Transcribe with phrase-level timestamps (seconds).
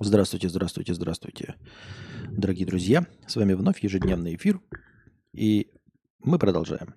[0.00, 1.56] Здравствуйте, здравствуйте, здравствуйте,
[2.30, 3.04] дорогие друзья.
[3.26, 4.60] С вами вновь ежедневный эфир.
[5.32, 5.72] И
[6.20, 6.94] мы продолжаем.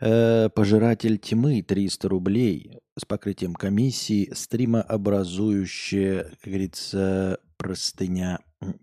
[0.00, 8.38] Э, Пожиратель тьмы 300 рублей с покрытием комиссии, стримообразующая, как говорится, простыня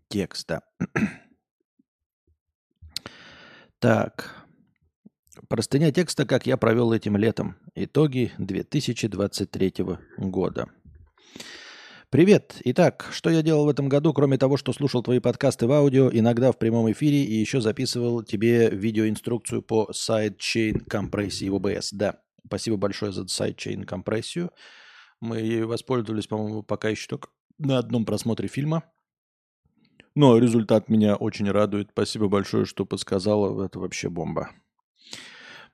[0.10, 0.62] текста.
[3.80, 4.46] Так,
[5.48, 7.56] простыня текста, как я провел этим летом.
[7.76, 9.74] Итоги 2023
[10.18, 10.70] года.
[12.16, 12.62] Привет!
[12.64, 16.10] Итак, что я делал в этом году, кроме того, что слушал твои подкасты в аудио,
[16.10, 21.90] иногда в прямом эфире и еще записывал тебе видеоинструкцию по sidechain компрессии в OBS.
[21.92, 24.52] Да, спасибо большое за sidechain компрессию.
[25.20, 28.86] Мы ей воспользовались, по-моему, пока еще только на одном просмотре фильма.
[30.16, 31.90] Но результат меня очень радует.
[31.92, 33.66] Спасибо большое, что подсказала.
[33.66, 34.52] Это вообще бомба.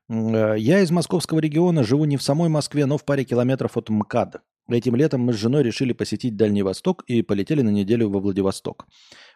[0.10, 3.90] Э, Я из московского региона, живу не в самой Москве, но в паре километров от
[3.90, 4.42] МКАД.
[4.72, 8.86] Этим летом мы с женой решили посетить Дальний Восток и полетели на неделю во Владивосток.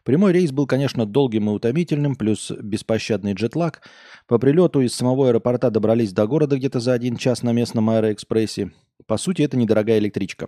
[0.06, 3.82] Прямой рейс был, конечно, долгим и утомительным, плюс беспощадный джетлаг.
[4.28, 8.72] По прилету из самого аэропорта добрались до города где-то за один час на местном аэроэкспрессе.
[9.08, 10.48] По сути, это недорогая электричка.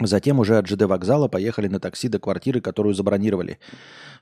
[0.00, 3.60] Затем уже от ЖД вокзала поехали на такси до квартиры, которую забронировали.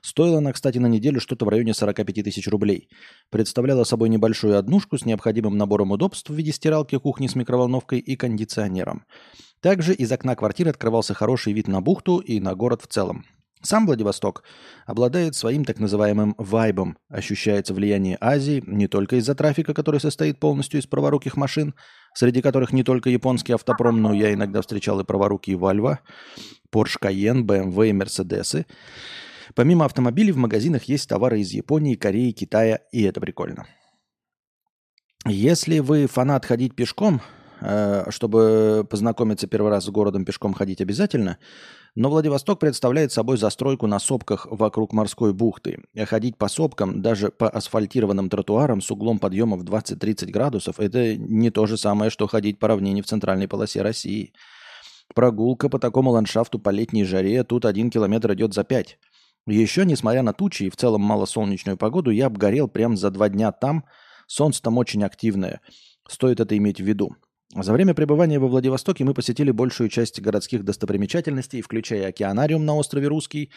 [0.01, 2.89] Стоила она, кстати, на неделю что-то в районе 45 тысяч рублей.
[3.31, 8.15] Представляла собой небольшую однушку с необходимым набором удобств в виде стиралки, кухни с микроволновкой и
[8.15, 9.05] кондиционером.
[9.63, 13.25] Также из окна квартиры открывался хороший вид на бухту и на город в целом.
[13.61, 14.43] Сам Владивосток
[14.85, 16.97] обладает своим так называемым вайбом.
[17.07, 21.75] Ощущается влияние Азии не только из-за трафика, который состоит полностью из праворуких машин,
[22.13, 26.01] среди которых не только японский автопром, но я иногда встречал и праворукие Вальва,
[26.69, 28.65] Porsche Cayenne, BMW и Мерседесы.
[29.55, 33.65] Помимо автомобилей в магазинах есть товары из Японии, Кореи, Китая, и это прикольно.
[35.25, 37.21] Если вы фанат ходить пешком,
[38.09, 41.37] чтобы познакомиться первый раз с городом, пешком ходить обязательно,
[41.95, 45.83] но Владивосток представляет собой застройку на сопках вокруг морской бухты.
[46.05, 51.51] Ходить по сопкам, даже по асфальтированным тротуарам с углом подъема в 20-30 градусов, это не
[51.51, 54.33] то же самое, что ходить по равнине в центральной полосе России.
[55.13, 58.97] Прогулка по такому ландшафту по летней жаре тут один километр идет за пять.
[59.45, 63.51] Еще, несмотря на тучи и в целом малосолнечную погоду, я обгорел прям за два дня
[63.51, 63.83] там.
[64.25, 65.61] Солнце там очень активное.
[66.07, 67.15] Стоит это иметь в виду.
[67.55, 73.07] За время пребывания во Владивостоке мы посетили большую часть городских достопримечательностей, включая океанариум на острове
[73.07, 73.51] Русский.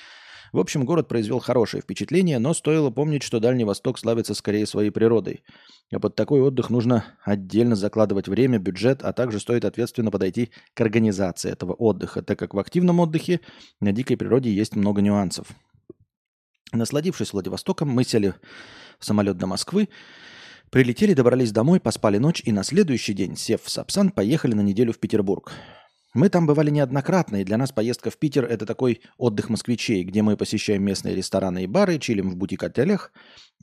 [0.53, 4.91] В общем, город произвел хорошее впечатление, но стоило помнить, что Дальний Восток славится скорее своей
[4.91, 5.43] природой.
[5.91, 10.81] А под такой отдых нужно отдельно закладывать время, бюджет, а также стоит ответственно подойти к
[10.83, 13.41] организации этого отдыха, так как в активном отдыхе
[13.81, 15.49] на дикой природе есть много нюансов.
[16.73, 18.35] Насладившись Владивостоком, мы сели
[18.99, 19.89] в самолет до Москвы,
[20.71, 24.93] прилетели, добрались домой, поспали ночь и на следующий день, сев в Сапсан, поехали на неделю
[24.93, 25.53] в Петербург.
[26.17, 30.23] Мы там бывали неоднократно, и для нас поездка в Питер– это такой отдых москвичей, где
[30.23, 33.13] мы посещаем местные рестораны и бары, чилим в бутик-отелях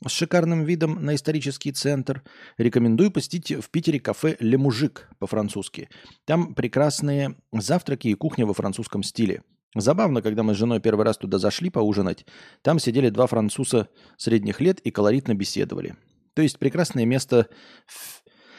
[0.06, 2.22] с шикарным видом на исторический центр.
[2.60, 5.90] Рекомендую посетить в Питере кафе «Ле Мужик» по-французски.
[6.26, 9.42] Там прекрасные завтраки и кухня во французском стиле.
[9.76, 12.26] Забавно, когда мы с женой первый раз туда зашли поужинать,
[12.62, 15.96] там сидели два француза средних лет и колоритно беседовали.
[16.34, 17.50] То есть прекрасное место...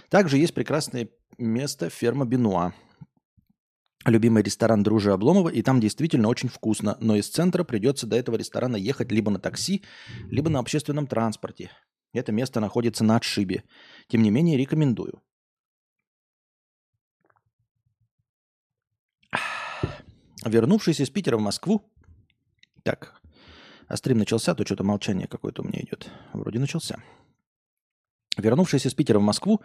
[0.09, 1.09] Также есть прекрасное
[1.39, 2.73] место ферма Бенуа.
[4.05, 8.37] Любимый ресторан Дружи Обломова, и там действительно очень вкусно, но из центра придется до этого
[8.37, 9.83] ресторана ехать либо на такси,
[10.31, 11.71] либо на общественном транспорте.
[12.13, 13.65] Это место находится на отшибе.
[14.09, 15.23] Тем не менее, рекомендую.
[20.45, 21.91] Вернувшись из Питера в Москву,
[22.83, 23.21] так,
[23.89, 26.11] а стрим начался, то что-то молчание какое-то у меня идет.
[26.35, 27.03] Вроде начался.
[28.37, 29.61] Вернувшись из Питера в Москву,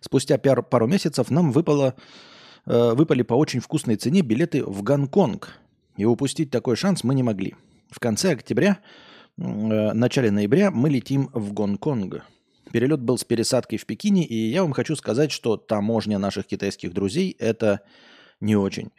[0.00, 1.94] спустя пар, пару месяцев нам выпало,
[2.66, 5.58] э, выпали по очень вкусной цене билеты в Гонконг.
[5.96, 7.54] И упустить такой шанс мы не могли.
[7.90, 8.78] В конце октября,
[9.36, 12.24] э, начале ноября мы летим в Гонконг.
[12.72, 16.92] Перелет был с пересадкой в Пекине, и я вам хочу сказать, что таможня наших китайских
[16.92, 17.82] друзей– это
[18.40, 18.90] не очень.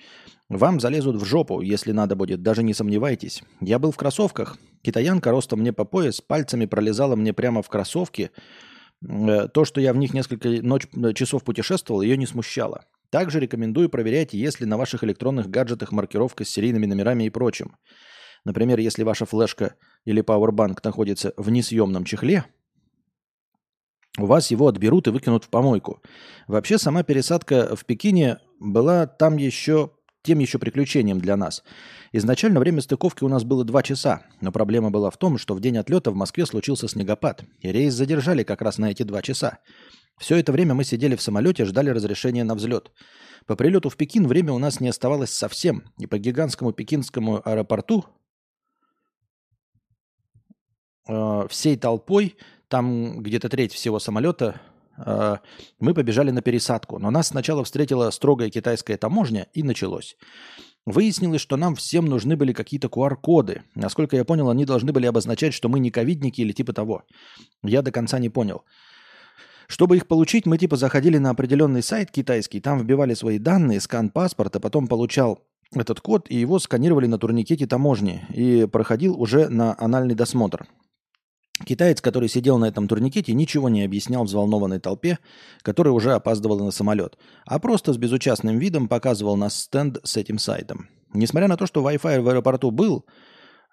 [0.47, 3.41] Вам залезут в жопу, если надо будет, даже не сомневайтесь.
[3.61, 4.57] Я был в кроссовках.
[4.83, 8.29] Китаянка ростом мне по пояс, пальцами пролезала мне прямо в кроссовки.
[9.07, 12.85] Э, то, что я в них несколько ночь, часов путешествовал, ее не смущало.
[13.09, 17.77] Также рекомендую проверять, есть ли на ваших электронных гаджетах маркировка с серийными номерами и прочим.
[18.43, 19.75] Например, если ваша флешка
[20.05, 22.45] или пауэрбанк находится в несъемном чехле,
[24.17, 26.01] у вас его отберут и выкинут в помойку.
[26.47, 29.91] Вообще, сама пересадка в Пекине была там еще
[30.25, 31.63] тем еще приключением для нас.
[32.11, 35.61] Изначально время стыковки у нас было два часа, но проблема была в том, что в
[35.61, 39.59] день отлета в Москве случился снегопад, и рейс задержали как раз на эти два часа.
[40.17, 42.91] Все это время мы сидели в самолете, ждали разрешения на взлет.
[43.45, 48.05] По прилету в Пекин время у нас не оставалось совсем, и по гигантскому пекинскому аэропорту
[51.07, 52.35] э, всей толпой,
[52.67, 54.61] там где-то треть всего самолета,
[54.97, 56.99] мы побежали на пересадку.
[56.99, 60.17] Но нас сначала встретила строгая китайская таможня, и началось.
[60.85, 63.63] Выяснилось, что нам всем нужны были какие-то QR-коды.
[63.73, 67.03] Насколько я понял, они должны были обозначать, что мы не ковидники или типа того.
[67.63, 68.63] Я до конца не понял.
[69.67, 74.09] Чтобы их получить, мы типа заходили на определенный сайт китайский, там вбивали свои данные, скан
[74.09, 75.39] паспорта, потом получал
[75.73, 80.67] этот код, и его сканировали на турникете таможни и проходил уже на анальный досмотр.
[81.63, 85.19] Китаец, который сидел на этом турникете, ничего не объяснял взволнованной толпе,
[85.61, 90.37] которая уже опаздывала на самолет, а просто с безучастным видом показывал нас стенд с этим
[90.37, 90.89] сайтом.
[91.13, 93.05] Несмотря на то, что Wi-Fi в аэропорту был,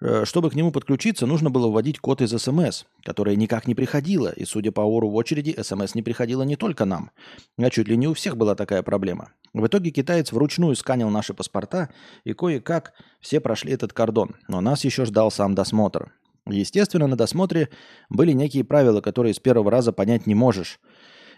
[0.05, 4.27] Э, чтобы к нему подключиться, нужно было вводить код из СМС, которая никак не приходила,
[4.29, 7.11] и, судя по ору в очереди, СМС не приходила не только нам,
[7.57, 9.29] а чуть ли не у всех была такая проблема.
[9.53, 11.89] В итоге китаец вручную сканил наши паспорта,
[12.25, 16.11] и кое-как все прошли этот кордон, но нас еще ждал сам досмотр.
[16.45, 17.69] Естественно, на досмотре
[18.09, 20.79] были некие правила, которые с первого раза понять не можешь–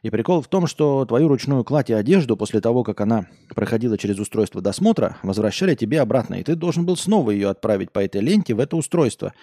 [0.06, 3.26] и прикол в том, что твою ручную кладь и одежду после того, как она
[3.56, 7.98] проходила через устройство досмотра, возвращали тебе обратно, и ты должен был снова ее отправить по
[7.98, 9.34] этой ленте в это устройство.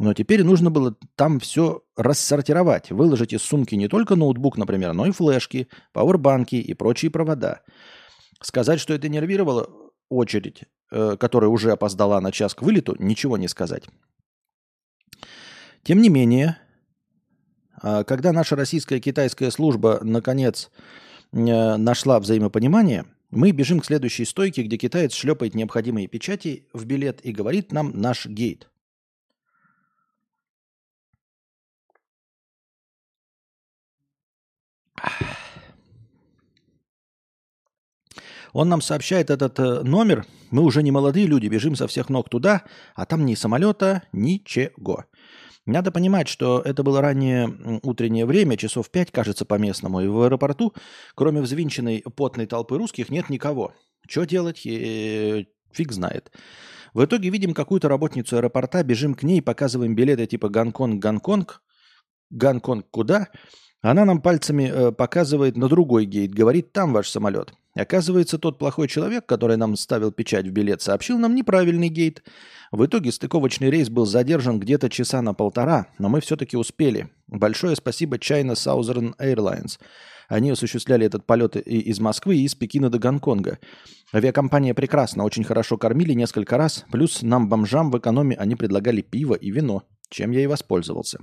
[0.00, 5.06] Но теперь нужно было там все рассортировать, выложить из сумки не только ноутбук, например, но
[5.06, 7.60] и флешки, пауэрбанки и прочие провода.
[8.42, 9.70] Сказать, что это нервировало
[10.08, 13.84] очередь, э, которая уже опоздала на час к вылету, ничего не сказать.
[15.82, 16.58] Тем не менее,
[17.82, 20.70] а когда наша российская китайская служба наконец
[21.32, 21.36] э,
[21.76, 27.32] нашла взаимопонимание, мы бежим к следующей стойке, где китаец шлепает необходимые печати в билет и
[27.32, 28.68] говорит нам наш гейт.
[38.52, 40.26] Он нам сообщает этот э, номер.
[40.50, 42.64] Мы уже не молодые люди, бежим со всех ног туда,
[42.94, 45.04] а там ни самолета, ничего.
[45.66, 50.22] Надо понимать, что это было раннее утреннее время, часов пять, кажется, по местному, и в
[50.22, 50.74] аэропорту,
[51.14, 53.72] кроме взвинченной потной толпы русских, нет никого.
[54.08, 56.32] Что делать, фиг знает.
[56.94, 61.60] В итоге видим какую-то работницу аэропорта, бежим к ней, показываем билеты типа Гонконг-Гонконг.
[62.30, 63.28] Гонконг куда?
[63.82, 67.54] Она нам пальцами э, показывает на другой гейт, говорит, там ваш самолет.
[67.74, 72.22] Оказывается, тот плохой человек, который нам ставил печать в билет, сообщил нам неправильный гейт.
[72.72, 77.08] В итоге стыковочный рейс был задержан где-то часа на полтора, но мы все-таки успели.
[77.26, 79.78] Большое спасибо China Southern Airlines.
[80.28, 83.58] Они осуществляли этот полет и из Москвы, и из Пекина до Гонконга.
[84.12, 89.34] Авиакомпания прекрасно, очень хорошо кормили несколько раз, плюс нам, бомжам, в экономе они предлагали пиво
[89.34, 91.18] и вино, чем я и воспользовался.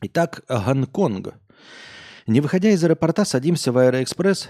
[0.00, 1.34] Итак, Гонконг.
[2.28, 4.48] Не выходя из аэропорта, садимся в Аэроэкспресс,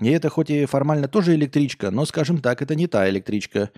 [0.00, 3.70] и это хоть и формально тоже электричка, но, скажем так, это не та электричка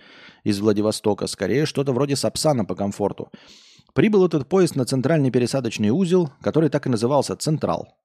[0.45, 3.29] из Владивостока, скорее что-то вроде Сапсана по комфорту.
[3.93, 7.97] Прибыл этот поезд на центральный пересадочный узел, который так и назывался «Central».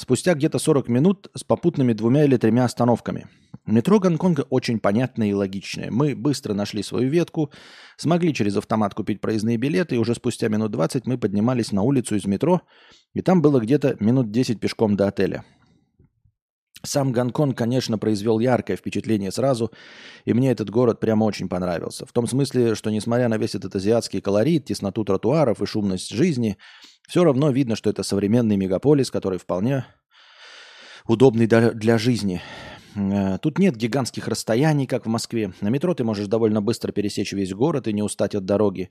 [0.00, 3.28] Спустя где-то 40 минут с попутными двумя или тремя остановками.
[3.66, 5.90] Метро Гонконга очень понятное и логичное.
[5.90, 7.52] Мы быстро нашли свою ветку,
[7.98, 12.16] смогли через автомат купить проездные билеты, и уже спустя минут 20 мы поднимались на улицу
[12.16, 12.62] из метро,
[13.12, 15.44] и там было где-то минут 10 пешком до отеля.
[16.82, 19.70] Сам Гонконг, конечно, произвел яркое впечатление сразу,
[20.24, 22.06] и мне этот город прямо очень понравился.
[22.06, 26.56] В том смысле, что несмотря на весь этот азиатский колорит, тесноту тротуаров и шумность жизни,
[27.10, 29.84] все равно видно, что это современный мегаполис, который вполне
[31.08, 32.40] удобный для жизни.
[32.94, 35.52] Э, тут нет гигантских расстояний, как в Москве.
[35.60, 38.90] На метро ты можешь довольно быстро пересечь весь город и не устать от дороги.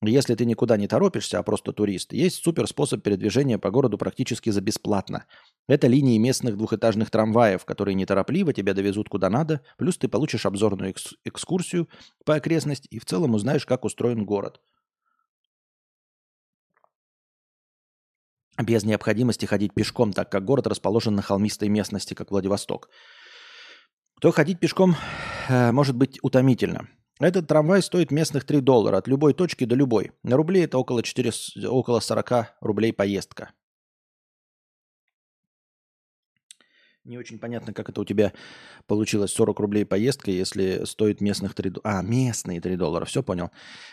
[0.00, 4.48] Если ты никуда не торопишься, а просто турист, есть супер способ передвижения по городу практически
[4.48, 5.26] за бесплатно.
[5.68, 10.94] Это линии местных двухэтажных трамваев, которые неторопливо тебя довезут куда надо, плюс ты получишь обзорную
[11.26, 11.86] экскурсию
[12.24, 14.58] по окрестности и в целом узнаешь, как устроен город.
[18.58, 22.88] Без необходимости ходить пешком, так как город расположен на холмистой местности, как Владивосток.
[24.20, 24.96] То ходить пешком
[25.48, 26.88] э, может быть утомительно.
[27.20, 30.12] Этот трамвай стоит местных 3 доллара от любой точки до любой.
[30.22, 31.30] На рубли это около, 4,
[31.68, 33.50] около 40 рублей поездка.
[37.08, 38.34] Не очень понятно, как это у тебя
[38.86, 42.00] получилось 40 рублей поездка, если стоит местных 3 доллара.
[42.00, 43.50] А, местные 3 доллара, все понял.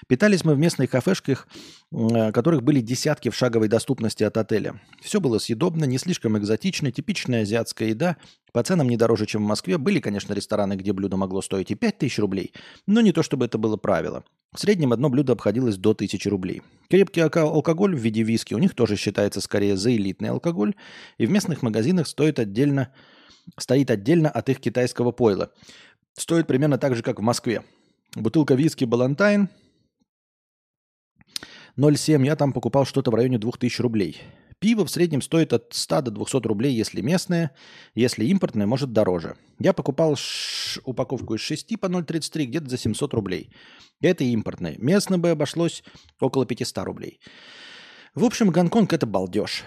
[0.08, 1.48] Питались мы в местных кафешках,
[1.92, 4.82] которых были десятки в шаговой доступности от отеля.
[5.02, 8.18] Все было съедобно, не слишком экзотично, типичная азиатская еда,
[8.56, 9.78] по ценам не дороже, чем в Москве.
[9.78, 12.54] Были, конечно, рестораны, где блюдо могло стоить и 5000 рублей,
[12.88, 14.24] но не то, чтобы это было правило.
[14.54, 16.62] В среднем одно блюдо обходилось до 1000 рублей.
[16.90, 20.74] Крепкий алкоголь в виде виски у них тоже считается скорее за элитный алкоголь,
[21.18, 22.94] и в местных магазинах стоит отдельно,
[23.58, 25.52] стоит отдельно от их китайского пойла.
[26.14, 27.62] Стоит примерно так же, как в Москве.
[28.16, 29.50] Бутылка виски «Балантайн»
[31.78, 34.22] 0,7, я там покупал что-то в районе 2000 рублей.
[34.60, 37.52] Пиво в среднем стоит от 100 до 200 рублей, если местное,
[37.94, 39.36] если импортное, может дороже.
[39.60, 40.18] Я покупал
[40.84, 43.50] упаковку из 6 по 0,33 где-то за 700 рублей.
[44.02, 44.76] Это импортное.
[44.78, 45.84] Местное бы обошлось
[46.20, 47.20] около 500 рублей.
[48.14, 49.64] В общем, Гонконг– это балдеж.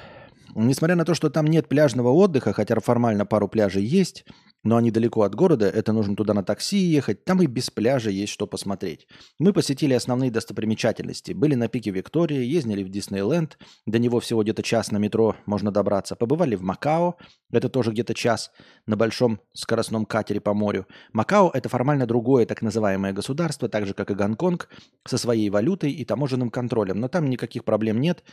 [0.54, 4.24] Несмотря на то, что там нет пляжного отдыха, хотя формально пару пляжей есть,
[4.64, 8.10] но они далеко от города, это нужно туда на такси ехать, там и без пляжа
[8.10, 9.06] есть что посмотреть.
[9.38, 14.62] Мы посетили основные достопримечательности, были на пике Виктории, ездили в Диснейленд, до него всего где-то
[14.62, 17.16] час на метро можно добраться, побывали в Макао,
[17.52, 18.50] это тоже где-то час
[18.86, 20.86] на большом скоростном катере по морю.
[21.12, 24.68] Макао– это формально другое так называемое государство, так же, как и Гонконг,
[25.06, 28.24] со своей валютой и таможенным контролем, но там никаких проблем нет.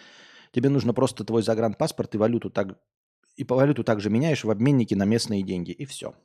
[0.52, 2.78] Тебе нужно просто твой загранпаспорт и валюту так
[3.36, 5.72] и валюту также меняешь в обменнике на местные деньги.
[5.72, 6.16] И все.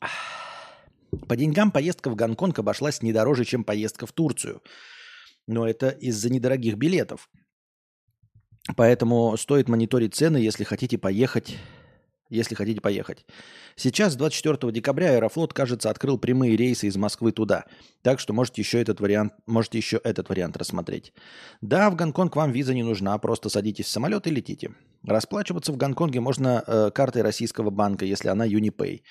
[1.28, 4.62] По деньгам поездка в Гонконг обошлась не дороже, чем поездка в Турцию.
[5.46, 7.28] Но это из-за недорогих билетов.
[8.76, 11.58] Поэтому стоит мониторить цены, если хотите поехать
[12.32, 13.24] если хотите поехать.
[13.76, 17.64] Сейчас, 24 декабря, Аэрофлот, кажется, открыл прямые рейсы из Москвы туда.
[18.02, 21.12] Так что можете еще этот вариант, можете еще этот вариант рассмотреть.
[21.60, 24.72] Да, в Гонконг вам виза не нужна, просто садитесь в самолет и летите.
[25.06, 29.02] Расплачиваться в Гонконге можно э, картой российского банка, если она Unipay.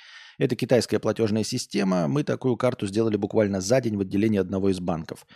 [0.42, 2.08] Это китайская платежная система.
[2.08, 5.28] Мы такую карту сделали буквально за день в отделении одного из банков.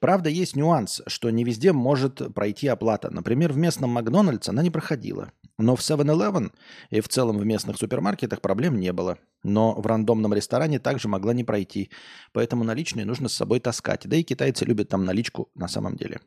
[0.00, 3.08] Правда, есть нюанс, что не везде может пройти оплата.
[3.08, 5.30] Например, в местном Макдональдсе она не проходила.
[5.60, 6.50] Но в 7-Eleven
[6.90, 9.18] и в целом в местных супермаркетах проблем не было.
[9.44, 11.92] Но в рандомном ресторане также могла не пройти.
[12.32, 14.08] Поэтому наличные нужно с собой таскать.
[14.08, 16.20] Да и китайцы любят там наличку на самом деле.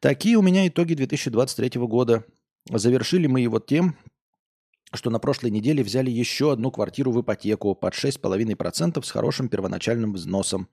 [0.00, 2.24] Такие у меня итоги 2023 года.
[2.68, 3.94] Завершили мы его тем,
[4.96, 10.12] что на прошлой неделе взяли еще одну квартиру в ипотеку под 6,5% с хорошим первоначальным
[10.12, 10.68] взносом.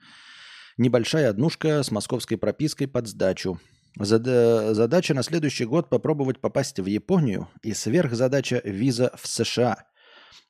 [0.78, 3.60] Небольшая однушка с московской пропиской под сдачу.
[3.98, 9.84] Задача на следующий год попробовать попасть в Японию и сверхзадача виза в США.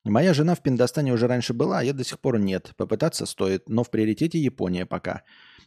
[0.03, 2.73] Моя жена в Пиндостане уже раньше была, а я до сих пор нет.
[2.77, 5.23] Попытаться стоит, но в приоритете Япония пока.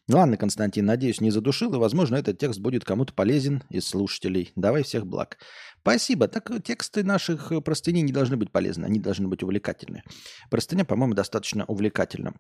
[0.09, 4.53] Ладно, Константин, надеюсь, не задушил, и, возможно, этот текст будет кому-то полезен из слушателей.
[4.55, 5.39] Давай всех благ.
[5.81, 6.29] Спасибо.
[6.29, 10.03] Так тексты наших простыней не должны быть полезны, они должны быть увлекательны.
[10.51, 12.35] Простыня, по-моему, достаточно увлекательна.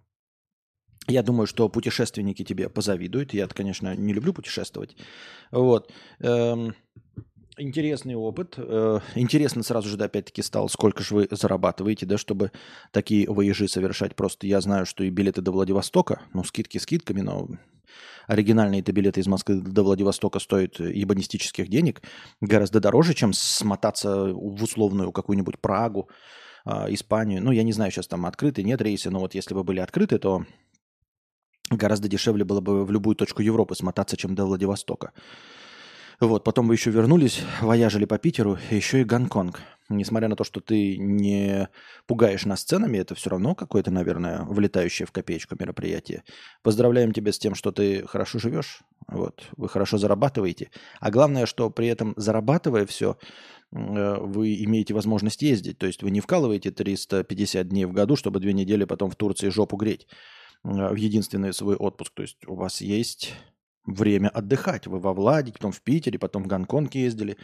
[1.06, 3.34] Я думаю, что путешественники тебе позавидуют.
[3.34, 4.96] Я, конечно, не люблю путешествовать.
[5.50, 5.92] Вот.
[6.20, 6.74] Эм,
[7.58, 8.54] интересный опыт.
[8.56, 12.52] Э, интересно сразу же, да, опять-таки, стало, сколько же вы зарабатываете, да, чтобы
[12.90, 14.16] такие выезжи совершать.
[14.16, 17.48] Просто я знаю, что и билеты до Владивостока, ну, скидки скидками, но
[18.26, 22.02] оригинальные это билеты из Москвы до Владивостока стоят ебанистических денег
[22.40, 26.08] гораздо дороже, чем смотаться в условную какую-нибудь Прагу,
[26.66, 27.42] э, Испанию.
[27.42, 30.18] Ну, я не знаю, сейчас там открыты, нет рейсы, но вот если бы были открыты,
[30.18, 30.44] то
[31.70, 35.12] гораздо дешевле было бы в любую точку Европы смотаться, чем до Владивостока.
[36.26, 39.60] Вот, потом вы еще вернулись, вояжили по Питеру, еще и Гонконг.
[39.90, 41.68] Несмотря на то, что ты не
[42.06, 46.24] пугаешь нас ценами, это все равно какое-то, наверное, влетающее в копеечку мероприятие.
[46.62, 50.70] Поздравляем тебя с тем, что ты хорошо живешь, вот, вы хорошо зарабатываете.
[50.98, 53.18] А главное, что при этом зарабатывая все,
[53.72, 55.76] э, вы имеете возможность ездить.
[55.76, 59.50] То есть вы не вкалываете 350 дней в году, чтобы две недели потом в Турции
[59.50, 60.06] жопу греть
[60.64, 62.14] э, в единственный свой отпуск.
[62.14, 63.34] То есть у вас есть
[63.86, 64.86] время отдыхать.
[64.86, 67.36] Вы во Владике, потом в Питере, потом в Гонконг ездили.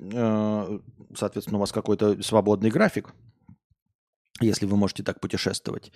[0.00, 0.78] Э,
[1.14, 3.14] соответственно, у вас какой-то свободный график,
[4.40, 5.92] если вы можете так путешествовать.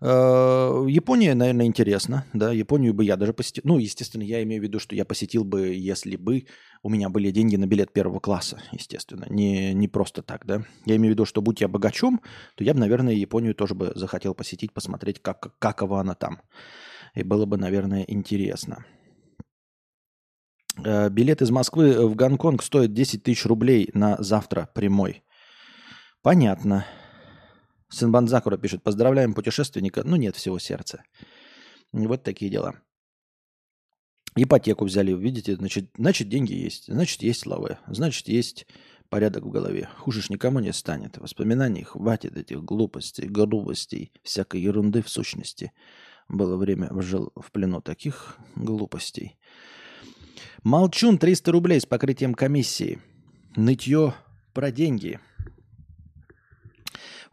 [0.00, 2.24] Э, Япония, наверное, интересно.
[2.32, 3.62] Да, Японию бы я даже посетил.
[3.64, 6.46] Ну, естественно, я имею в виду, что я посетил бы, если бы
[6.82, 9.26] у меня были деньги на билет первого класса, естественно.
[9.28, 10.64] Не, не просто так, да.
[10.84, 12.20] Я имею в виду, что будь я богачом,
[12.56, 16.40] то я бы, наверное, Японию тоже бы захотел посетить, посмотреть, как, какова она там.
[17.14, 18.84] И было бы, наверное, интересно.
[20.84, 25.22] Э, билет из Москвы в Гонконг стоит 10 тысяч рублей на завтра прямой.
[26.22, 26.86] Понятно.
[27.90, 30.02] Синбан Закура пишет, поздравляем путешественника.
[30.04, 31.04] Ну нет всего сердца.
[31.92, 32.74] Вот такие дела.
[34.36, 38.66] Ипотеку взяли, видите, значит, значит деньги есть, значит есть лавы, значит есть
[39.08, 39.88] порядок в голове.
[39.98, 41.18] Хуже ж никому не станет.
[41.18, 45.70] Воспоминаний хватит этих глупостей, грубостей, всякой ерунды в сущности.
[46.28, 49.36] Было время, жил в плену таких глупостей.
[50.62, 52.98] Молчун 300 рублей с покрытием комиссии.
[53.56, 54.14] Нытье
[54.52, 55.20] про деньги.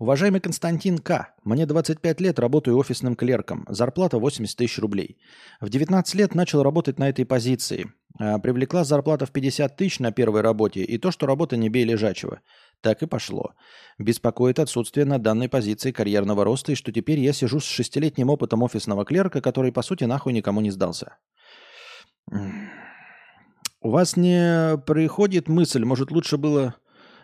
[0.01, 3.65] Уважаемый Константин К., мне 25 лет, работаю офисным клерком.
[3.69, 5.19] Зарплата 80 тысяч рублей.
[5.60, 7.91] В 19 лет начал работать на этой позиции.
[8.19, 11.86] А, привлекла зарплата в 50 тысяч на первой работе и то, что работа не бей
[11.86, 12.41] лежачего.
[12.82, 13.54] Так и пошло.
[13.98, 18.64] Беспокоит отсутствие на данной позиции карьерного роста и что теперь я сижу с шестилетним опытом
[18.64, 21.18] офисного клерка, который, по сути, нахуй никому не сдался.
[23.84, 26.76] У вас не приходит мысль, может, лучше было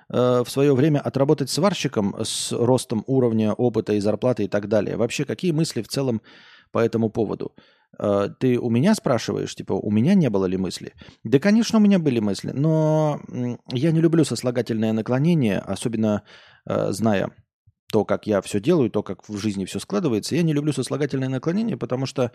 [0.09, 4.95] Э, в свое время отработать сварщиком с ростом уровня опыта и зарплаты и так далее.
[4.95, 6.21] Вообще, какие мысли в целом
[6.71, 7.53] по этому поводу?
[7.99, 10.93] Э, ты у меня спрашиваешь, типа, у меня не было ли мысли?
[11.23, 13.21] Да, конечно, у меня были мысли, но
[13.71, 16.23] я не люблю сослагательное наклонение, особенно
[16.65, 17.31] э, зная
[17.89, 20.35] то, как я все делаю, то, как в жизни все складывается.
[20.35, 22.33] Я не люблю сослагательное наклонение, потому что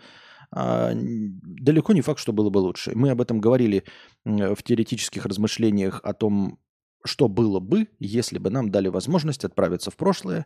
[0.55, 2.93] э, далеко не факт, что было бы лучше.
[2.95, 3.83] Мы об этом говорили
[4.25, 6.57] в теоретических размышлениях о том,
[7.05, 10.45] что было бы, если бы нам дали возможность отправиться в прошлое,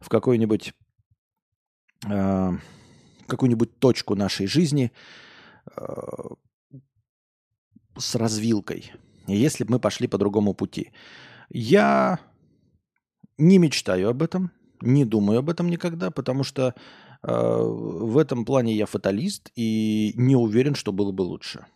[0.00, 0.72] в какой-нибудь
[2.08, 2.52] э,
[3.26, 4.92] какую-нибудь точку нашей жизни
[5.76, 5.90] э,
[7.98, 8.92] с развилкой,
[9.26, 10.92] если бы мы пошли по другому пути.
[11.50, 12.20] Я
[13.38, 16.74] не мечтаю об этом, не думаю об этом никогда, потому что
[17.22, 21.66] э, в этом плане я фаталист и не уверен, что было бы лучше.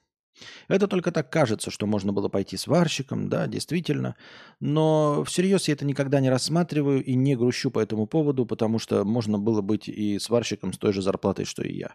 [0.68, 4.16] Это только так кажется, что можно было пойти сварщиком, да, действительно.
[4.60, 9.04] Но всерьез я это никогда не рассматриваю и не грущу по этому поводу, потому что
[9.04, 11.94] можно было быть и сварщиком с той же зарплатой, что и я.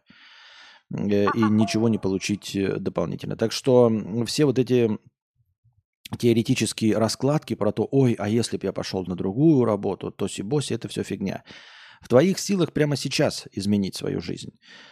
[0.93, 3.35] Э, и ничего не получить э, дополнительно.
[3.35, 3.91] Так что
[4.25, 4.97] все вот эти
[6.17, 10.73] теоретические раскладки про то, ой, а если бы я пошел на другую работу, то сибоси,
[10.73, 11.43] это все фигня.
[12.05, 14.51] В твоих силах прямо сейчас изменить свою жизнь.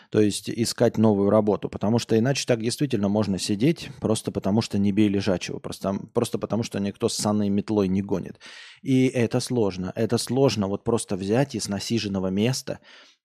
[0.10, 1.70] То есть искать новую работу.
[1.70, 5.60] Потому что иначе так действительно можно сидеть, просто потому что не бей лежачего.
[5.60, 8.40] Просто, просто потому что никто с санной метлой не гонит.
[8.82, 9.92] И это сложно.
[9.94, 12.80] Это сложно вот просто взять и с насиженного места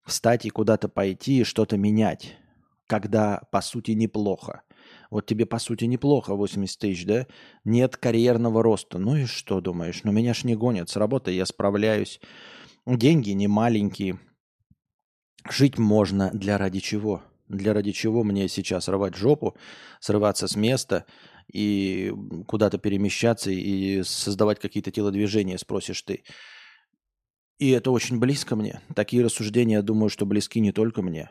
[0.04, 2.36] встать и куда-то пойти и что-то менять.
[2.88, 4.64] Когда, по сути, неплохо.
[5.10, 7.26] Вот тебе, по сути, неплохо 80 тысяч, да?
[7.64, 8.98] Нет карьерного роста.
[8.98, 10.02] Ну и что думаешь?
[10.04, 10.90] Ну меня ж не гонят.
[10.90, 12.20] С работой я справляюсь.
[12.96, 14.18] Деньги не маленькие.
[15.46, 17.22] Жить можно для ради чего?
[17.46, 19.54] Для ради чего мне сейчас рвать жопу,
[20.00, 21.04] срываться с места
[21.52, 22.10] и
[22.46, 26.22] куда-то перемещаться и создавать какие-то телодвижения, спросишь ты.
[27.58, 28.80] И это очень близко мне.
[28.96, 31.30] Такие рассуждения, я думаю, что близки не только мне.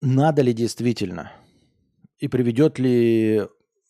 [0.00, 1.30] Надо ли действительно?
[2.16, 3.42] И приведет ли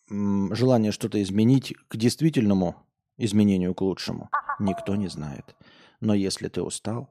[0.09, 2.75] желание что-то изменить к действительному
[3.17, 4.29] изменению к лучшему?
[4.59, 5.55] Никто не знает.
[6.01, 7.09] Но если ты устал,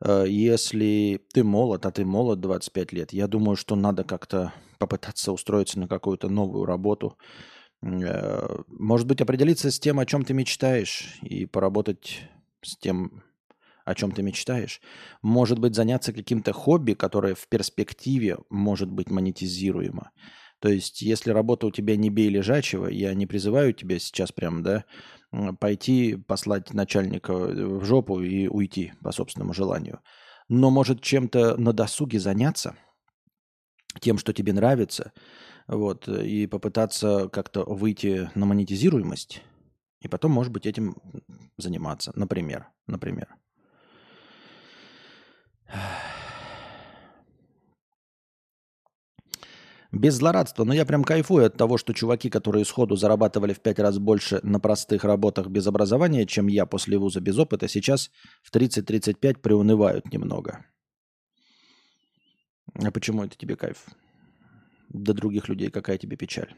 [0.00, 5.32] э, если ты молод, а ты молод 25 лет, я думаю, что надо как-то попытаться
[5.32, 7.18] устроиться на какую-то новую работу.
[7.82, 12.20] Э, может быть, определиться с тем, о чем ты мечтаешь, и поработать
[12.62, 13.24] с тем,
[13.84, 14.80] о чем ты мечтаешь.
[15.20, 20.12] Может быть, заняться каким-то хобби, которое в перспективе может быть монетизируемо.
[20.62, 24.62] То есть, если работа у тебя не бей лежачего, я не призываю тебя сейчас прям,
[24.62, 24.84] да,
[25.58, 29.98] пойти послать начальника в жопу и уйти по собственному желанию.
[30.48, 32.76] Но может чем-то на досуге заняться,
[33.98, 35.12] тем, что тебе нравится,
[35.66, 39.42] вот, и попытаться как-то выйти на монетизируемость,
[40.00, 40.94] и потом, может быть, этим
[41.56, 43.34] заниматься, например, например.
[49.92, 53.78] Без злорадства, но я прям кайфую от того, что чуваки, которые сходу зарабатывали в пять
[53.78, 58.10] раз больше на простых работах без образования, чем я после вуза без опыта, сейчас
[58.42, 60.64] в 30-35 приунывают немного.
[62.74, 63.84] А почему это тебе кайф?
[64.88, 66.54] До других людей какая тебе печаль?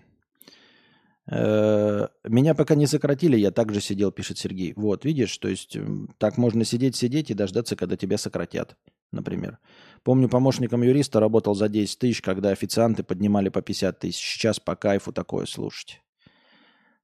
[1.30, 4.74] Э, меня пока не сократили, я также сидел, пишет Сергей.
[4.76, 5.76] Вот, видишь, то есть
[6.18, 8.76] так можно сидеть-сидеть и дождаться, когда тебя сократят,
[9.10, 9.58] например.
[10.02, 14.20] Помню, помощником юриста работал за 10 тысяч, когда официанты поднимали по 50 тысяч.
[14.20, 16.02] Сейчас по кайфу такое слушать.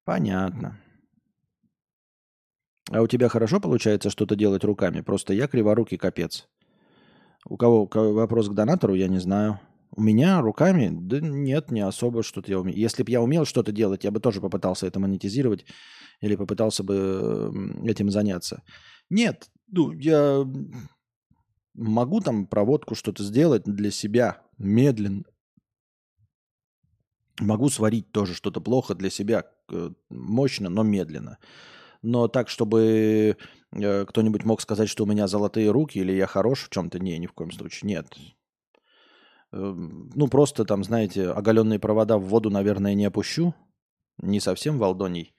[0.04, 0.78] Понятно.
[2.90, 5.00] А у тебя хорошо получается что-то делать руками?
[5.00, 6.48] Просто я криворукий капец.
[7.46, 9.61] У кого, у кого вопрос к донатору, я не знаю.
[10.01, 10.89] У меня руками?
[10.91, 12.79] Да нет, не особо что-то я умею.
[12.79, 15.67] Если бы я умел что-то делать, я бы тоже попытался это монетизировать
[16.23, 17.53] или попытался бы
[17.85, 18.63] этим заняться.
[19.11, 20.43] Нет, ну, я
[21.75, 25.25] могу там проводку что-то сделать для себя медленно,
[27.39, 31.37] Могу сварить тоже что-то плохо для себя, э, мощно, но медленно.
[32.01, 33.37] Но так, чтобы
[33.73, 37.19] э, кто-нибудь мог сказать, что у меня золотые руки или я хорош в чем-то, не,
[37.19, 38.07] ни в коем случае, нет.
[39.53, 43.55] Эм, ну, просто там, знаете, оголенные провода в воду, наверное, не опущу.
[44.19, 45.35] Не совсем волдоний.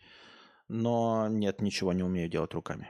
[0.67, 2.89] Но нет, ничего не умею делать руками.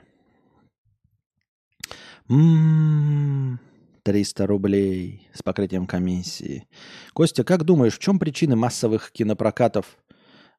[2.29, 3.59] М-м-м,
[4.03, 6.67] 300 рублей с покрытием комиссии.
[7.13, 9.97] Костя, как думаешь, в чем причины массовых кинопрокатов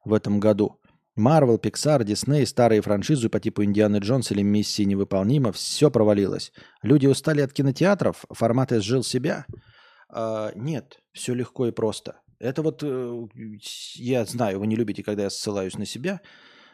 [0.05, 0.79] в этом году?
[1.15, 6.51] Марвел, Pixar, Дисней, старые франшизы по типу Индианы Джонс или Миссии невыполнима, все провалилось.
[6.81, 9.45] Люди устали от кинотеатров, формат изжил себя?
[10.13, 12.21] А, нет, все легко и просто.
[12.39, 13.27] Это вот, э,
[13.95, 16.21] я знаю, вы не любите, когда я ссылаюсь на себя,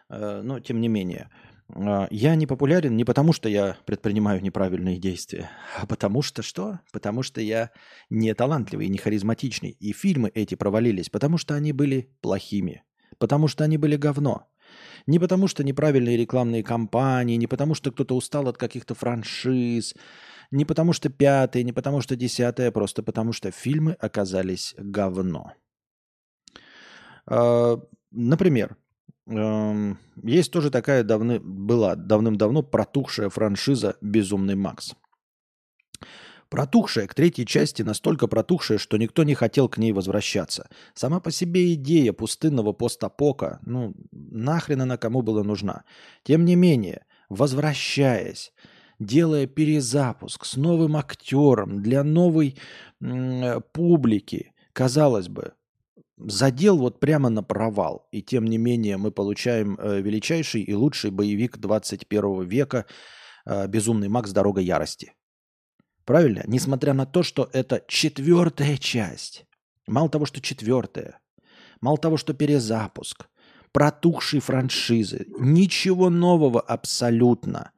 [0.10, 1.30] э, но тем не менее.
[1.74, 6.80] Э, я не популярен не потому, что я предпринимаю неправильные действия, а потому что что?
[6.92, 7.72] Потому что я
[8.10, 9.70] не талантливый, не харизматичный.
[9.70, 12.84] И фильмы эти провалились, потому что они были плохими
[13.20, 14.48] потому что они были говно.
[15.08, 19.96] Не потому что неправильные рекламные кампании, не потому что кто-то устал от каких-то франшиз,
[20.52, 25.54] не потому что пятое, не потому что десятое, просто потому что фильмы оказались говно.
[27.26, 27.80] А,
[28.12, 28.76] например,
[29.28, 34.96] эм, есть тоже такая давны, была давным-давно протухшая франшиза «Безумный Макс».
[36.50, 40.68] Протухшая к третьей части настолько протухшая, что никто не хотел к ней возвращаться.
[40.96, 45.84] Сама по себе идея пустынного постапока, ну, нахрен она кому была нужна.
[46.24, 48.52] Тем не менее, возвращаясь,
[49.00, 52.58] делая перезапуск с новым актером для новой
[53.02, 55.54] м- публики, казалось бы,
[56.18, 58.08] задел вот прямо на провал.
[58.12, 62.86] И тем не менее мы получаем э, величайший и лучший боевик 21 века
[63.46, 64.32] э, «Безумный Макс.
[64.32, 65.14] Дорога ярости».
[66.06, 66.44] Правильно?
[66.48, 69.46] Несмотря на то, что это четвертая часть.
[69.88, 71.20] Мало того, что четвертая.
[71.82, 73.28] Мало того, что перезапуск.
[73.72, 75.28] Протухшие франшизы.
[75.40, 77.72] Ничего нового абсолютно.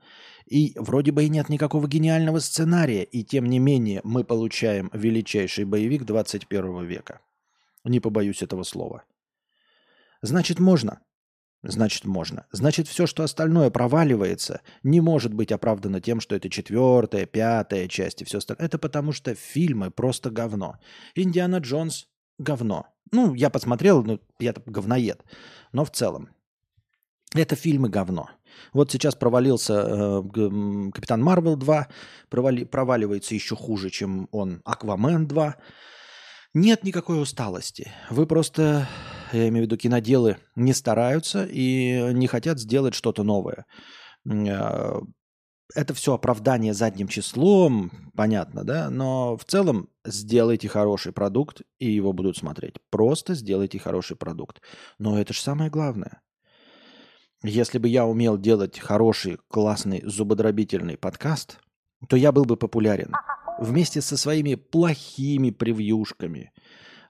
[0.51, 3.03] И вроде бы и нет никакого гениального сценария.
[3.03, 7.21] И тем не менее мы получаем величайший боевик 21 века.
[7.85, 9.05] Не побоюсь этого слова.
[10.21, 10.99] Значит, можно.
[11.63, 12.47] Значит, можно.
[12.51, 18.21] Значит, все, что остальное проваливается, не может быть оправдано тем, что это четвертая, пятая часть
[18.21, 18.65] и все остальное.
[18.65, 20.79] Это потому что фильмы просто говно.
[21.15, 22.09] Индиана Джонс–
[22.39, 22.87] говно.
[23.13, 25.23] Ну, я посмотрел, ну, я говноед.
[25.71, 26.29] Но в целом,
[27.33, 28.29] это фильмы говно.
[28.73, 31.87] Вот сейчас провалился э, Капитан Марвел 2,
[32.29, 35.55] провали, проваливается еще хуже, чем он Аквамен 2.
[36.53, 37.91] Нет никакой усталости.
[38.09, 38.87] Вы просто
[39.33, 43.65] я имею в виду киноделы, не стараются и не хотят сделать что-то новое.
[44.27, 45.01] А,
[45.73, 48.89] это все оправдание задним числом, понятно, да?
[48.89, 52.75] Но в целом сделайте хороший продукт, и его будут смотреть.
[52.89, 54.61] Просто сделайте хороший продукт.
[54.99, 56.21] Но это же самое главное.
[57.43, 61.59] Если бы я умел делать хороший, классный, зубодробительный подкаст,
[62.07, 63.13] то я был бы популярен.
[63.59, 66.51] Вместе со своими плохими превьюшками–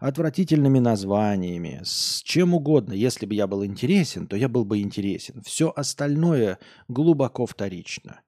[0.01, 2.93] отвратительными названиями, с чем угодно.
[2.93, 5.41] Если бы я был интересен, то я был бы интересен.
[5.43, 8.21] Все остальное глубоко вторично.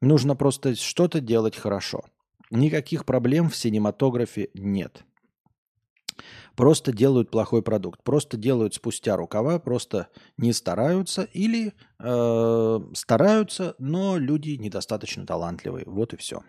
[0.00, 2.04] Нужно просто что-то делать хорошо.
[2.50, 5.04] Никаких проблем в синематографе нет.
[6.58, 14.18] Просто делают плохой продукт, просто делают спустя рукава, просто не стараются или э, стараются, но
[14.18, 15.84] люди недостаточно талантливые.
[15.86, 16.42] Вот и все.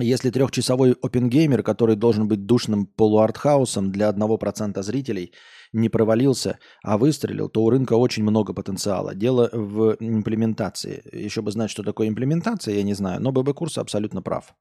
[0.00, 5.32] Если трехчасовой опенгеймер, который должен быть душным полуартхаусом для 1% зрителей,
[5.72, 9.14] не провалился, а выстрелил, то у рынка очень много потенциала.
[9.14, 11.02] Дело в имплементации.
[11.12, 14.54] Еще бы знать, что такое имплементация, я не знаю, но ББ Курс абсолютно прав.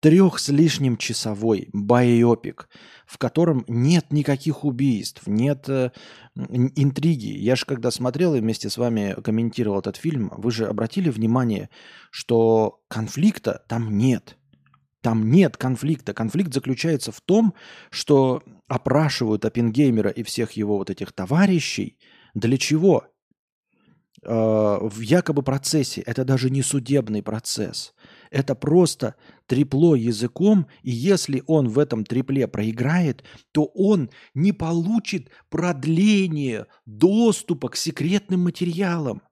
[0.00, 2.70] Трех с лишним часовой байопик,
[3.06, 5.90] в котором нет никаких убийств, нет э,
[6.34, 7.36] интриги.
[7.36, 11.68] Я же когда смотрел и вместе с вами комментировал этот фильм, вы же обратили внимание,
[12.10, 14.38] что конфликта там нет–
[15.00, 16.12] там нет конфликта.
[16.14, 17.54] Конфликт заключается в том,
[17.90, 21.98] что опрашивают Оппенгеймера и всех его вот этих товарищей.
[22.34, 23.06] Для чего?
[24.22, 26.02] Э, в якобы процессе.
[26.02, 27.94] Это даже не судебный процесс.
[28.30, 29.14] Это просто
[29.46, 37.70] трепло языком, и если он в этом трепле проиграет, то он не получит продление доступа
[37.70, 39.22] к секретным материалам.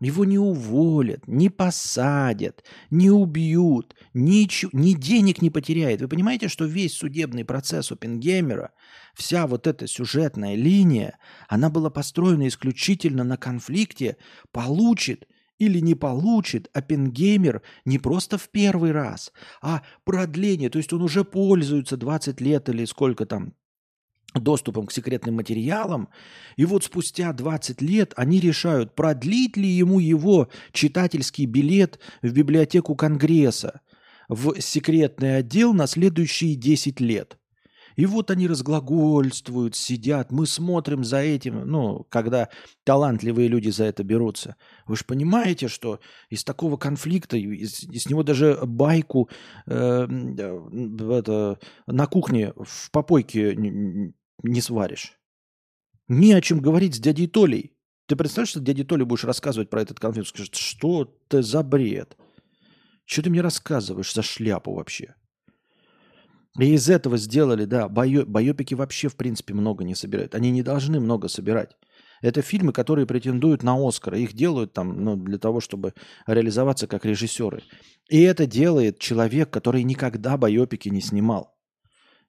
[0.00, 6.02] Его не уволят, не посадят, не убьют, ничего, ни денег не потеряет.
[6.02, 8.72] Вы понимаете, что весь судебный процесс Оппенгеймера,
[9.14, 14.18] вся вот эта сюжетная линия, она была построена исключительно на конфликте,
[14.52, 15.26] получит
[15.58, 19.32] или не получит Оппенгеймер не просто в первый раз,
[19.62, 20.68] а продление.
[20.68, 23.54] То есть он уже пользуется 20 лет или сколько там
[24.40, 26.08] доступом к секретным материалам.
[26.56, 32.94] И вот спустя 20 лет они решают, продлить ли ему его читательский билет в библиотеку
[32.94, 33.80] Конгресса
[34.28, 37.38] в секретный отдел на следующие 10 лет.
[37.96, 42.50] И вот они разглагольствуют, сидят, мы смотрим за этим, ну, когда
[42.84, 44.56] талантливые люди за это берутся.
[44.86, 49.30] Вы же понимаете, что из такого конфликта, из, из него даже байку
[49.66, 53.56] э, это, на кухне в попойке
[54.42, 55.18] не, сваришь.
[56.08, 57.76] Не о чем говорить с дядей Толей.
[58.06, 60.28] Ты представляешь, что дяде Толе будешь рассказывать про этот конфликт?
[60.28, 62.16] Скажет, что ты за бред?
[63.04, 65.14] Что ты мне рассказываешь за шляпу вообще?
[66.58, 70.34] И из этого сделали, да, байо, байопики вообще, в принципе, много не собирают.
[70.34, 71.76] Они не должны много собирать.
[72.22, 74.14] Это фильмы, которые претендуют на Оскар.
[74.14, 75.92] Их делают там ну, для того, чтобы
[76.26, 77.62] реализоваться как режиссеры.
[78.08, 81.55] И это делает человек, который никогда байопики не снимал.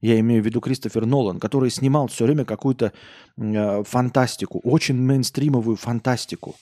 [0.02, 2.94] Я имею в виду Кристофер Нолан, который снимал все время какую-то
[3.38, 6.56] э, фантастику, очень мейнстримовую фантастику.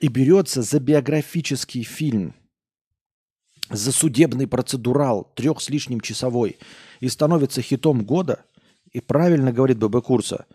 [0.00, 2.34] И берется за биографический фильм–
[3.70, 6.58] за судебный процедурал, трех с лишним часовой,
[7.00, 8.44] и становится хитом года,
[8.92, 10.46] и правильно говорит ББ Курса,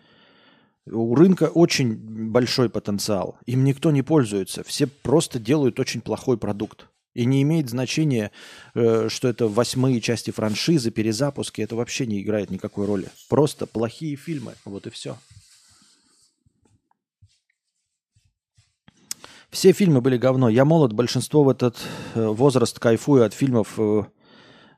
[0.86, 1.94] у рынка очень
[2.30, 3.38] большой потенциал.
[3.46, 4.62] Им никто не пользуется.
[4.64, 6.88] Все просто делают очень плохой продукт.
[7.14, 8.32] И не имеет значения,
[8.74, 11.62] э, что это восьмые части франшизы, перезапуски.
[11.62, 13.08] Это вообще не играет никакой роли.
[13.28, 14.54] Просто плохие фильмы.
[14.64, 15.16] Вот и все.
[19.50, 20.48] Все фильмы были говно.
[20.48, 21.78] Я молод, большинство в этот
[22.16, 23.74] э, возраст кайфую от фильмов.
[23.78, 24.04] Э,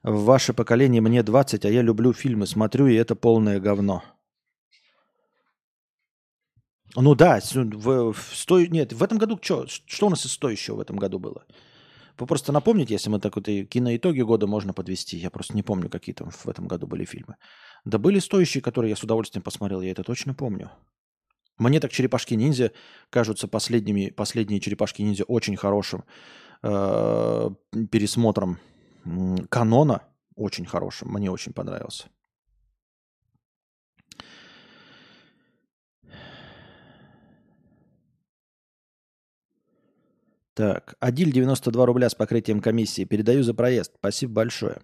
[0.02, 4.04] в ваше поколение мне 20, а я люблю фильмы, смотрю, и это полное говно.
[6.94, 8.60] Ну да, в, в сто...
[8.60, 9.66] нет, в этом году что?
[9.66, 11.44] Что у нас из стоящего в этом году было?
[12.18, 15.18] Вы просто напомните, если мы так вот и киноитоги года можно подвести.
[15.18, 17.36] Я просто не помню, какие там в этом году были фильмы.
[17.84, 20.70] Да были стоящие, которые я с удовольствием посмотрел, я это точно помню.
[21.58, 22.72] Мне так черепашки-ниндзя
[23.10, 26.04] кажутся последними, последние черепашки-ниндзя очень хорошим
[26.62, 27.50] э,
[27.90, 28.58] пересмотром
[29.48, 30.02] канона,
[30.34, 31.08] очень хорошим.
[31.12, 32.08] Мне очень понравился.
[40.56, 43.04] Так, Адиль 92 рубля с покрытием комиссии.
[43.04, 43.92] Передаю за проезд.
[43.98, 44.78] Спасибо большое.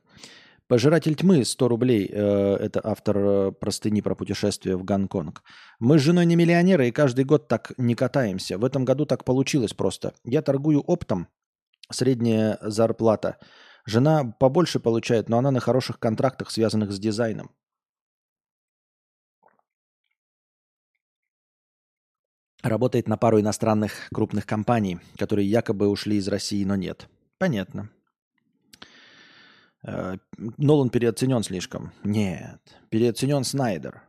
[0.68, 2.11] Пожиратель тьмы 100 рублей.
[2.12, 5.42] Э, это автор э, простыни про путешествие в Гонконг.
[5.80, 8.58] Мы с женой не миллионеры и каждый год так не катаемся.
[8.58, 10.12] В этом году так получилось просто.
[10.24, 11.26] Я торгую оптом.
[11.90, 13.38] Средняя зарплата.
[13.87, 17.50] Жена побольше получает, но она на хороших контрактах, связанных с дизайном.
[22.62, 27.09] Работает на пару иностранных крупных компаний, которые якобы ушли из России, но нет.
[27.38, 27.90] Понятно.
[29.85, 31.92] Э, Нолан переоценен слишком.
[32.05, 34.03] Нет, переоценен Снайдер.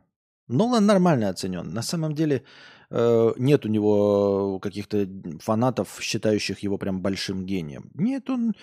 [0.46, 1.72] Нолан нормально оценен.
[1.72, 2.44] На самом деле
[2.90, 5.08] э, нет у него каких-то
[5.40, 7.90] фанатов, считающих его прям большим гением.
[7.94, 8.54] Нет, он,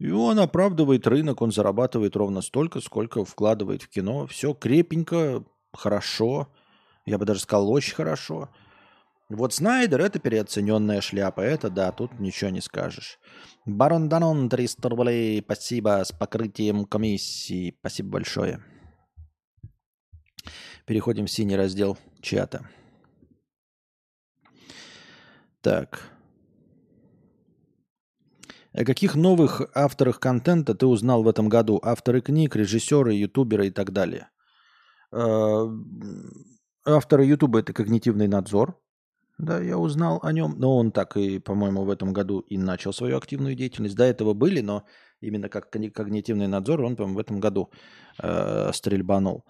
[0.00, 4.26] он оправдывает рынок, он зарабатывает ровно столько, сколько вкладывает в кино.
[4.26, 6.48] Все крепенько, хорошо.
[7.04, 8.48] Я бы даже сказал, очень хорошо.
[9.30, 11.40] Вот Снайдер это переоцененная шляпа.
[11.40, 13.18] Это да, тут ничего не скажешь.
[13.64, 15.40] Барон Данон 300 рублей.
[15.42, 17.74] Спасибо с покрытием комиссии.
[17.80, 18.62] Спасибо большое.
[20.86, 22.68] Переходим в синий раздел чата.
[25.62, 26.10] Так.
[28.74, 31.80] О каких новых авторах контента ты узнал в этом году?
[31.82, 34.28] Авторы книг, режиссеры, ютуберы и так далее.
[35.12, 35.66] Э,
[36.84, 38.78] авторы ютуба– это когнитивный надзор.
[39.38, 40.54] Да, я узнал о нем.
[40.58, 43.96] Но он так и, по-моему, в этом году и начал свою активную деятельность.
[43.96, 44.84] До этого были, но
[45.20, 47.70] именно как когнитивный надзор он, по-моему, в этом году
[48.22, 49.44] э, стрельбанул.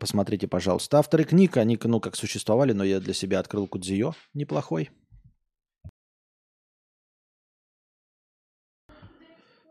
[0.00, 0.98] Посмотрите, пожалуйста.
[0.98, 4.14] Авторы книг, они, ну, как существовали, но я для себя открыл Кудзио.
[4.34, 4.90] Неплохой.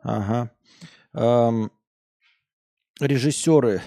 [0.04, 0.52] Ага.
[1.14, 1.70] Эм,
[3.02, 3.82] режиссеры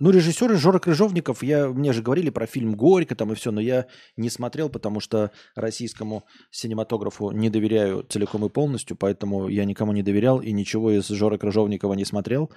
[0.00, 3.60] ну, режиссеры Жора Крыжовников, я, мне же говорили про фильм «Горько» там и все, но
[3.60, 9.92] я не смотрел, потому что российскому синематографу не доверяю целиком и полностью, поэтому я никому
[9.92, 12.52] не доверял и ничего из Жора Крыжовникова не смотрел.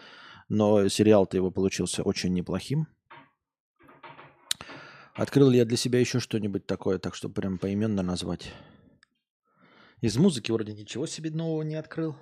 [0.49, 2.87] Но сериал-то его получился очень неплохим.
[5.15, 8.53] Открыл ли я для себя еще что-нибудь такое, так что прям поименно назвать?
[10.01, 12.15] Из музыки вроде ничего себе нового не открыл.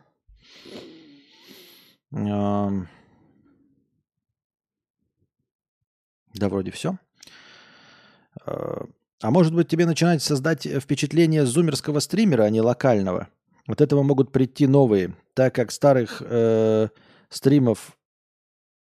[6.40, 6.98] Да, вроде все.
[8.46, 8.86] А,
[9.22, 13.28] А может быть тебе начинать создать впечатление зумерского стримера, а не локального?
[13.68, 16.88] От этого могут прийти новые, так как старых э,
[17.30, 17.98] стримов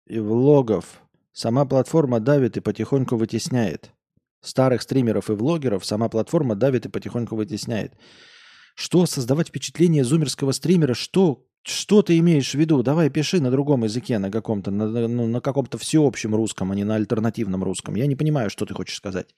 [0.06, 1.00] и влогов
[1.32, 3.90] сама платформа давит и потихоньку вытесняет.
[4.42, 7.94] Старых стримеров и влогеров сама платформа давит и потихоньку вытесняет.
[8.74, 10.92] Что создавать впечатление зумерского стримера?
[10.92, 12.82] Что, что ты имеешь в виду?
[12.84, 16.84] Давай пиши на другом языке, на каком-то, на, ну, на каком-то всеобщем русском, а не
[16.84, 17.96] на альтернативном русском.
[17.96, 19.34] Я не понимаю, что ты хочешь сказать.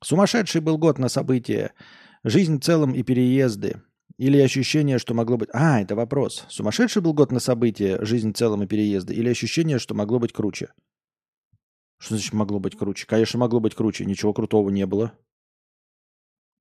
[0.00, 1.72] Сумасшедший был год на события.
[2.22, 3.82] Жизнь в целом и переезды.
[4.18, 5.48] Или ощущение, что могло быть...
[5.52, 6.44] А, это вопрос.
[6.48, 9.12] Сумасшедший был год на события, жизнь в целом и переезды?
[9.12, 10.72] Или ощущение, что могло быть круче?
[11.98, 13.04] Что значит могло быть круче?
[13.06, 14.04] Конечно, могло быть круче.
[14.04, 15.12] Ничего крутого не было.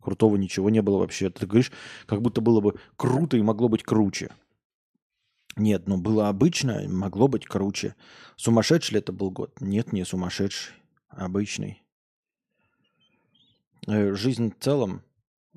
[0.02, 1.30] Крутого ничего не было вообще.
[1.30, 1.72] Ты говоришь,
[2.08, 4.32] как будто было бы круто и могло быть круче.
[5.56, 7.96] Нет, ну было обычно, могло быть круче.
[8.36, 9.60] Сумасшедший ли это был год?
[9.60, 10.74] Нет, не сумасшедший.
[11.10, 11.84] Обычный.
[13.88, 15.02] Э, жизнь в целом,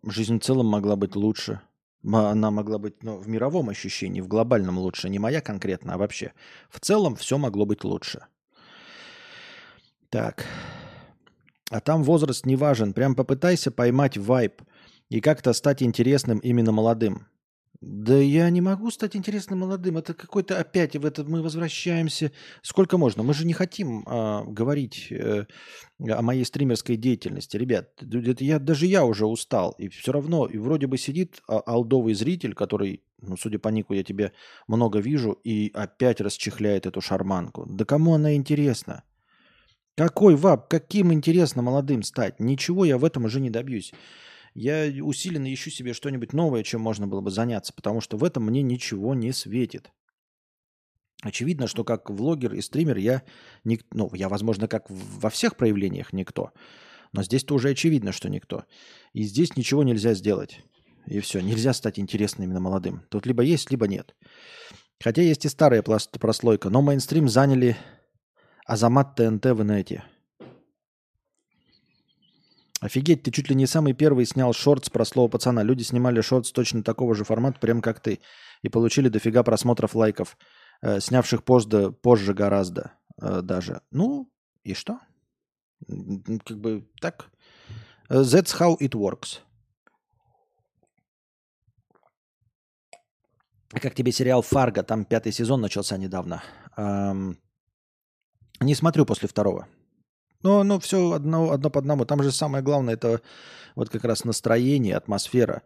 [0.03, 1.61] жизнь в целом могла быть лучше.
[2.03, 5.09] Она могла быть ну, в мировом ощущении, в глобальном лучше.
[5.09, 6.33] Не моя конкретно, а вообще.
[6.69, 8.27] В целом все могло быть лучше.
[10.11, 10.45] Так.
[11.71, 12.93] А там возраст не важен.
[12.93, 14.61] Прям попытайся поймать вайб
[15.09, 17.27] и как-то стать интересным именно молодым.
[17.87, 19.99] Да я не могу стать интересным молодым.
[19.99, 22.33] Это какой-то опять в это мы возвращаемся.
[22.63, 23.23] Сколько можно?
[23.23, 25.45] Мы же не хотим а, говорить э,
[25.99, 27.91] о моей стримерской деятельности, ребят.
[28.01, 32.15] Это я даже я уже устал, и все равно и вроде бы сидит а, алдовый
[32.15, 34.33] зритель, который, ну судя по нику, я тебе
[34.67, 37.67] много вижу, и опять расчехляет эту шарманку.
[37.69, 39.03] Да кому она интересна?
[39.95, 40.71] Какой вап?
[40.71, 42.41] Каким интересно молодым стать?
[42.41, 43.93] Ничего я в этом уже не добьюсь
[44.55, 48.45] я усиленно ищу себе что-нибудь новое, чем можно было бы заняться, потому что в этом
[48.45, 49.91] мне ничего не светит.
[51.23, 53.23] Очевидно, что как влогер и стример я,
[53.65, 56.53] не, ну, я, возможно, как во всех проявлениях никто,
[57.13, 58.65] но здесь-то уже очевидно, что никто.
[59.13, 60.61] И здесь ничего нельзя сделать.
[61.07, 63.03] И все, нельзя стать интересным именно молодым.
[63.11, 64.15] Тут либо есть, либо нет.
[65.03, 67.77] Хотя есть и старая прослойка, но мейнстрим заняли
[68.67, 70.05] Азамат ТНТ в инете–
[72.85, 75.63] Офигеть, ты чуть ли не самый первый снял шорт про слово пацана.
[75.63, 78.21] Люди снимали шорт с точно такого же формата, прям как ты.
[78.61, 80.37] И получили дофига просмотров, лайков.
[80.83, 82.93] Э, снявших позже, позже гораздо
[83.23, 83.81] э, даже.
[83.91, 84.31] Ну,
[84.65, 84.99] и что?
[86.45, 87.31] Как бы так.
[88.11, 89.39] Э, that's how it works.
[93.71, 94.83] Как тебе сериал «Фарго»?
[94.83, 96.43] Там пятый сезон начался недавно.
[96.77, 97.39] Эм,
[98.61, 99.69] не смотрю после второго.
[100.45, 102.05] Но, но все одно, одно по одному.
[102.05, 103.23] Там же самое главное, это
[103.75, 105.63] вот как раз настроение, атмосфера.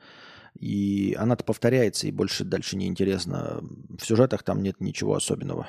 [0.55, 3.61] И она-то повторяется, и больше дальше не интересно.
[3.99, 5.67] В сюжетах там нет ничего особенного.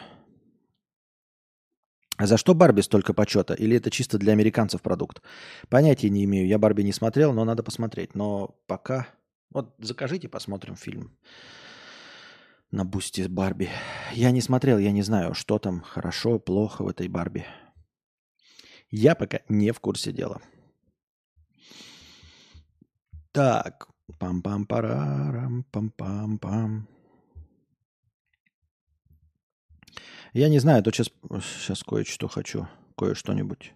[2.17, 3.55] А за что Барби столько почета?
[3.55, 5.23] Или это чисто для американцев продукт?
[5.69, 6.47] Понятия не имею.
[6.47, 8.13] Я Барби не смотрел, но надо посмотреть.
[8.13, 9.07] Но пока...
[9.49, 11.17] Вот закажите, посмотрим фильм
[12.69, 13.69] на бусте с Барби.
[14.13, 17.47] Я не смотрел, я не знаю, что там хорошо, плохо в этой Барби.
[18.91, 20.41] Я пока не в курсе дела.
[23.31, 23.87] Так.
[24.17, 26.87] Пам-пам-парарам, пам-пам-пам.
[30.33, 32.67] Я не знаю, то сейчас, сейчас кое-что хочу.
[32.97, 33.73] Кое-что-нибудь.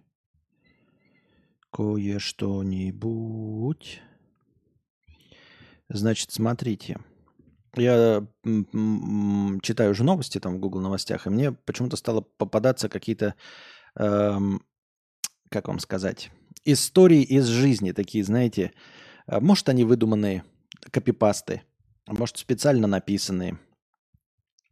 [1.71, 4.01] Кое-что-нибудь.
[5.89, 6.99] Значит, смотрите.
[7.75, 8.27] Я
[9.61, 13.35] читаю уже новости там в Google новостях, и мне почему-то стало попадаться какие-то
[13.95, 14.63] эм,
[15.53, 16.31] как вам сказать,
[16.65, 18.71] истории из жизни, такие, знаете,
[19.27, 20.43] а, может, они выдуманные,
[20.89, 21.61] копипасты,
[22.07, 23.59] может, специально написанные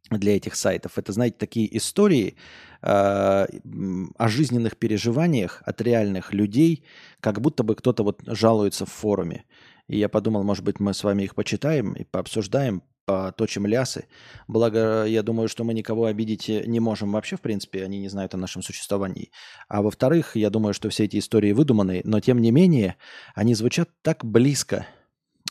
[0.09, 0.97] для этих сайтов.
[0.97, 2.35] Это, знаете, такие истории
[2.81, 6.83] э, о жизненных переживаниях от реальных людей,
[7.21, 9.45] как будто бы кто-то вот жалуется в форуме.
[9.87, 12.81] И я подумал, может быть, мы с вами их почитаем и пообсуждаем,
[13.11, 14.05] поточим лясы.
[14.47, 18.33] Благо, я думаю, что мы никого обидеть не можем вообще, в принципе, они не знают
[18.33, 19.31] о нашем существовании.
[19.67, 22.95] А во-вторых, я думаю, что все эти истории выдуманы, но тем не менее,
[23.35, 24.87] они звучат так близко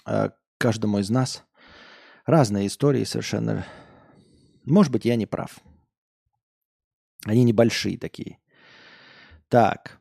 [0.07, 1.45] э, каждому из нас.
[2.25, 3.67] Разные истории совершенно.
[4.65, 5.59] Может быть, я не прав.
[7.27, 8.39] Они небольшие такие.
[9.49, 9.99] Так.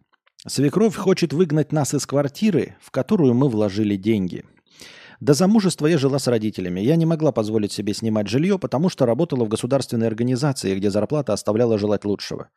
[0.47, 4.45] Свекровь хочет выгнать нас из квартиры, в которую мы вложили деньги–
[5.19, 6.79] до замужества я жила с родителями.
[6.79, 11.33] Я не могла позволить себе снимать жилье, потому что работала в государственной организации, где зарплата
[11.33, 12.49] оставляла желать лучшего.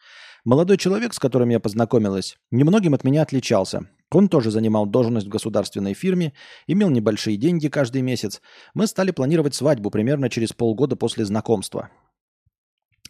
[0.44, 3.88] Молодой человек, с которым я познакомилась, немногим от меня отличался.
[4.10, 6.32] Он тоже занимал должность в государственной фирме,
[6.66, 8.40] имел небольшие деньги каждый месяц.
[8.74, 11.90] Мы стали планировать свадьбу примерно через полгода после знакомства.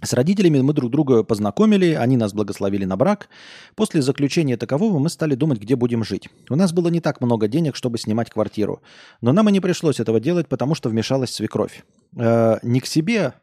[0.04, 3.28] С родителями мы друг друга познакомили, они нас благословили на брак.
[3.76, 6.28] После заключения такового мы стали думать, где будем жить.
[6.50, 8.82] У нас было не так много денег, чтобы снимать квартиру.
[9.20, 11.84] Но нам и не пришлось этого делать, потому что вмешалась свекровь.
[12.16, 13.34] Э, не к себе,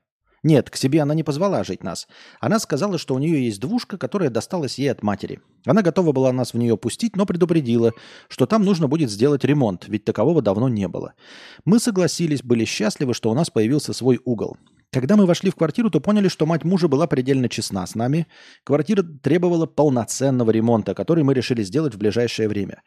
[0.43, 2.07] нет, к себе она не позвала жить нас.
[2.41, 5.39] Она сказала, что у нее есть двушка, которая досталась ей от матери.
[5.65, 7.93] Она готова была нас в нее пустить, но предупредила,
[8.27, 11.13] что там нужно будет сделать ремонт, ведь такового давно не было.
[11.63, 14.57] Мы согласились, были счастливы, что у нас появился свой угол.
[14.91, 18.25] Когда мы вошли в квартиру, то поняли, что мать мужа была предельно честна с нами.
[18.63, 22.81] Квартира требовала полноценного ремонта, который мы решили сделать в ближайшее время.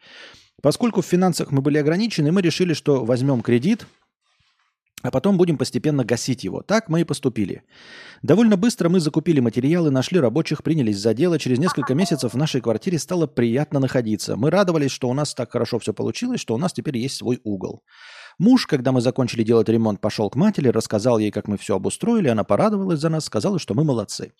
[0.61, 3.85] Поскольку в финансах мы были ограничены, мы решили, что возьмем кредит,
[5.01, 6.61] а потом будем постепенно гасить его.
[6.61, 7.63] Так мы и поступили.
[8.21, 11.37] Довольно быстро мы закупили материалы, нашли рабочих, принялись за дело.
[11.37, 14.37] Через несколько месяцев в нашей квартире стало приятно находиться.
[14.37, 17.41] Мы радовались, что у нас так хорошо все получилось, что у нас теперь есть свой
[17.43, 17.83] угол.
[18.39, 22.27] Муж, когда мы закончили делать ремонт, пошел к матери, рассказал ей, как мы все обустроили,
[22.27, 24.33] она порадовалась за нас, сказала, что мы молодцы.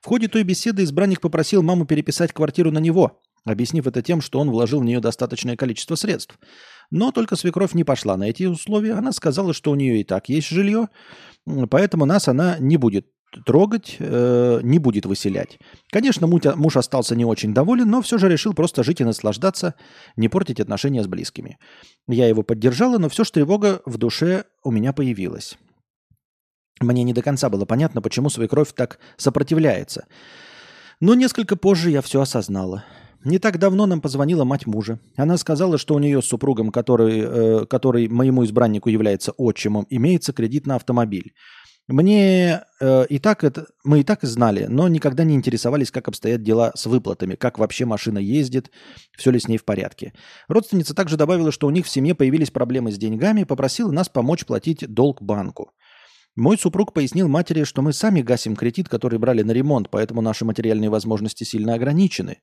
[0.00, 4.40] В ходе той беседы избранник попросил маму переписать квартиру на него, объяснив это тем, что
[4.40, 6.38] он вложил в нее достаточное количество средств.
[6.90, 8.94] Но только свекровь не пошла на эти условия.
[8.94, 10.88] Она сказала, что у нее и так есть жилье,
[11.70, 13.06] поэтому нас она не будет
[13.46, 15.58] трогать, э, не будет выселять.
[15.90, 19.74] Конечно, муж остался не очень доволен, но все же решил просто жить и наслаждаться,
[20.16, 21.58] не портить отношения с близкими.
[22.08, 25.56] Я его поддержала, но все же тревога в душе у меня появилась.
[26.80, 30.06] Мне не до конца было понятно, почему свекровь так сопротивляется.
[31.00, 32.84] Но несколько позже я все осознала.
[33.22, 34.98] Не так давно нам позвонила мать мужа.
[35.16, 40.32] Она сказала, что у нее с супругом, который, э, который моему избраннику является отчимом, имеется
[40.32, 41.34] кредит на автомобиль.
[41.90, 46.40] Мне э, и так это, мы и так знали, но никогда не интересовались, как обстоят
[46.40, 48.70] дела с выплатами, как вообще машина ездит,
[49.18, 50.12] все ли с ней в порядке.
[50.46, 54.46] Родственница также добавила, что у них в семье появились проблемы с деньгами, попросила нас помочь
[54.46, 55.72] платить долг банку.
[56.36, 60.44] Мой супруг пояснил матери, что мы сами гасим кредит, который брали на ремонт, поэтому наши
[60.44, 62.38] материальные возможности сильно ограничены.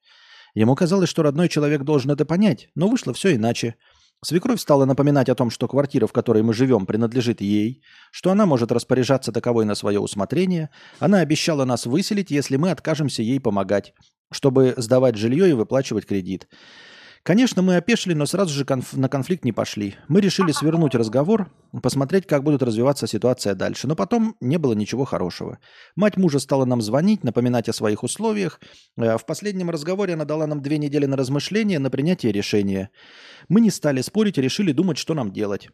[0.56, 3.76] Ему казалось, что родной человек должен это понять, но вышло все иначе–
[4.24, 8.48] Свекровь стала напоминать о том, что квартира, в которой мы живем, принадлежит ей, что она
[8.48, 10.72] может распоряжаться таковой на свое усмотрение.
[11.00, 13.94] Она обещала нас выселить, если мы откажемся ей помогать,
[14.32, 16.48] чтобы сдавать жилье и выплачивать кредит.
[17.28, 19.96] Конечно, мы опешили, но сразу же конф- на конфликт не пошли.
[20.08, 21.52] Мы решили свернуть разговор,
[21.84, 23.86] посмотреть, как будет развиваться ситуация дальше.
[23.86, 25.60] Но потом не было ничего хорошего.
[25.98, 28.62] Мать мужа стала нам звонить, напоминать о своих условиях.
[28.96, 32.92] Э, в последнем разговоре она дала нам две недели на размышление, на принятие решения.
[33.50, 35.68] Мы не стали спорить решили думать, что нам делать.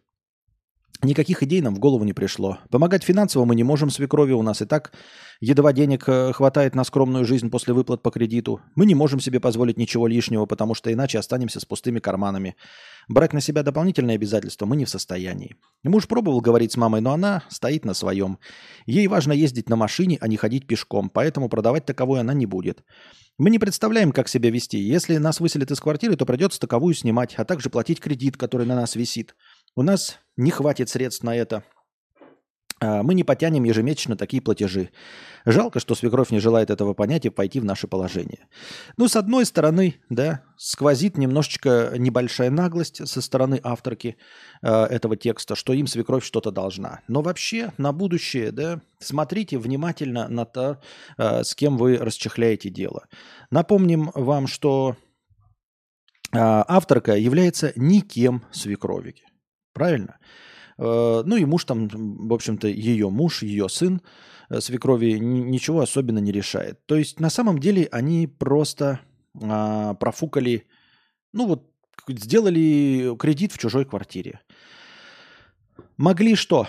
[1.01, 2.59] Никаких идей нам в голову не пришло.
[2.69, 4.93] Помогать финансово мы не можем свекрови, у нас и так
[5.41, 8.61] едва денег э, хватает на скромную жизнь после выплат по кредиту.
[8.75, 12.55] Мы не можем себе позволить ничего лишнего, потому что иначе останемся с пустыми карманами.
[13.09, 15.57] Брать на себя дополнительные обязательства мы не в состоянии.
[15.83, 18.39] Муж пробовал говорить с мамой, но она стоит на своем.
[18.85, 22.83] Ей важно ездить на машине, а не ходить пешком, поэтому продавать таковую она не будет.
[23.37, 24.77] Мы не представляем, как себя вести.
[24.77, 28.75] Если нас выселят из квартиры, то придется таковую снимать, а также платить кредит, который на
[28.75, 29.35] нас висит.
[29.75, 31.63] У нас не хватит средств на это.
[32.83, 34.89] А, мы не потянем ежемесячно такие платежи.
[35.45, 38.47] Жалко, что свекровь не желает этого понять и пойти в наше положение.
[38.97, 44.17] Ну, с одной стороны, да, сквозит немножечко небольшая наглость со стороны авторки
[44.61, 47.01] э, этого текста, что им свекровь что-то должна.
[47.07, 50.81] Но вообще на будущее, да, смотрите внимательно на то,
[51.17, 53.05] э, с кем вы расчехляете дело.
[53.49, 54.95] Напомним вам, что
[56.31, 59.23] э, авторка является никем свекровики.
[59.73, 60.17] Правильно?
[60.77, 64.01] Э, ну и муж там, в общем-то, ее муж, ее сын
[64.49, 66.85] э, свекрови ничего особенно не решает.
[66.85, 68.99] То есть на самом деле они просто
[69.41, 70.67] а, профукали,
[71.31, 71.69] ну вот
[72.07, 74.41] сделали кредит в чужой квартире.
[75.97, 76.67] Могли что?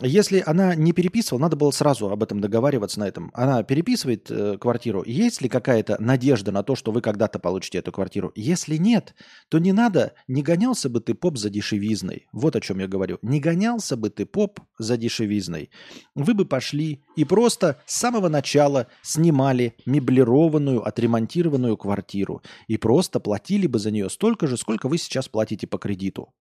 [0.00, 3.32] Если она не переписывала, надо было сразу об этом договариваться на этом.
[3.34, 5.02] Она переписывает э, квартиру.
[5.04, 8.30] Есть ли какая-то надежда на то, что вы когда-то получите эту квартиру?
[8.36, 9.16] Если нет,
[9.48, 12.28] то не надо, не гонялся бы ты поп за дешевизной.
[12.30, 13.18] Вот о чем я говорю.
[13.22, 15.70] Не гонялся бы ты поп за дешевизной.
[16.14, 22.40] Вы бы пошли и просто с самого начала снимали меблированную, отремонтированную квартиру.
[22.68, 26.32] И просто платили бы за нее столько же, сколько вы сейчас платите по кредиту.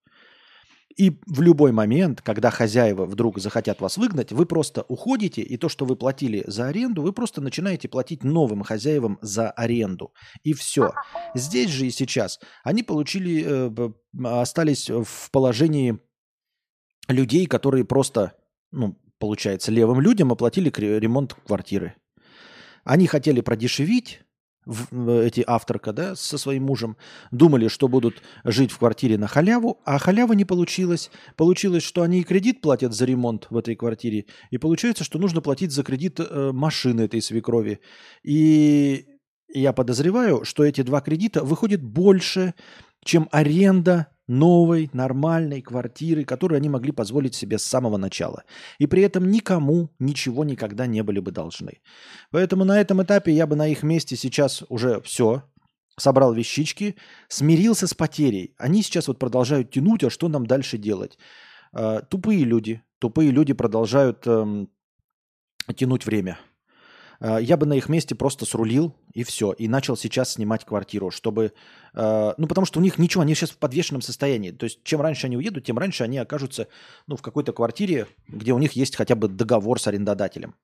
[0.97, 5.69] И в любой момент, когда хозяева вдруг захотят вас выгнать, вы просто уходите, и то,
[5.69, 10.11] что вы платили за аренду, вы просто начинаете платить новым хозяевам за аренду.
[10.43, 10.93] И все.
[11.35, 13.91] Здесь же и сейчас они получили, э,
[14.23, 15.99] остались в положении
[17.07, 18.33] людей, которые просто,
[18.71, 21.95] ну, получается, левым людям оплатили ремонт квартиры.
[22.83, 24.21] Они хотели продешевить,
[24.67, 26.97] в, эти авторка, да, со своим мужем,
[27.31, 31.09] думали, что будут жить в квартире на халяву, а халява не получилось.
[31.35, 35.41] Получилось, что они и кредит платят за ремонт в этой квартире, и получается, что нужно
[35.41, 37.79] платить за кредит э, машины этой свекрови.
[38.23, 39.05] И
[39.53, 42.53] я подозреваю, что эти два кредита выходят больше,
[43.03, 48.43] чем аренда новой, нормальной квартиры, которую они могли позволить себе с самого начала.
[48.79, 51.79] И при этом никому ничего никогда не были бы должны.
[52.31, 55.43] Поэтому на этом этапе я бы на их месте сейчас уже все,
[55.97, 56.95] собрал вещички,
[57.27, 58.53] смирился с потерей.
[58.57, 61.17] Они сейчас вот продолжают тянуть, а что нам дальше делать?
[61.73, 64.65] Э, тупые люди, тупые люди продолжают э,
[65.75, 66.37] тянуть время.
[67.19, 71.11] Э, я бы на их месте просто срулил и все, и начал сейчас снимать квартиру,
[71.11, 71.53] чтобы,
[71.93, 75.01] э, ну потому что у них ничего, они сейчас в подвешенном состоянии, то есть чем
[75.01, 76.67] раньше они уедут, тем раньше они окажутся,
[77.07, 80.55] ну в какой-то квартире, где у них есть хотя бы договор с арендодателем.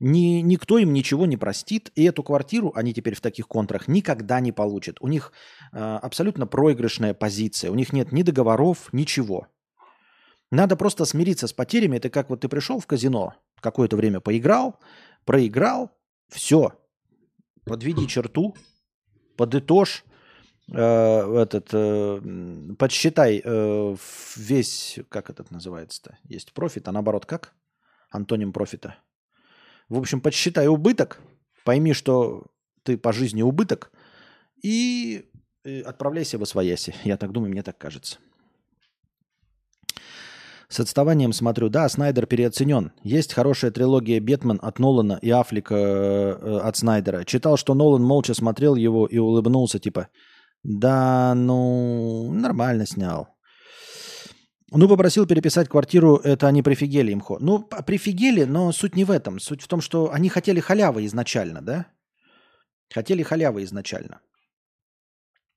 [0.00, 4.38] Ни, никто им ничего не простит, и эту квартиру они теперь в таких контрах никогда
[4.38, 4.98] не получат.
[5.00, 5.32] У них
[5.72, 9.48] э, абсолютно проигрышная позиция, у них нет ни договоров, ничего.
[10.50, 11.96] Надо просто смириться с потерями.
[11.96, 14.78] Это как вот ты пришел в казино, какое-то время поиграл,
[15.28, 15.90] проиграл,
[16.30, 16.72] все,
[17.64, 18.56] подведи черту,
[19.36, 20.04] подытожь,
[20.72, 23.96] э, этот, э, подсчитай э,
[24.36, 27.52] весь, как этот называется-то, есть профит, а наоборот как?
[28.10, 28.96] Антоним профита.
[29.90, 31.20] В общем, подсчитай убыток,
[31.62, 32.46] пойми, что
[32.82, 33.92] ты по жизни убыток,
[34.62, 35.26] и
[35.62, 36.94] э, отправляйся в освояси.
[37.04, 38.18] Я так думаю, мне так кажется.
[40.68, 41.70] С отставанием смотрю.
[41.70, 42.92] Да, Снайдер переоценен.
[43.02, 47.24] Есть хорошая трилогия «Бетмен» от Нолана и Аффлека э, от Снайдера.
[47.24, 50.08] Читал, что Нолан молча смотрел его и улыбнулся, типа,
[50.62, 53.28] да, ну, нормально снял.
[54.70, 57.38] Ну, попросил переписать квартиру, это они прифигели имхо.
[57.40, 59.40] Ну, прифигели, но суть не в этом.
[59.40, 61.86] Суть в том, что они хотели халявы изначально, да?
[62.94, 64.20] Хотели халявы изначально.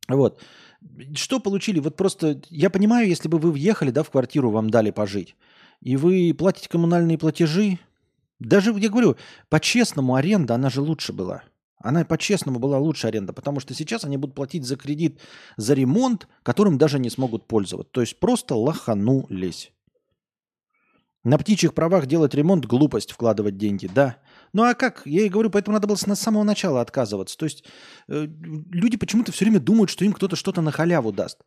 [0.07, 0.41] Вот.
[1.16, 1.80] Что получили?
[1.80, 5.36] Вот просто, я понимаю, если бы вы въехали, да, в квартиру, вам дали пожить,
[5.82, 7.80] и вы платите коммунальные платежи,
[8.40, 9.18] даже, я говорю,
[9.50, 11.44] по-честному аренда, она же лучше была.
[11.78, 15.20] Она по-честному была лучше аренда, потому что сейчас они будут платить за кредит,
[15.58, 17.92] за ремонт, которым даже не смогут пользоваться.
[17.92, 19.72] То есть просто лоханулись.
[21.24, 24.18] На птичьих правах делать ремонт– глупость вкладывать деньги, да.
[24.54, 25.04] Ну а как?
[25.06, 27.38] Я и говорю, поэтому надо было с самого начала отказываться.
[27.38, 27.64] То есть
[28.08, 28.28] э,
[28.72, 31.39] люди почему-то все время думают, что им кто-то что-то на халяву даст.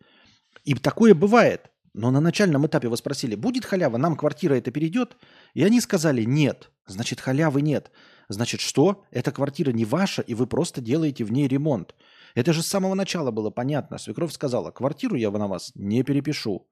[0.64, 1.70] И такое бывает.
[1.92, 5.16] Но на начальном этапе вы спросили, будет халява, нам квартира это перейдет?
[5.54, 6.70] И они сказали, нет.
[6.86, 7.92] Значит, халявы нет.
[8.28, 9.04] Значит, что?
[9.12, 11.94] Эта квартира не ваша, и вы просто делаете в ней ремонт.
[12.34, 13.98] Это же с самого начала было понятно.
[13.98, 16.66] Свекровь сказала, квартиру я на вас не перепишу.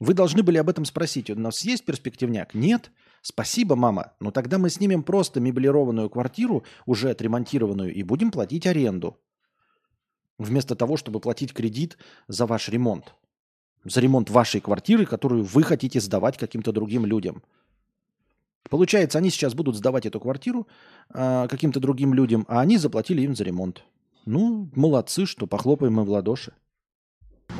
[0.00, 1.28] Вы должны были об этом спросить.
[1.28, 2.54] У нас есть перспективняк?
[2.54, 2.90] Нет.
[3.22, 4.12] Спасибо, мама.
[4.20, 9.18] Но тогда мы снимем просто меблированную квартиру, уже отремонтированную, и будем платить аренду.
[10.38, 11.98] Вместо того, чтобы платить кредит
[12.28, 13.14] за ваш ремонт.
[13.84, 17.42] За ремонт вашей квартиры, которую вы хотите сдавать каким-то другим людям.
[18.68, 20.68] Получается, они сейчас будут сдавать эту квартиру
[21.12, 23.82] э, каким-то другим людям, а они заплатили им за ремонт.
[24.26, 26.52] Ну, молодцы, что похлопаем мы в ладоши.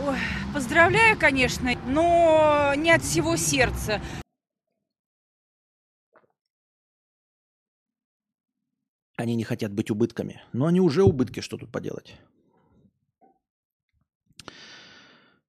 [0.06, 0.18] Ой,
[0.52, 4.02] поздравляю, конечно, но не от всего сердца.
[9.18, 10.40] Они не хотят быть убытками.
[10.52, 12.14] Но они уже убытки, что тут поделать.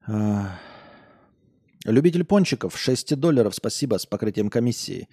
[0.07, 0.59] А,
[1.86, 5.07] любитель пончиков, 6 долларов, спасибо, с покрытием комиссии.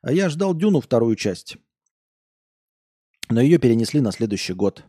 [0.00, 1.58] А я ждал Дюну вторую часть.
[3.28, 4.84] Но ее перенесли на следующий год.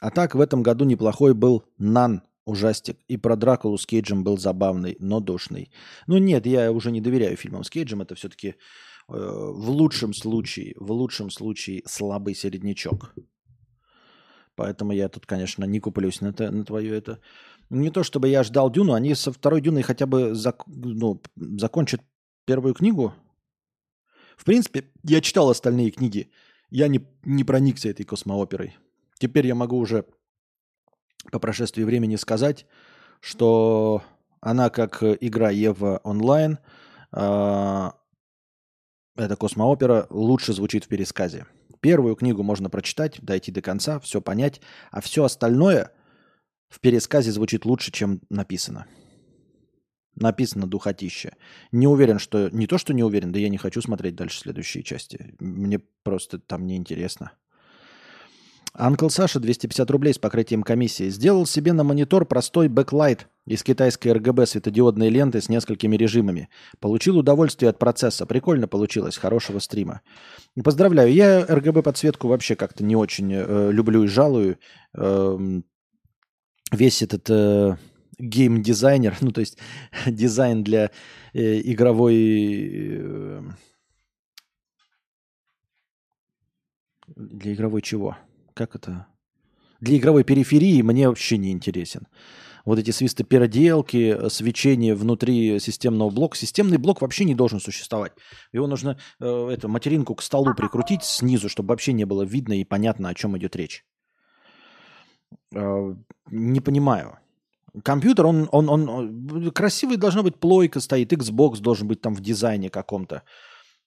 [0.00, 2.98] А так, в этом году неплохой был Нан, ужастик.
[3.06, 5.70] И про Дракулу с Кейджем был забавный, но душный.
[6.08, 8.02] Ну нет, я уже не доверяю фильмам с Кейджем.
[8.02, 8.56] Это все-таки
[9.08, 13.14] в лучшем случае, в лучшем случае слабый середнячок.
[14.54, 17.20] Поэтому я тут, конечно, не куплюсь на, это, на твое это.
[17.70, 22.02] Не то чтобы я ждал Дюну, они со второй Дюной хотя бы зак, ну, закончат
[22.44, 23.14] первую книгу.
[24.36, 26.30] В принципе, я читал остальные книги.
[26.70, 28.76] Я не, не проникся этой космооперой.
[29.18, 30.04] Теперь я могу уже
[31.30, 32.66] по прошествии времени сказать,
[33.20, 34.02] что
[34.40, 36.58] она как игра Ева онлайн,
[39.18, 41.46] эта космоопера лучше звучит в пересказе.
[41.80, 44.60] Первую книгу можно прочитать, дойти до конца, все понять,
[44.90, 45.92] а все остальное
[46.68, 48.86] в пересказе звучит лучше, чем написано.
[50.14, 51.36] Написано духотище.
[51.70, 52.48] Не уверен, что...
[52.50, 55.34] Не то, что не уверен, да я не хочу смотреть дальше следующие части.
[55.38, 57.32] Мне просто там неинтересно.
[58.78, 61.08] Uncle Саша 250 рублей с покрытием комиссии.
[61.08, 66.48] Сделал себе на монитор простой backlight из китайской RGB светодиодной ленты с несколькими режимами.
[66.78, 68.24] Получил удовольствие от процесса.
[68.24, 69.16] Прикольно получилось.
[69.16, 70.02] Хорошего стрима.
[70.62, 71.12] Поздравляю.
[71.12, 74.58] Я РГБ подсветку вообще как-то не очень э, люблю и жалую.
[74.94, 75.36] Э,
[76.70, 77.76] весь этот э,
[78.20, 79.58] гейм-дизайнер, ну то есть
[80.06, 80.92] дизайн для
[81.32, 83.00] э, игровой...
[83.00, 83.42] Э,
[87.16, 88.16] для игровой чего?
[88.58, 89.06] Как это?
[89.80, 92.08] Для игровой периферии мне вообще не интересен.
[92.64, 96.36] Вот эти свистопеределки, свечение внутри системного блока.
[96.36, 98.12] Системный блок вообще не должен существовать.
[98.52, 102.64] Его нужно э, эту материнку к столу прикрутить снизу, чтобы вообще не было видно и
[102.64, 103.84] понятно, о чем идет речь.
[105.54, 105.94] Э,
[106.30, 107.18] не понимаю.
[107.84, 112.70] Компьютер, он, он, он красивый должна быть плойка стоит, Xbox должен быть там в дизайне
[112.70, 113.22] каком-то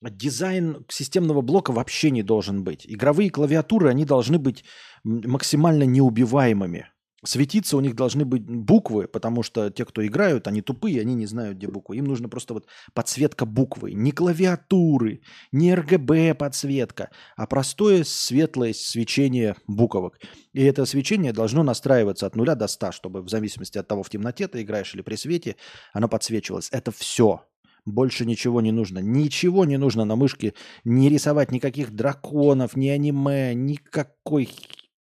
[0.10, 2.86] дизайн системного блока вообще не должен быть.
[2.88, 4.64] Игровые клавиатуры, они должны быть
[5.04, 6.88] максимально неубиваемыми.
[7.24, 11.28] Светиться у них должны быть буквы, потому что те, кто играют, они тупые, они не
[11.28, 11.98] знают, где буквы.
[11.98, 13.94] Им нужно просто вот подсветка буквы.
[13.94, 15.22] Не клавиатуры,
[15.52, 20.18] не RGB подсветка, а простое светлое свечение буквок.
[20.54, 24.10] И это свечение должно настраиваться от нуля до 100, чтобы в зависимости от того, в
[24.10, 25.58] темноте ты играешь или при свете,
[25.94, 26.70] оно подсвечивалось.
[26.72, 27.46] Это все.
[27.86, 29.00] Больше ничего не нужно.
[29.00, 30.54] Ничего не нужно на мышке.
[30.84, 34.50] Не рисовать никаких драконов, ни аниме, никакой,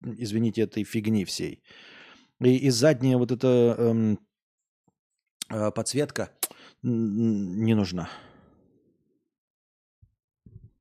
[0.03, 1.63] извините, этой фигни всей.
[2.41, 4.19] И, и задняя вот эта эм,
[5.49, 6.31] э, подсветка
[6.83, 8.11] не нужна.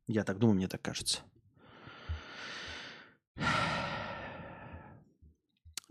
[0.07, 1.21] Я так думаю, мне так кажется.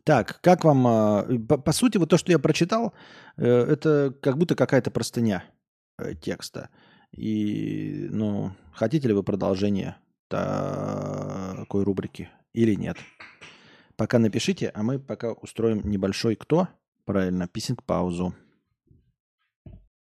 [0.04, 0.86] Так, как вам...
[0.86, 2.92] Э, по, по сути, вот то, что я прочитал,
[3.38, 5.44] э, это как будто какая-то простыня.
[5.96, 6.70] Э, текста.
[7.12, 9.96] И, ну, хотите ли вы продолжение
[10.28, 12.96] такой рубрики или нет?
[13.96, 16.66] Пока напишите, а мы пока устроим небольшой кто?
[17.04, 18.34] Правильно, pissing паузу.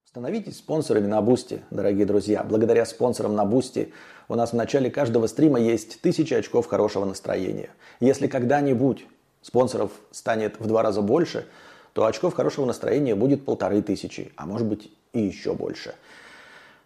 [0.05, 2.43] Становитесь спонсорами на Boosty, дорогие друзья.
[2.43, 3.93] Благодаря спонсорам на Boosty
[4.29, 7.71] у нас в начале каждого стрима есть тысячи очков хорошего настроения.
[8.01, 9.07] Если когда-нибудь
[9.41, 11.47] спонсоров станет в два раза больше,
[11.95, 15.95] то очков хорошего настроения будет полторы тысячи, а может быть и еще больше.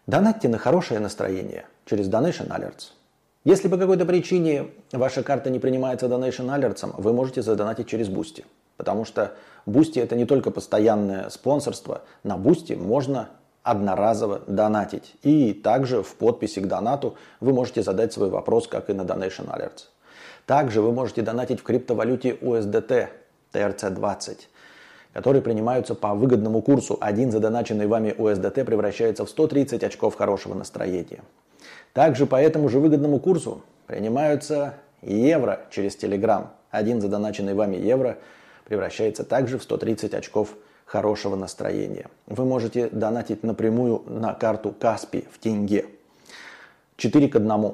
[0.07, 2.91] Донатьте на хорошее настроение через Donation Alerts.
[3.43, 8.43] Если по какой-то причине ваша карта не принимается Donation Alerts, вы можете задонатить через Boosty.
[8.77, 9.33] Потому что
[9.65, 12.01] Boosty это не только постоянное спонсорство.
[12.23, 13.29] На Boosty можно
[13.63, 15.15] одноразово донатить.
[15.23, 19.47] И также в подписи к донату вы можете задать свой вопрос, как и на Donation
[19.47, 19.85] Alerts.
[20.45, 23.09] Также вы можете донатить в криптовалюте USDT
[23.53, 24.37] TRC20
[25.15, 26.97] которые принимаются по выгодному курсу.
[26.99, 31.23] Один задоначенный вами USDT превращается в 130 очков хорошего настроения.
[31.93, 36.47] Также по этому же выгодному курсу принимаются евро через Telegram.
[36.69, 38.17] Один задоначенный вами евро
[38.65, 40.49] превращается также в 130 очков
[40.85, 42.07] хорошего настроения.
[42.27, 45.85] Вы можете донатить напрямую на карту Каспи в тенге.
[46.97, 47.73] 4 к 1.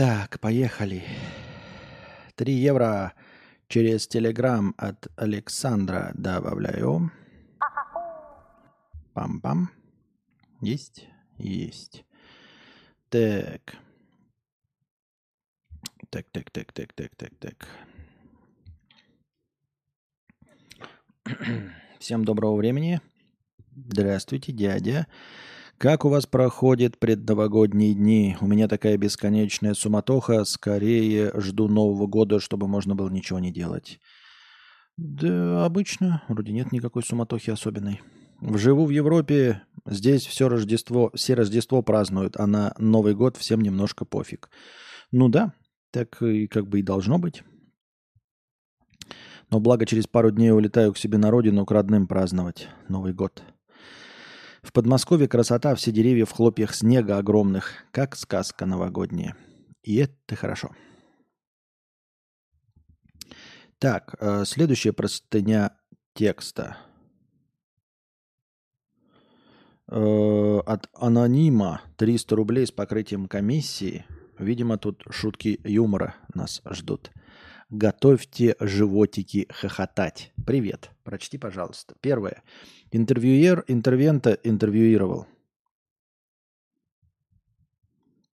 [0.00, 1.02] Так, поехали.
[2.36, 3.12] 3 евро
[3.68, 7.10] через Телеграм от Александра добавляю.
[9.12, 9.66] Пам-пам.
[10.62, 11.06] Есть?
[11.36, 12.06] Есть.
[13.10, 13.76] Так.
[16.08, 17.68] Так, так, так, так, так, так, так.
[21.98, 23.02] Всем доброго времени.
[23.76, 25.06] Здравствуйте, дядя.
[25.80, 28.36] Как у вас проходят предновогодние дни?
[28.42, 30.44] У меня такая бесконечная суматоха.
[30.44, 33.98] Скорее жду Нового года, чтобы можно было ничего не делать.
[34.98, 36.22] Да, обычно.
[36.28, 38.02] Вроде нет никакой суматохи особенной.
[38.42, 44.04] Живу в Европе, здесь все Рождество, все Рождество празднуют, а на Новый год всем немножко
[44.04, 44.50] пофиг.
[45.12, 45.54] Ну да,
[45.92, 47.42] так и как бы и должно быть.
[49.48, 53.42] Но благо через пару дней улетаю к себе на родину к родным праздновать Новый год.
[54.62, 59.34] В Подмосковье красота, все деревья в хлопьях снега огромных, как сказка новогодняя.
[59.82, 60.70] И это хорошо.
[63.78, 65.74] Так, э, следующая простыня
[66.14, 66.76] текста.
[69.88, 74.04] Э, от анонима 300 рублей с покрытием комиссии.
[74.38, 77.10] Видимо, тут шутки юмора нас ждут.
[77.70, 80.32] Готовьте животики хохотать.
[80.44, 80.90] Привет.
[81.04, 81.94] Прочти, пожалуйста.
[82.00, 82.42] Первое.
[82.90, 85.28] Интервьюер интервента интервьюировал.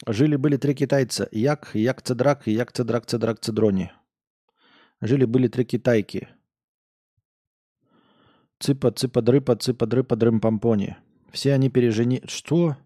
[0.07, 1.29] Жили-были три китайца.
[1.33, 3.93] Як, як цедрак, як цедрак, цедрак, цедрони.
[5.03, 6.29] Жили-были три китайки.
[8.59, 10.97] Цыпа, цыпа, дрыпа, цыпа, дрыпа, дрым, помпони.
[11.31, 12.23] Все они пережени...
[12.27, 12.77] Что?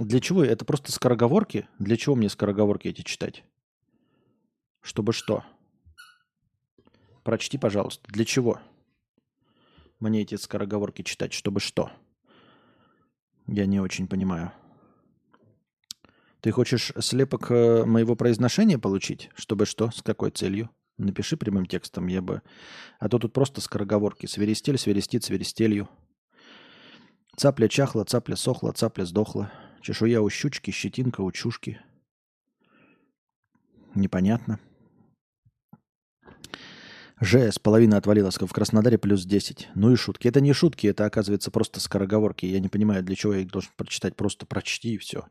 [0.00, 0.42] Для чего?
[0.42, 1.68] Это просто скороговорки?
[1.78, 3.44] Для чего мне скороговорки эти читать?
[4.80, 5.44] Чтобы что?
[7.22, 8.10] Прочти, пожалуйста.
[8.10, 8.60] Для чего?
[9.98, 11.92] Мне эти скороговорки читать, чтобы что?
[13.46, 14.52] Я не очень понимаю.
[16.40, 19.28] Ты хочешь слепок э, моего произношения получить?
[19.34, 19.90] Чтобы что?
[19.90, 20.70] С какой целью?
[20.96, 22.40] Напиши прямым текстом, я бы...
[23.00, 24.24] А то тут просто скороговорки.
[24.24, 25.90] Свиристель, свиристит, свиристелью.
[27.36, 29.52] Цапля чахла, цапля сохла, цапля сдохла.
[29.80, 31.80] Чешуя у щучки, щетинка у чушки.
[33.94, 34.58] Непонятно.
[37.20, 39.68] Ж с половины отвалилась в Краснодаре плюс 10.
[39.74, 40.28] Ну и шутки.
[40.28, 42.46] Это не шутки, это оказывается просто скороговорки.
[42.46, 44.16] Я не понимаю, для чего я их должен прочитать.
[44.16, 45.26] Просто прочти и все.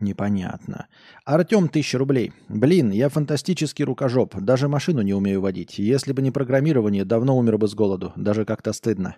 [0.00, 0.88] Непонятно.
[1.26, 2.32] Артем, тысяча рублей.
[2.48, 4.34] Блин, я фантастический рукожоп.
[4.36, 5.78] Даже машину не умею водить.
[5.78, 8.12] Если бы не программирование, давно умер бы с голоду.
[8.16, 9.16] Даже как-то стыдно.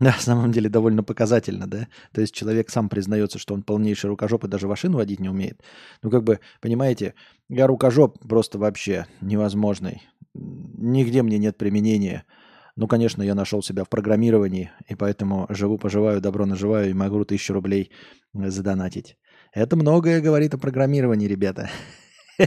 [0.00, 1.86] На самом деле довольно показательно, да?
[2.12, 5.62] То есть человек сам признается, что он полнейший рукожоп и даже машину водить не умеет.
[6.02, 7.14] Ну, как бы, понимаете,
[7.48, 10.02] я рукожоп просто вообще невозможный.
[10.34, 12.24] Нигде мне нет применения.
[12.76, 17.52] Ну, конечно, я нашел себя в программировании, и поэтому живу-поживаю, добро наживаю и могу тысячу
[17.54, 17.92] рублей
[18.34, 19.16] э, задонатить.
[19.52, 21.70] Это многое говорит о программировании, ребята.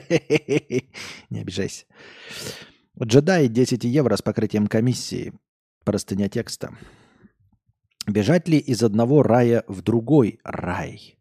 [1.30, 1.86] Не обижайся.
[3.02, 5.34] Джедай 10 евро с покрытием комиссии.
[5.86, 6.78] Простыня текста.
[8.08, 11.18] Бежать ли из одного рая в другой рай?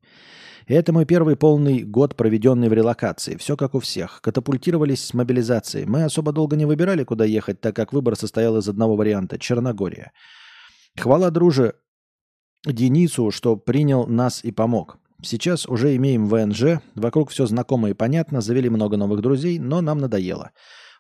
[0.69, 3.37] Это мой первый полный год, проведенный в релокации.
[3.37, 4.21] Все как у всех.
[4.21, 5.87] Катапультировались с мобилизацией.
[5.87, 10.13] Мы особо долго не выбирали, куда ехать, так как выбор состоял из одного варианта– Черногория.
[10.97, 11.75] Хвала друже
[12.65, 14.99] Денису, что принял нас и помог.
[15.23, 19.99] Сейчас уже имеем ВНЖ, вокруг все знакомо и понятно, завели много новых друзей, но нам
[19.99, 20.53] надоело.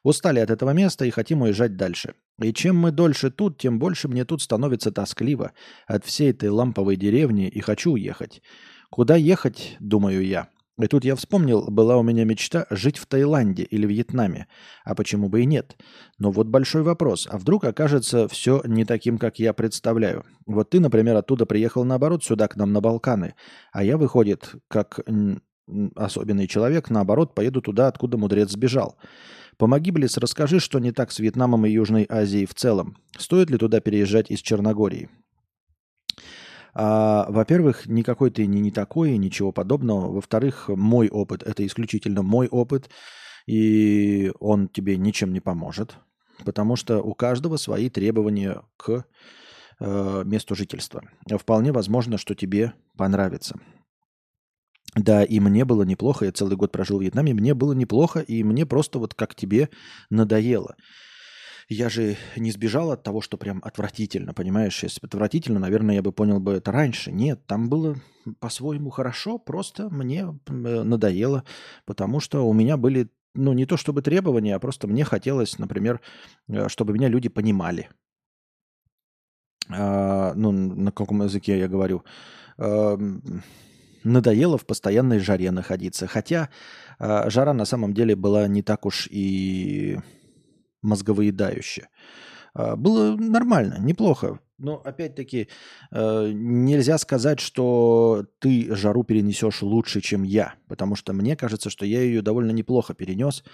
[0.06, 2.14] Устали от этого места и хотим уезжать дальше.
[2.40, 5.50] И чем мы дольше тут, тем больше мне тут становится тоскливо
[5.88, 8.40] от всей этой ламповой деревни и хочу уехать.
[8.88, 10.46] Куда ехать, думаю я.
[10.80, 14.46] И тут я вспомнил, была у меня мечта жить в Таиланде или Вьетнаме.
[14.84, 15.76] А почему бы и нет?
[16.18, 17.26] Но вот большой вопрос.
[17.28, 20.24] А вдруг окажется все не таким, как я представляю?
[20.46, 23.34] Вот ты, например, оттуда приехал наоборот сюда, к нам на Балканы.
[23.72, 25.00] А я, выходит, как
[25.96, 28.96] особенный человек, наоборот, поеду туда, откуда мудрец сбежал.
[29.58, 32.98] Помоги, Близ, расскажи, что не так с Вьетнамом и Южной Азией в целом.
[33.16, 35.08] Стоит ли туда переезжать из Черногории?
[36.74, 40.12] А, во-первых, никакой ты не, не такой, ничего подобного.
[40.12, 42.90] Во-вторых, мой опыт– это исключительно мой опыт,
[43.46, 45.96] и он тебе ничем не поможет,
[46.44, 49.06] потому что у каждого свои требования к
[49.80, 51.02] э, месту жительства.
[51.38, 53.58] Вполне возможно, что тебе понравится.
[54.96, 58.42] Да, и мне было неплохо, я целый год прожил в Вьетнаме, мне было неплохо, и
[58.42, 59.68] мне просто вот как тебе
[60.08, 60.74] надоело.
[61.68, 64.82] Я же не сбежал от того, что прям отвратительно, понимаешь?
[64.82, 67.12] Если бы отвратительно, наверное, я бы понял бы это раньше.
[67.12, 67.96] Нет, там было
[68.40, 71.44] по-своему хорошо, просто мне э, надоело,
[71.84, 76.00] потому что у меня были, ну, не то чтобы требования, а просто мне хотелось, например,
[76.48, 77.90] э, чтобы меня люди понимали.
[79.68, 82.02] А, ну, на каком языке я говорю?
[84.06, 86.06] Надоело в постоянной жаре находиться.
[86.06, 86.48] Хотя
[86.98, 89.98] э, жара на самом деле была не так уж и
[90.82, 91.88] мозговыедающая.
[92.54, 94.38] Э, было нормально, неплохо.
[94.58, 95.48] Но опять-таки
[95.90, 100.54] э, нельзя сказать, что ты жару перенесешь лучше, чем я.
[100.68, 103.44] Потому что мне кажется, что я ее довольно неплохо перенес,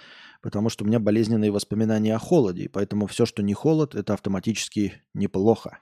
[0.41, 2.69] потому что у меня болезненные воспоминания о холоде.
[2.69, 5.79] Поэтому все, что не холод, это автоматически неплохо.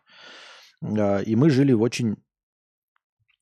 [0.82, 2.18] И мы жили в очень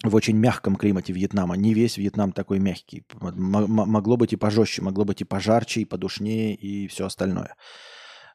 [0.03, 1.55] в очень мягком климате Вьетнама.
[1.55, 3.05] Не весь Вьетнам такой мягкий.
[3.21, 7.55] Могло быть и пожестче, могло быть и пожарче, и подушнее, и все остальное.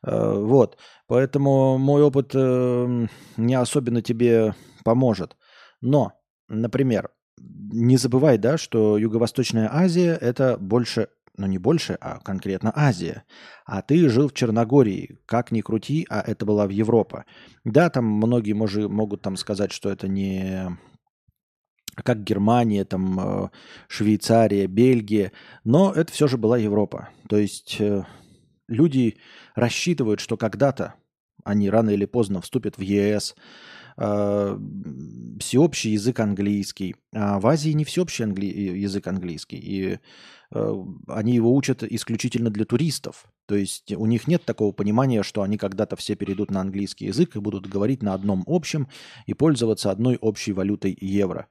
[0.07, 0.79] Э, вот.
[1.07, 3.07] Поэтому мой опыт э,
[3.37, 4.55] не особенно тебе
[4.85, 5.37] поможет.
[5.81, 6.13] Но,
[6.49, 13.25] например, не забывай, да, что Юго-Восточная Азия– это больше, ну не больше, а конкретно Азия.
[13.65, 17.25] А ты жил в Черногории, как ни крути, а это была в Европа.
[17.65, 20.77] Да, там многие мож- могут там сказать, что это не
[22.03, 23.49] как Германия, там, э,
[23.89, 25.33] Швейцария, Бельгия,
[25.65, 27.09] но это все же была Европа.
[27.29, 28.05] То есть э,
[28.69, 29.17] люди
[29.55, 30.95] рассчитывают, что когда-то
[31.45, 33.37] они рано или поздно вступят в ЕС,
[33.97, 34.59] э,
[35.39, 36.97] всеобщий язык английский.
[37.15, 38.47] А в Азии не всеобщий англи...
[38.47, 39.59] язык английский.
[39.59, 39.99] И
[41.09, 43.27] они его учат исключительно для туристов.
[43.47, 47.37] То есть у них нет такого понимания, что они когда-то все перейдут на английский язык
[47.37, 48.89] и будут говорить на одном общем
[49.27, 51.49] и пользоваться одной общей валютой евро.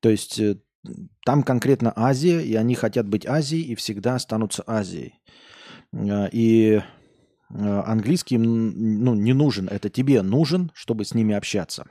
[0.00, 0.56] То есть э,
[1.24, 5.14] там конкретно Азия, и они хотят быть Азией и всегда останутся Азией.
[5.92, 6.82] Э, и э,
[7.50, 11.86] английский ну, не нужен, это тебе нужен, чтобы с ними общаться.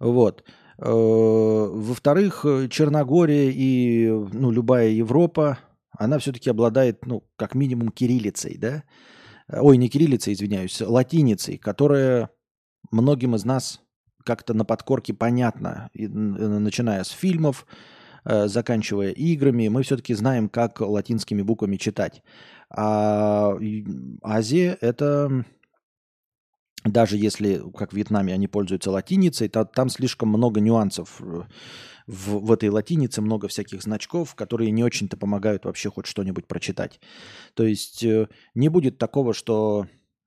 [0.00, 0.44] Вот.
[0.78, 5.58] Во-вторых, Черногория и ну, любая Европа,
[5.90, 8.84] она все-таки обладает, ну, как минимум, кириллицей, да?
[9.50, 12.30] Ой, не кириллицей, извиняюсь, латиницей, которая
[12.90, 13.80] многим из нас
[14.24, 17.66] как-то на подкорке понятно, и, начиная с фильмов,
[18.24, 22.22] э, заканчивая играми, мы все-таки знаем, как латинскими буквами читать.
[22.70, 23.56] А
[24.22, 25.44] Азия это
[26.90, 31.42] даже если, как в Вьетнаме, они пользуются латиницей, то там слишком много нюансов э,
[32.06, 37.00] в, в этой латинице, много всяких значков, которые не очень-то помогают вообще хоть что-нибудь прочитать.
[37.54, 39.86] То есть э, не будет такого, что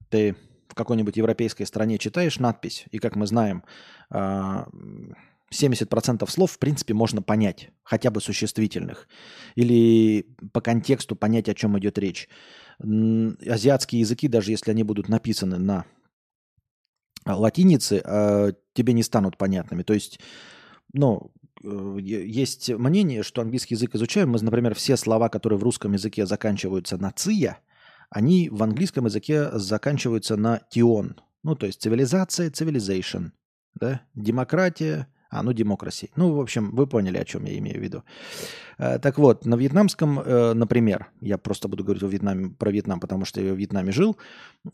[0.09, 0.35] ты
[0.67, 3.63] в какой-нибудь европейской стране читаешь надпись, и, как мы знаем,
[4.09, 9.09] 70% а, слов, в принципе, можно понять, хотя бы существительных.
[9.55, 12.29] Или по контексту понять, о чем идет речь.
[12.79, 15.85] Азиатские языки, даже если они будут написаны на
[17.25, 19.83] латинице, а, тебе не станут понятными.
[19.83, 20.19] То есть,
[20.93, 21.31] ну,
[21.63, 24.29] э, есть мнение, что английский язык изучаем.
[24.29, 27.59] Мы, например, все слова, которые в русском языке заканчиваются на «ция»,
[28.09, 31.15] они в английском языке заканчиваются на тион.
[31.43, 33.31] Ну, то есть цивилизация, civilization,
[33.75, 36.09] да, демократия, а, ну, демокраси.
[36.17, 38.03] Ну, в общем, вы поняли, о чем я имею в виду.
[38.77, 42.99] Э, так вот, на вьетнамском, э, например, я просто буду говорить о Вьетнаме, про Вьетнам,
[42.99, 44.17] потому что я в Вьетнаме жил,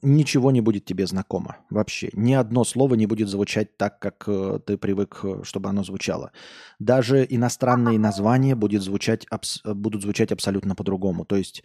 [0.01, 2.09] ничего не будет тебе знакомо вообще.
[2.13, 6.31] Ни одно слово не будет звучать так, как э, ты привык, чтобы оно звучало.
[6.79, 9.27] Даже иностранные названия будет звучать,
[9.63, 11.23] будут звучать абсолютно по-другому.
[11.23, 11.63] То есть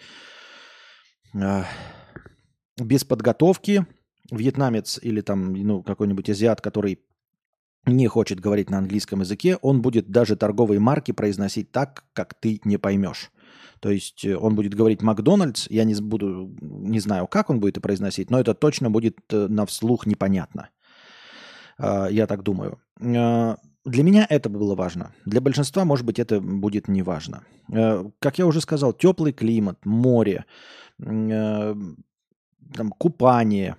[2.78, 3.86] без подготовки
[4.30, 6.98] вьетнамец или там ну, какой-нибудь азиат, который
[7.86, 12.60] не хочет говорить на английском языке, он будет даже торговые марки произносить так, как ты
[12.64, 13.30] не поймешь.
[13.80, 17.74] То есть э, он будет говорить Макдональдс, я не буду, не знаю, как он будет
[17.74, 20.70] это произносить, но это точно будет э, на вслух непонятно.
[21.78, 22.80] А, я так думаю.
[23.00, 25.12] А, для меня это было важно.
[25.24, 27.44] Для большинства, может быть, это будет не важно.
[27.72, 30.44] Э, как я уже сказал, теплый климат, море,
[31.00, 31.74] э,
[32.74, 33.76] там, купание,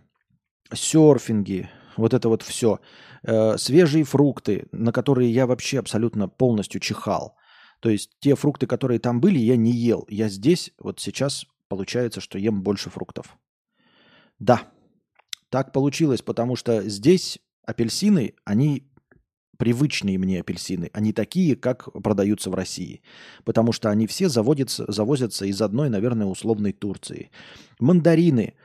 [0.74, 2.80] серфинги, вот это вот все.
[3.24, 7.36] Э, свежие фрукты, на которые я вообще абсолютно полностью чихал.
[7.80, 10.06] То есть те фрукты, которые там были, я не ел.
[10.10, 13.38] Я здесь, вот сейчас получается, что ем больше фруктов.
[14.40, 14.64] Да,
[15.50, 18.90] так получилось, потому что здесь апельсины, они
[19.58, 23.02] привычные мне апельсины, они такие, как продаются в России.
[23.44, 27.32] Потому что они все заводятся, завозятся из одной, наверное, условной Турции.
[27.80, 28.56] Мандарины,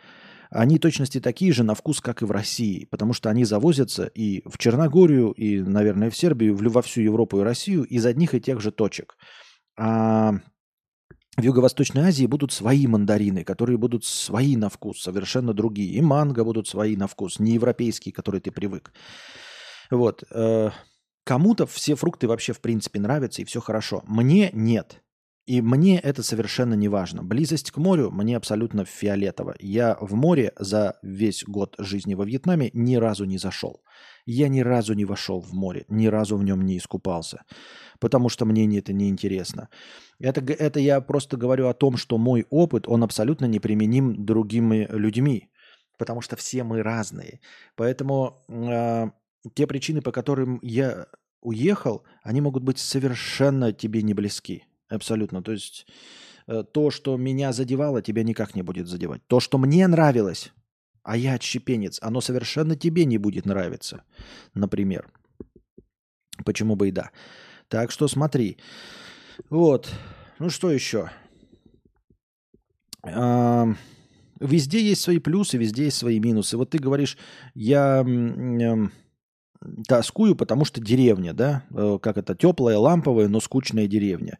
[0.50, 4.42] они точности такие же на вкус, как и в России, потому что они завозятся и
[4.48, 8.60] в Черногорию, и, наверное, в Сербию, во всю Европу и Россию из одних и тех
[8.60, 9.16] же точек.
[9.76, 10.34] А
[11.36, 15.92] в Юго-Восточной Азии будут свои мандарины, которые будут свои на вкус, совершенно другие.
[15.92, 18.92] И манго будут свои на вкус, не европейские, которые ты привык.
[19.90, 20.24] Вот.
[20.32, 20.70] Э,
[21.24, 24.02] кому-то все фрукты вообще в принципе нравятся и все хорошо.
[24.06, 25.00] Мне нет.
[25.48, 27.22] И мне это совершенно не важно.
[27.22, 29.56] Близость к морю мне абсолютно фиолетово.
[29.58, 33.80] Я в море за весь год жизни во Вьетнаме ни разу не зашел.
[34.26, 37.44] Я ни разу не вошел в море, ни разу в нем не искупался,
[37.98, 39.70] потому что мне это не интересно.
[40.20, 45.48] Это, это я просто говорю о том, что мой опыт, он абсолютно неприменим другими людьми,
[45.96, 47.40] потому что все мы разные.
[47.74, 49.06] Поэтому э,
[49.54, 51.06] те причины, по которым я
[51.40, 54.64] уехал, они могут быть совершенно тебе не близки.
[54.88, 55.42] Абсолютно.
[55.42, 55.86] То есть
[56.46, 59.26] э, то, что меня задевало, тебя никак не будет задевать.
[59.26, 60.52] То, что мне нравилось,
[61.02, 64.02] а я отщепенец, оно совершенно тебе не будет нравиться,
[64.54, 65.10] например.
[66.44, 67.10] Почему бы и да.
[67.68, 68.58] Так что смотри.
[69.50, 69.90] Вот.
[70.38, 71.10] Ну что еще?
[73.02, 73.66] А,
[74.40, 76.56] везде есть свои плюсы, везде есть свои минусы.
[76.56, 77.18] Вот ты говоришь,
[77.54, 78.04] я
[79.86, 84.38] тоскую, потому что деревня, да, э, как это, теплая, ламповая, но скучная деревня.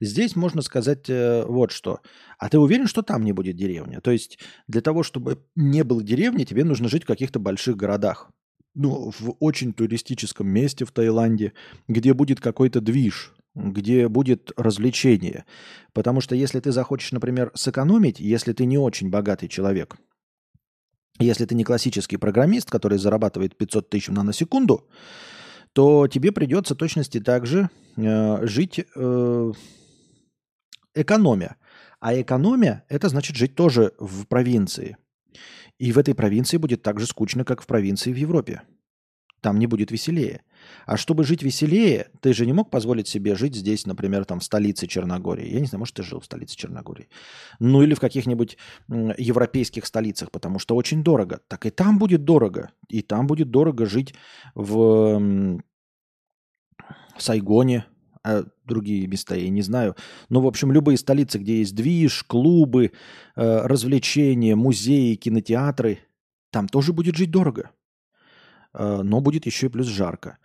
[0.00, 2.00] Здесь можно сказать э, вот что.
[2.38, 4.00] А ты уверен, что там не будет деревня?
[4.00, 4.38] То есть
[4.68, 8.30] для того, чтобы не было деревни, тебе нужно жить в каких-то больших городах.
[8.74, 11.52] Ну, в очень туристическом месте в Таиланде,
[11.88, 15.44] где будет какой-то движ, где будет развлечение.
[15.92, 19.96] Потому что если ты захочешь, например, сэкономить, если ты не очень богатый человек,
[21.18, 24.88] если ты не классический программист, который зарабатывает 500 тысяч на секунду,
[25.72, 29.52] то тебе придется точности также э, жить э,
[30.94, 31.56] экономия.
[32.00, 34.96] А экономия– это значит жить тоже в провинции.
[35.78, 38.62] И в этой провинции будет так же скучно, как в провинции в Европе.
[39.40, 40.42] Там не будет веселее.
[40.84, 44.44] А чтобы жить веселее, ты же не мог позволить себе жить здесь, например, там в
[44.44, 45.48] столице Черногории.
[45.48, 47.08] Я не знаю, может, ты жил в столице Черногории.
[47.60, 48.58] Ну или в каких-нибудь
[48.88, 51.40] европейских столицах, потому что очень дорого.
[51.46, 52.72] Так и там будет дорого.
[52.88, 54.12] И там будет дорого жить
[54.56, 55.62] в
[57.16, 57.86] Сайгоне,
[58.24, 59.96] а другие места я не знаю.
[60.28, 62.92] Но, в общем, любые столицы, где есть движ, клубы,
[63.34, 65.98] э, развлечения, музеи, кинотеатры,
[66.50, 67.70] там тоже будет жить дорого.
[68.74, 70.38] Э, но будет еще и плюс жарко.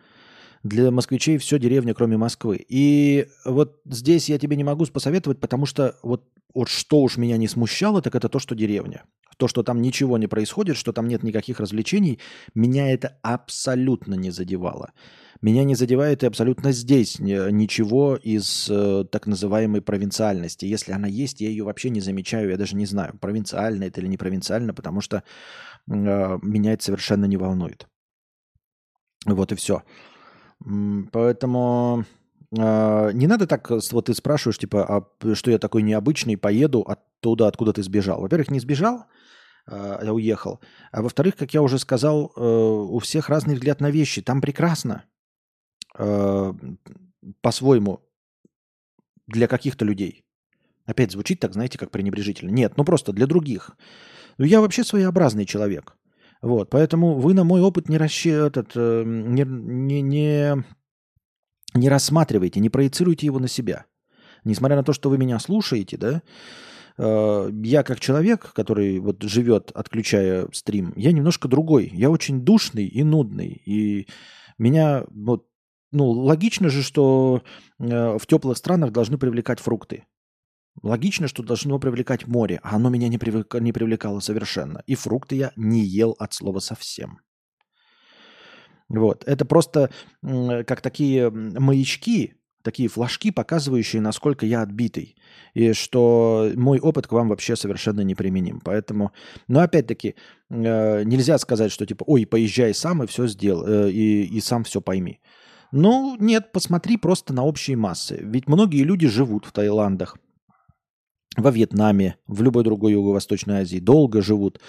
[0.64, 2.66] Для москвичей все деревня, кроме Москвы.
[2.70, 7.36] И вот здесь я тебе не могу посоветовать, потому что вот, вот что уж меня
[7.36, 9.04] не смущало, так это то, что деревня.
[9.38, 12.20] То, что там ничего не происходит, что там нет никаких развлечений,
[12.56, 14.94] меня это абсолютно не задевало.
[15.42, 20.66] Меня не задевает и абсолютно здесь ничего из э, так называемой провинциальности.
[20.66, 24.08] Если она есть, я ее вообще не замечаю, я даже не знаю, провинциально это или
[24.08, 25.22] не провинциально, потому что э,
[26.42, 27.88] меня это совершенно не волнует.
[29.26, 29.84] Вот и все.
[31.12, 32.06] Поэтому
[32.58, 37.48] э, не надо так, вот ты спрашиваешь, типа, а что я такой необычный, поеду оттуда,
[37.48, 38.22] откуда ты сбежал.
[38.22, 39.06] Во-первых, не сбежал,
[39.68, 40.60] э, я уехал.
[40.92, 44.22] А во-вторых, как я уже сказал, э, у всех разный взгляд на вещи.
[44.22, 45.04] Там прекрасно.
[45.98, 46.54] Э,
[47.42, 48.00] по-своему
[49.28, 50.26] для каких-то людей.
[50.86, 52.50] Опять звучит так, знаете, как пренебрежительно.
[52.50, 53.72] Нет, ну просто для других.
[54.38, 55.96] Ну, я вообще своеобразный человек.
[56.44, 58.26] Вот, поэтому вы на мой опыт не, расщ...
[58.26, 60.64] этот, э, не, не, не,
[61.74, 63.86] не рассматривайте, не проецируйте его на себя.
[64.44, 66.22] Несмотря на то, что вы меня слушаете, да,
[66.98, 71.90] э, я как человек, который вот живет, отключая стрим, я немножко другой.
[71.94, 73.62] Я очень душный и нудный.
[73.66, 74.10] И
[74.58, 75.48] меня вот
[75.94, 77.42] ну, логично же, что
[77.80, 80.04] э, в теплых странах должны привлекать фрукты.
[80.82, 84.84] Логично, что должно привлекать море, а оно меня не, привлек, не привлекало совершенно.
[84.88, 87.20] И фрукты я не ел от слова совсем.
[88.90, 89.24] Вот.
[89.26, 95.16] Это просто как такие маячки, такие флажки, показывающие, насколько я отбитый.
[95.54, 98.60] И что мой опыт к вам вообще совершенно неприменим.
[98.64, 99.12] Поэтому,
[99.48, 100.16] но опять-таки,
[100.50, 104.64] э, нельзя сказать, что типа, ой, поезжай сам и все сделай, э, и, и сам
[104.64, 105.20] все пойми.
[105.72, 108.20] Ну, нет, посмотри просто на общие массы.
[108.22, 110.18] Ведь многие люди живут в Таиландах,
[111.38, 114.60] во Вьетнаме, в любой другой Юго-Восточной Азии, долго живут.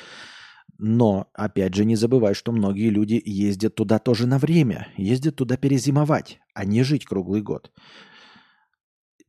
[0.78, 5.56] Но, опять же, не забывай, что многие люди ездят туда тоже на время, ездят туда
[5.56, 7.70] перезимовать, а не жить круглый год.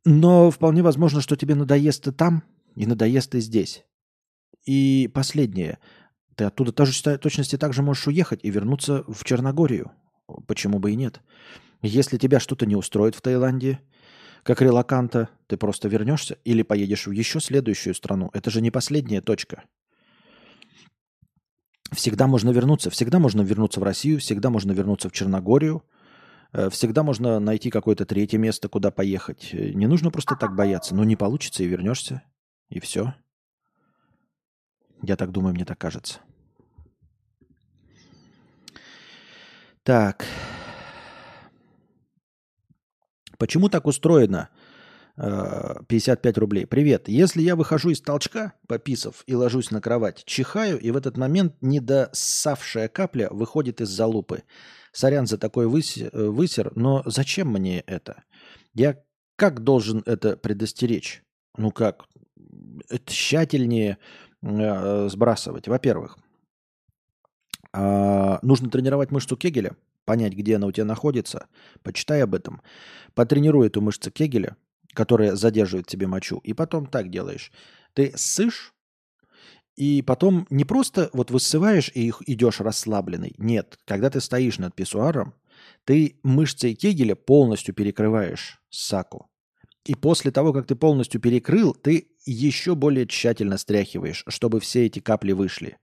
[0.05, 2.43] Но вполне возможно, что тебе надоест и там,
[2.75, 3.85] и надоест и здесь.
[4.65, 5.79] И последнее.
[6.35, 9.91] Ты оттуда тоже точности так же можешь уехать и вернуться в Черногорию.
[10.47, 11.21] Почему бы и нет?
[11.81, 13.79] Если тебя что-то не устроит в Таиланде,
[14.45, 18.29] как релаканта, ты просто вернешься или поедешь в еще следующую страну.
[18.31, 19.63] Это же не последняя точка.
[21.91, 22.91] Всегда можно вернуться.
[22.91, 25.83] Всегда можно вернуться в Россию, всегда можно вернуться в Черногорию.
[26.53, 29.49] Э, всегда можно найти какое-то третье место, куда поехать.
[29.51, 30.93] Э, не нужно просто так бояться.
[30.93, 32.21] Но не получится и вернешься.
[32.69, 33.15] И все.
[35.01, 36.19] Я так думаю, мне так кажется.
[39.81, 40.23] Так.
[43.37, 44.49] Почему так устроено?
[45.17, 46.65] Э, 55 рублей.
[46.65, 47.07] Привет.
[47.07, 51.55] Если я выхожу из толчка, пописав, и ложусь на кровать, чихаю, и в этот момент
[51.61, 54.43] недосавшая капля выходит из залупы.
[54.91, 58.23] Сорян за такой э, высер, но зачем мне это?
[58.73, 58.97] Я
[59.37, 61.23] как должен это предостеречь?
[61.57, 62.05] Ну как?
[63.05, 63.97] Тщательнее
[64.41, 65.69] э, сбрасывать.
[65.69, 66.17] Во-первых,
[67.75, 71.47] а, нужно тренировать мышцу Кегеля, понять, где она у тебя находится.
[71.83, 72.61] Почитай об этом.
[73.13, 74.55] Потренируй эту мышцу Кегеля,
[74.93, 76.37] которая задерживает тебе мочу.
[76.37, 77.51] И потом так делаешь.
[77.93, 78.73] Ты ссышь,
[79.75, 83.35] и потом не просто вот высываешь и идешь расслабленный.
[83.37, 85.33] Нет, когда ты стоишь над писсуаром,
[85.83, 89.27] ты мышцей Кегеля полностью перекрываешь саку.
[89.83, 94.99] И после того, как ты полностью перекрыл, ты еще более тщательно стряхиваешь, чтобы все эти
[94.99, 95.77] капли вышли.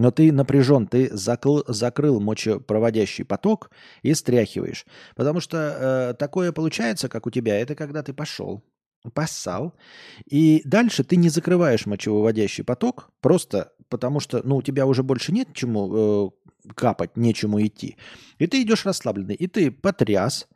[0.00, 3.70] Но ты напряжен, ты закл- закрыл мочепроводящий поток
[4.00, 4.86] и стряхиваешь.
[5.14, 8.64] Потому что э, такое получается, как у тебя, это когда ты пошел,
[9.12, 9.74] поссал,
[10.24, 15.32] и дальше ты не закрываешь мочевыводящий поток, просто потому что ну, у тебя уже больше
[15.32, 16.30] нет чему э,
[16.74, 17.98] капать, нечему идти.
[18.38, 20.48] И ты идешь расслабленный, и ты потряс,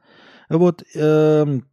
[0.49, 1.69] вот, эм,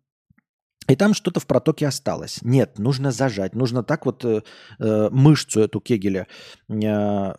[0.92, 2.40] и там что-то в протоке осталось.
[2.42, 4.42] Нет, нужно зажать, нужно так вот э,
[4.80, 6.28] э, мышцу эту кегеля
[6.68, 7.34] э,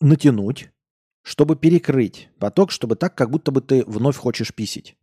[0.00, 0.70] натянуть,
[1.22, 4.96] чтобы перекрыть поток, чтобы так, как будто бы ты вновь хочешь писить.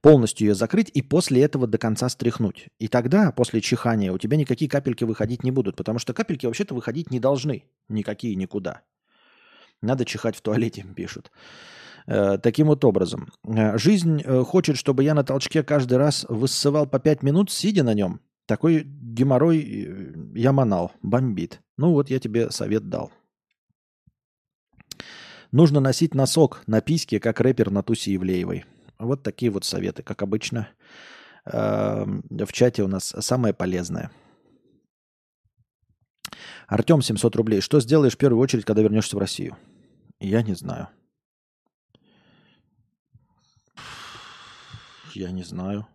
[0.00, 2.68] Полностью ее закрыть и после этого до конца стряхнуть.
[2.78, 6.74] И тогда, после чихания, у тебя никакие капельки выходить не будут, потому что капельки вообще-то
[6.74, 7.64] выходить не должны.
[7.88, 8.82] Никакие никуда.
[9.82, 11.30] Надо чихать в туалете, пишут.
[12.06, 13.32] Э, таким вот образом.
[13.44, 17.82] Э, Жизнь э, хочет, чтобы я на толчке каждый раз высывал по 5 минут, сидя
[17.82, 18.20] на нем.
[18.46, 21.60] Такой геморрой я манал, бомбит.
[21.76, 23.10] Ну вот я тебе совет дал.
[25.52, 28.64] Нужно носить носок на письке, как рэпер на тусе Евлеевой.
[28.98, 30.68] Вот такие вот советы, как обычно.
[31.44, 34.10] э, В чате у нас самое полезное.
[36.66, 37.60] Артем, 700 рублей.
[37.60, 39.56] Что сделаешь в первую очередь, когда вернешься в Россию?
[40.18, 40.88] Я не знаю.
[45.14, 45.86] Я не знаю.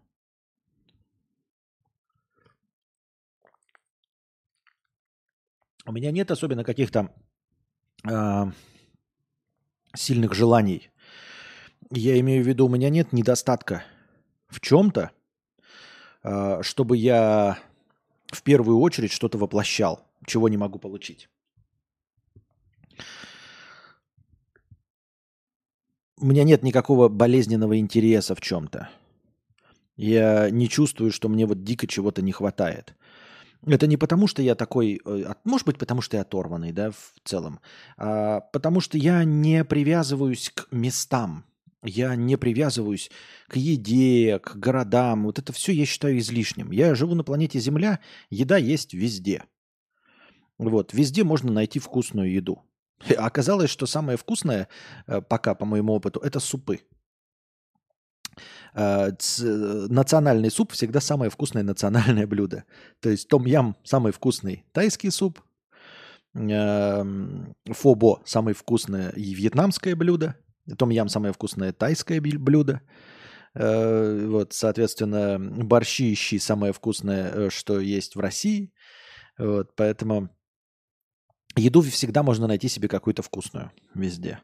[5.86, 7.12] У меня нет особенно каких-то
[8.04, 8.52] а,
[9.94, 10.90] сильных желаний.
[11.90, 13.84] Я имею в виду, у меня нет недостатка
[14.48, 15.12] в чем-то,
[16.24, 17.60] а, чтобы я
[18.28, 21.30] в первую очередь что-то воплощал, чего не могу получить.
[26.18, 28.90] У меня нет никакого болезненного интереса в чем-то.
[29.96, 32.96] Я не чувствую, что мне вот дико чего-то не хватает.
[33.66, 37.14] Это не потому, что я такой, э, может быть, потому что я оторванный, да, в
[37.24, 37.60] целом,
[37.98, 41.46] а потому что я не привязываюсь к местам,
[41.84, 43.12] я не привязываюсь
[43.48, 45.24] к еде, к городам.
[45.26, 46.72] Вот это все я считаю излишним.
[46.72, 48.00] Я живу на планете Земля,
[48.30, 49.44] еда есть везде.
[50.58, 52.62] Вот, везде можно найти вкусную еду.
[53.18, 54.68] Оказалось, что самое вкусное,
[55.08, 56.82] э, пока по моему опыту, это супы.
[58.74, 62.64] Э, э, Национальный суп всегда самое вкусное национальное блюдо.
[63.00, 65.42] То есть том-ям самый вкусный тайский суп,
[66.34, 70.36] эм, фобо самое вкусное и вьетнамское блюдо,
[70.78, 72.82] том-ям самое вкусное тайское блюдо.
[73.54, 78.72] Э, Вот, соответственно, борщи щи самое вкусное, э, что есть в России.
[79.38, 80.30] Вот, поэтому
[81.56, 84.40] еду всегда можно найти себе какую-то вкусную везде.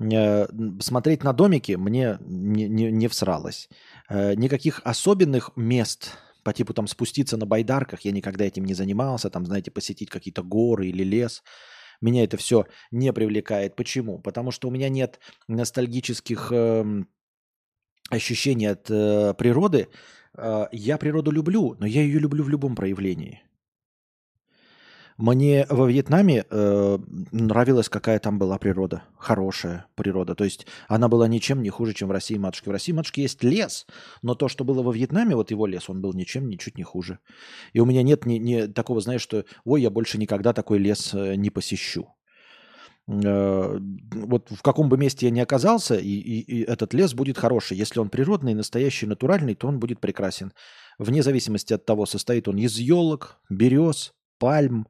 [0.00, 0.46] Э,
[0.80, 3.68] Смотреть на домики мне не, не, не всралось.
[4.08, 9.30] Э, Никаких особенных мест по типу там спуститься на байдарках, я никогда этим не занимался,
[9.30, 11.42] там, знаете, посетить какие-то горы или лес.
[12.00, 13.76] Меня это все не привлекает.
[13.76, 14.18] Почему?
[14.18, 17.08] Потому что у меня нет ностальгических эм,
[18.10, 19.88] ощущений от э, природы.
[20.36, 23.42] Э, я природу люблю, но я ее люблю в любом проявлении.
[25.22, 26.98] Мне во Вьетнаме э,
[27.30, 29.04] нравилась, какая там была природа.
[29.16, 30.34] Хорошая природа.
[30.34, 32.68] То есть она была ничем не хуже, чем в России матушки.
[32.68, 33.86] В России матушки есть лес,
[34.22, 37.20] но то, что было во Вьетнаме, вот его лес, он был ничем ничуть не хуже.
[37.72, 41.14] И у меня нет ни, ни такого, знаешь, что ой, я больше никогда такой лес
[41.14, 42.08] э, не посещу.
[43.06, 47.38] Э, вот в каком бы месте я ни оказался, и, и- и этот лес будет
[47.38, 47.76] хороший.
[47.76, 50.52] Если он природный, настоящий, натуральный, то он будет прекрасен.
[50.98, 54.86] Вне зависимости от того, состоит он из елок, берез, пальм,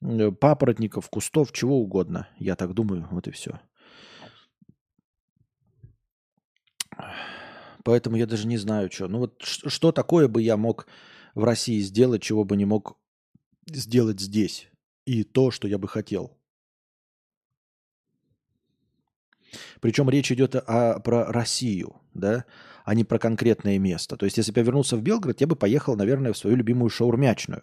[0.00, 2.26] э, папоротников, кустов, чего угодно.
[2.38, 3.60] Я так думаю, вот и все.
[7.84, 9.08] Поэтому я даже не знаю, что.
[9.08, 10.86] Ну вот что такое бы я мог
[11.34, 12.96] в России сделать, чего бы не мог
[13.66, 14.68] сделать здесь.
[15.06, 16.38] И то, что я бы хотел.
[19.80, 22.44] Причем речь идет о, про Россию, да,
[22.84, 24.16] а не про конкретное место.
[24.16, 26.90] То есть, если бы я вернулся в Белгород, я бы поехал, наверное, в свою любимую
[26.90, 27.62] шаурмячную.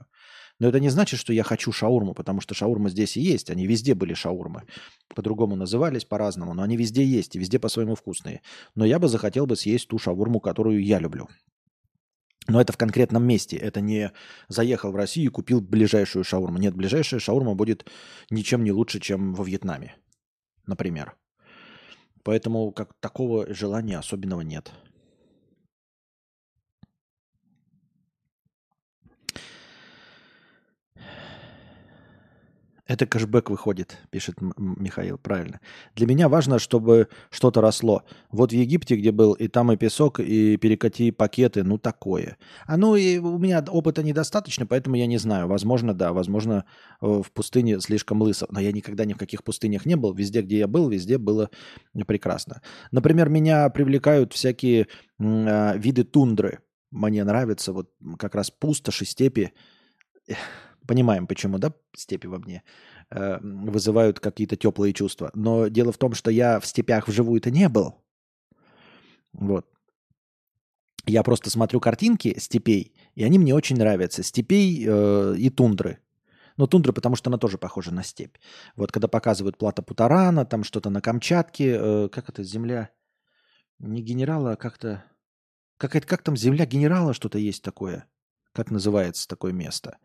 [0.60, 3.49] Но это не значит, что я хочу шаурму, потому что шаурма здесь и есть.
[3.49, 4.64] Они везде были шаурмы.
[5.14, 6.53] По-другому назывались, по-разному.
[6.53, 8.41] Но они везде есть и везде по-своему вкусные.
[8.73, 11.27] Но я бы захотел бы съесть ту шаурму, которую я люблю.
[12.48, 13.57] Но это в конкретном месте.
[13.57, 14.11] Это не
[14.48, 16.57] заехал в Россию и купил ближайшую шаурму.
[16.57, 17.86] Нет, ближайшая шаурма будет
[18.30, 19.95] ничем не лучше, чем во Вьетнаме,
[20.68, 21.15] например.
[22.23, 24.72] Поэтому как такого желания особенного нет.
[32.88, 35.60] Это кэшбэк выходит, пишет Михаил, правильно.
[35.95, 38.03] Для меня важно, чтобы что-то росло.
[38.30, 42.38] Вот в Египте, где был, и там и песок, и перекати пакеты, ну такое.
[42.68, 45.48] А ну и у меня опыта недостаточно, поэтому я не знаю.
[45.48, 46.66] Возможно, да, возможно,
[47.02, 48.45] э, в пустыне слишком лысо.
[48.52, 50.14] Но я никогда ни в каких пустынях не был.
[50.14, 51.49] Везде, где я был, везде было
[52.06, 52.62] прекрасно.
[52.91, 54.88] Например, меня привлекают всякие
[55.18, 56.60] э, виды тундры.
[56.91, 57.90] Мне нравится вот
[58.20, 59.53] как раз пустоши, степи
[60.88, 62.64] Понимаем, почему, да, степи во мне
[63.12, 65.32] э, вызывают какие-то теплые чувства.
[65.34, 67.95] Но дело в том, что я в степях вживую-то не был.
[69.34, 69.68] Вот.
[71.07, 74.24] Я просто смотрю картинки степей, и они мне очень нравятся.
[74.24, 75.99] Степей э, и тундры.
[76.57, 78.38] Ну, тундра, потому что она тоже похожа на степь.
[78.76, 82.90] Вот когда показывают плата Путарана, там что-то на Камчатке, э, как это, земля,
[83.80, 85.03] не генерала, а как-то,
[85.78, 88.07] как, это, как там земля генерала что-то есть такое.
[88.53, 89.98] Как называется такое место?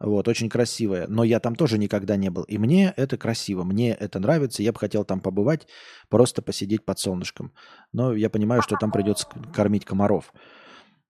[0.00, 1.06] Вот, очень красивое.
[1.08, 2.44] Но я там тоже никогда не был.
[2.44, 4.62] И мне это красиво, мне это нравится.
[4.62, 5.66] Я бы хотел там побывать,
[6.08, 7.52] просто посидеть под солнышком.
[7.92, 10.32] Но я понимаю, что там придется кормить комаров.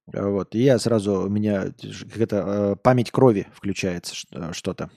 [0.06, 0.54] Вот.
[0.54, 1.72] И я сразу, у меня
[2.10, 4.90] какая-то э, память крови включается э, что-то.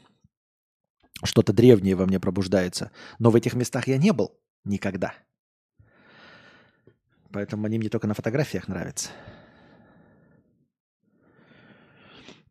[1.24, 2.92] Что-то древнее во мне пробуждается.
[3.20, 5.14] Но в этих местах я не был никогда.
[7.34, 9.10] Поэтому они мне только на фотографиях нравятся.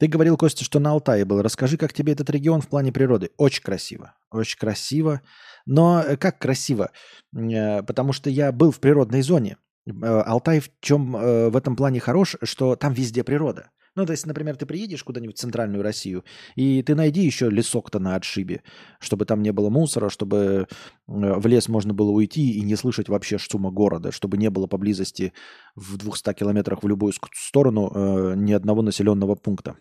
[0.00, 1.42] Ты говорил, Костя, что на Алтае был.
[1.42, 3.32] Расскажи, как тебе этот регион в плане природы.
[3.36, 4.14] Очень красиво.
[4.30, 5.20] Очень красиво.
[5.66, 6.90] Но э, как красиво?
[7.36, 9.58] Э, потому что я был в природной зоне.
[9.86, 13.72] Э, Алтай в чем в этом плане хорош, что там везде природа.
[13.94, 16.24] Ну, то есть, например, ты приедешь куда-нибудь в центральную Россию,
[16.54, 18.62] и ты найди еще лесок-то на отшибе,
[19.00, 20.68] чтобы там не было мусора, чтобы
[21.06, 25.32] в лес можно было уйти и не слышать вообще шума города, чтобы не было поблизости
[25.74, 29.76] в 200 километрах в любую сторону э, ни одного населенного пункта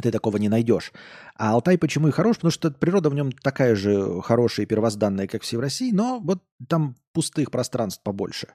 [0.00, 0.92] ты такого не найдешь.
[1.36, 2.36] А Алтай почему и хорош?
[2.36, 6.20] Потому что природа в нем такая же хорошая и первозданная, как все в России, но
[6.20, 8.48] вот там пустых пространств побольше.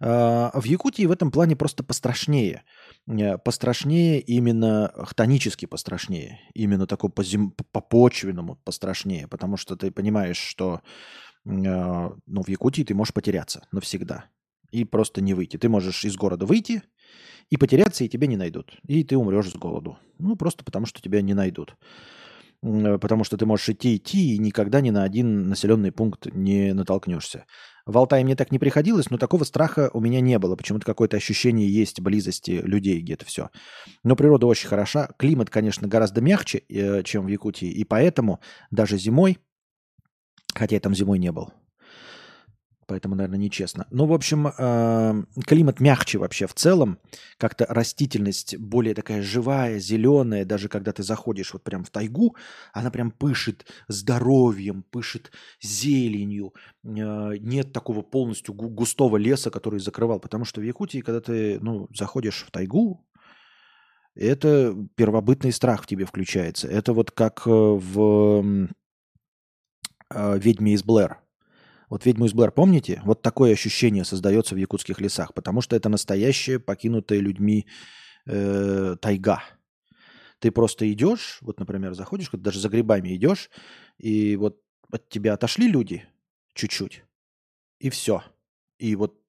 [0.00, 2.62] А, в Якутии в этом плане просто пострашнее.
[3.06, 6.40] Э, пострашнее именно хтонически пострашнее.
[6.54, 7.50] Именно такой по, зем...
[7.50, 9.28] по почвенному пострашнее.
[9.28, 10.80] Потому что ты понимаешь, что
[11.44, 14.26] э, ну, в Якутии ты можешь потеряться навсегда.
[14.70, 15.56] И просто не выйти.
[15.56, 16.82] Ты можешь из города выйти,
[17.50, 18.78] и потеряться, и тебя не найдут.
[18.86, 19.98] И ты умрешь с голоду.
[20.18, 21.76] Ну, просто потому, что тебя не найдут.
[22.62, 26.72] Э, потому что ты можешь идти, идти, и никогда ни на один населенный пункт не
[26.72, 27.46] натолкнешься.
[27.86, 30.56] В Алтае мне так не приходилось, но такого страха у меня не было.
[30.56, 33.50] Почему-то какое-то ощущение есть близости людей где-то все.
[34.04, 35.08] Но природа очень хороша.
[35.18, 37.70] Климат, конечно, гораздо мягче, э, чем в Якутии.
[37.70, 38.40] И поэтому
[38.70, 39.38] даже зимой,
[40.54, 41.52] хотя я там зимой не был,
[42.88, 43.86] Поэтому, наверное, нечестно.
[43.90, 46.98] Ну, в общем, э, климат мягче вообще в целом.
[47.36, 50.46] Как-то растительность более такая живая, зеленая.
[50.46, 52.34] Даже когда ты заходишь вот прям в тайгу,
[52.72, 56.54] она прям пышет здоровьем, пышет зеленью.
[56.82, 60.18] Э, нет такого полностью густого леса, который закрывал.
[60.18, 63.06] Потому что в Якутии, когда ты ну, заходишь в тайгу,
[64.14, 66.66] это первобытный страх в тебе включается.
[66.68, 68.66] Это вот как э, в
[70.10, 71.18] «Ведьме из Блэр»
[71.88, 73.00] Вот «Ведьму из Блэр», помните?
[73.04, 77.66] Вот такое ощущение создается в якутских лесах, потому что это настоящая покинутая людьми
[78.26, 79.42] э, тайга.
[80.38, 83.50] Ты просто идешь, вот, например, заходишь, даже за грибами идешь,
[83.96, 86.06] и вот от тебя отошли люди
[86.54, 87.04] чуть-чуть,
[87.80, 88.22] и все.
[88.78, 89.20] И вот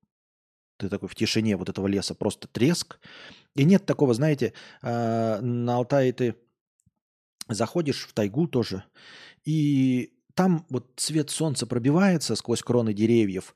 [0.77, 2.99] ты такой в тишине вот этого леса, просто треск.
[3.55, 6.35] И нет такого, знаете, э, на Алтае ты
[7.47, 8.83] заходишь в тайгу тоже,
[9.43, 13.53] и там вот цвет солнца пробивается сквозь кроны деревьев,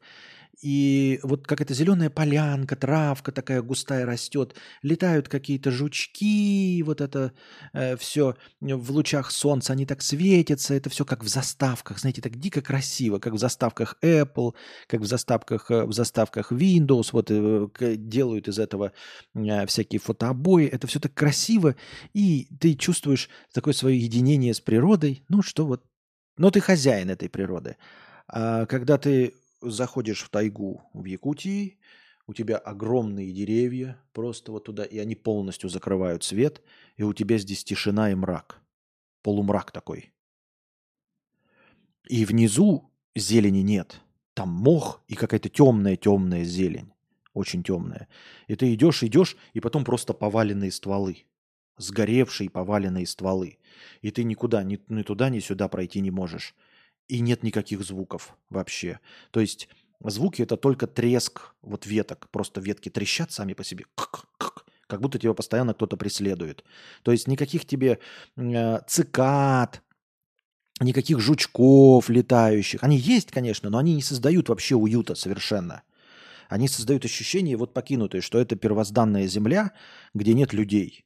[0.62, 7.32] и вот как эта зеленая полянка, травка такая густая растет, летают какие-то жучки, вот это
[7.72, 12.36] э, все в лучах солнца, они так светятся, это все как в заставках, знаете, так
[12.38, 14.54] дико красиво, как в заставках Apple,
[14.88, 18.92] как в заставках, э, в заставках Windows, вот э, делают из этого
[19.36, 21.78] э, всякие фотообои, это все так красиво,
[22.14, 25.82] и ты чувствуешь такое свое единение с природой, ну что вот
[26.38, 27.78] но ты хозяин этой природы.
[28.28, 31.78] А когда ты заходишь в тайгу в Якутии,
[32.26, 36.62] у тебя огромные деревья просто вот туда, и они полностью закрывают свет,
[36.96, 38.62] и у тебя здесь тишина и мрак.
[39.22, 40.14] Полумрак такой.
[42.08, 44.02] И внизу зелени нет.
[44.34, 46.92] Там мох и какая-то темная-темная зелень.
[47.34, 48.08] Очень темная.
[48.48, 51.26] И ты идешь, идешь, и потом просто поваленные стволы.
[51.78, 53.58] Сгоревшие поваленные стволы.
[54.02, 56.56] И ты никуда, ни, ни туда, ни сюда пройти не можешь.
[57.08, 59.00] И нет никаких звуков вообще.
[59.32, 59.68] То есть
[60.02, 62.30] звуки это только треск вот веток.
[62.32, 63.86] Просто ветки трещат сами по себе.
[64.88, 66.64] Как будто тебя постоянно кто-то преследует.
[67.02, 68.00] То есть никаких тебе
[68.36, 69.82] э, цикад,
[70.80, 72.84] никаких жучков летающих.
[72.84, 75.84] Они есть, конечно, но они не создают вообще уюта совершенно.
[76.50, 79.72] Они создают ощущение, вот покинутые, что это первозданная земля,
[80.14, 81.06] где нет людей.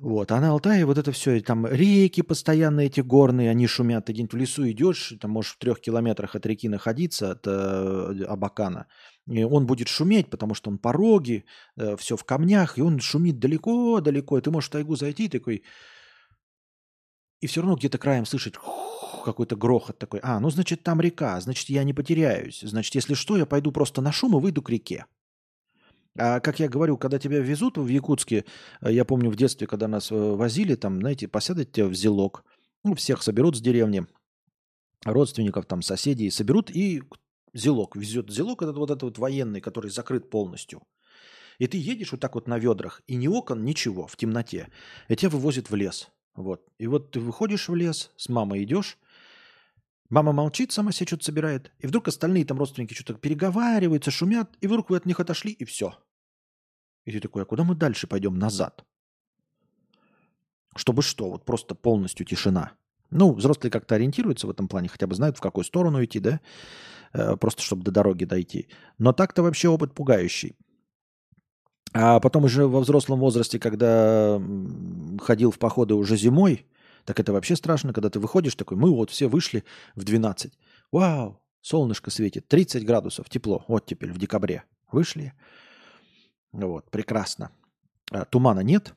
[0.00, 4.04] Вот, а на Алтае вот это все, там реки постоянно эти горные, они шумят.
[4.04, 8.24] Ты где-нибудь в лесу идешь, там можешь в трех километрах от реки находиться, от э,
[8.28, 8.86] Абакана.
[9.26, 11.44] И он будет шуметь, потому что он пороги,
[11.76, 14.38] э, все в камнях, и он шумит далеко-далеко.
[14.38, 15.64] И ты можешь в тайгу зайти такой,
[17.40, 18.54] и все равно где-то краем слышать
[19.24, 20.20] какой-то грохот такой.
[20.22, 22.60] А, ну значит там река, значит я не потеряюсь.
[22.60, 25.06] Значит, если что, я пойду просто на шум и выйду к реке.
[26.18, 28.44] А как я говорю, когда тебя везут в Якутске,
[28.80, 32.44] э, я помню в детстве, когда нас э, возили, там, знаете, посадят тебя в зелок,
[32.82, 34.04] ну, всех соберут с деревни,
[35.04, 37.02] родственников, там, соседей, соберут и
[37.54, 38.30] зелок везет.
[38.30, 40.82] Зелок это вот этот вот военный, который закрыт полностью.
[41.58, 44.68] И ты едешь вот так вот на ведрах, и ни окон, ничего, в темноте.
[45.08, 46.08] И тебя вывозят в лес.
[46.34, 46.66] Вот.
[46.78, 48.98] И вот ты выходишь в лес, с мамой идешь,
[50.08, 54.66] мама молчит, сама себе что-то собирает, и вдруг остальные там родственники что-то переговариваются, шумят, и
[54.66, 55.96] вдруг вы от них отошли, и все.
[57.08, 58.84] И ты такой, а куда мы дальше пойдем назад?
[60.76, 61.30] Чтобы что?
[61.30, 62.72] Вот просто полностью тишина.
[63.10, 66.38] Ну, взрослые как-то ориентируются в этом плане, хотя бы знают, в какую сторону идти, да?
[67.14, 68.68] Э, просто чтобы до дороги дойти.
[68.98, 70.54] Но так-то вообще опыт пугающий.
[71.94, 74.38] А потом уже во взрослом возрасте, когда
[75.18, 76.66] ходил в походы уже зимой,
[77.06, 79.64] так это вообще страшно, когда ты выходишь такой, мы вот все вышли
[79.94, 80.52] в 12.
[80.92, 84.64] Вау, солнышко светит, 30 градусов, тепло, вот теперь в декабре.
[84.92, 85.32] Вышли.
[86.52, 87.50] Вот, прекрасно.
[88.10, 88.94] А, тумана нет,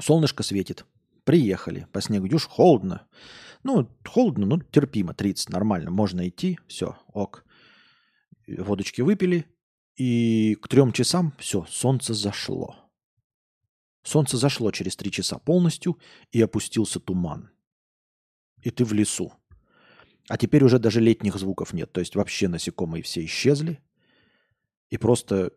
[0.00, 0.84] солнышко светит.
[1.24, 3.06] Приехали, по снегу идешь, холодно.
[3.64, 7.44] Ну, холодно, ну, терпимо, 30, нормально, можно идти, все, ок.
[8.46, 9.46] Водочки выпили,
[9.96, 12.76] и к трем часам все, солнце зашло.
[14.04, 15.98] Солнце зашло через три часа полностью,
[16.30, 17.50] и опустился туман.
[18.62, 19.32] И ты в лесу.
[20.28, 21.92] А теперь уже даже летних звуков нет.
[21.92, 23.80] То есть вообще насекомые все исчезли.
[24.90, 25.52] И просто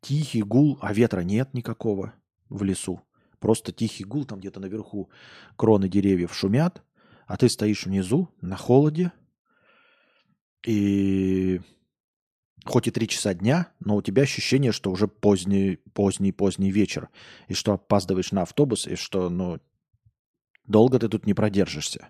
[0.00, 2.14] тихий гул, а ветра нет никакого
[2.48, 3.02] в лесу.
[3.38, 5.10] Просто тихий гул, там где-то наверху
[5.56, 6.82] кроны деревьев шумят,
[7.26, 9.12] а ты стоишь внизу на холоде,
[10.66, 11.60] и
[12.64, 17.08] хоть и три часа дня, но у тебя ощущение, что уже поздний, поздний, поздний вечер,
[17.46, 19.60] и что опаздываешь на автобус, и что, ну,
[20.66, 22.08] долго ты тут не продержишься.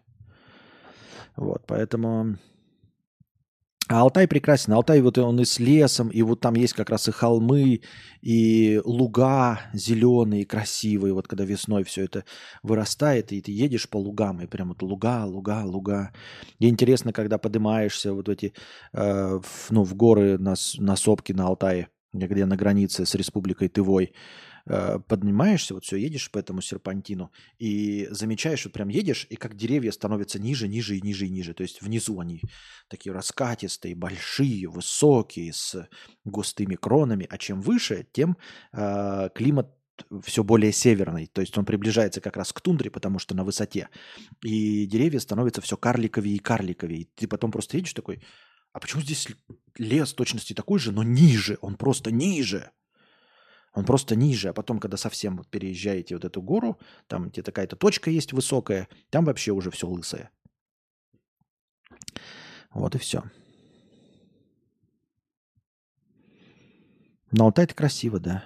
[1.36, 2.38] Вот, поэтому
[3.88, 4.74] а Алтай прекрасен.
[4.74, 7.80] Алтай вот он и с лесом, и вот там есть как раз и холмы,
[8.20, 11.14] и луга зеленые, красивые.
[11.14, 12.24] Вот когда весной все это
[12.62, 16.12] вырастает, и ты едешь по лугам, и прям вот луга, луга, луга.
[16.58, 18.52] И интересно, когда поднимаешься вот эти,
[18.92, 23.68] э, в, ну, в горы на, на сопки на Алтае, где на границе с республикой
[23.68, 24.12] Тывой,
[24.70, 29.56] Э, поднимаешься, вот все, едешь по этому серпантину и замечаешь, вот прям едешь, и как
[29.56, 31.54] деревья становятся ниже, ниже и ниже и ниже.
[31.54, 32.42] То есть внизу они
[32.88, 35.88] такие раскатистые, большие, высокие, с
[36.24, 37.26] густыми кронами.
[37.30, 38.36] А чем выше, тем
[38.74, 39.74] э, климат
[40.22, 43.88] все более северный, то есть он приближается как раз к тундре, потому что на высоте,
[44.44, 47.00] и деревья становятся все карликовее и карликовее.
[47.00, 48.22] И ты потом просто едешь такой,
[48.72, 49.28] а почему здесь
[49.76, 52.70] лес точности такой же, но ниже, он просто ниже.
[53.78, 58.10] Он просто ниже, а потом, когда совсем переезжаете вот эту гору, там где такая-то точка
[58.10, 60.32] есть высокая, там вообще уже все лысое.
[62.74, 63.22] Вот и все.
[67.30, 68.44] На Алтай это красиво, да.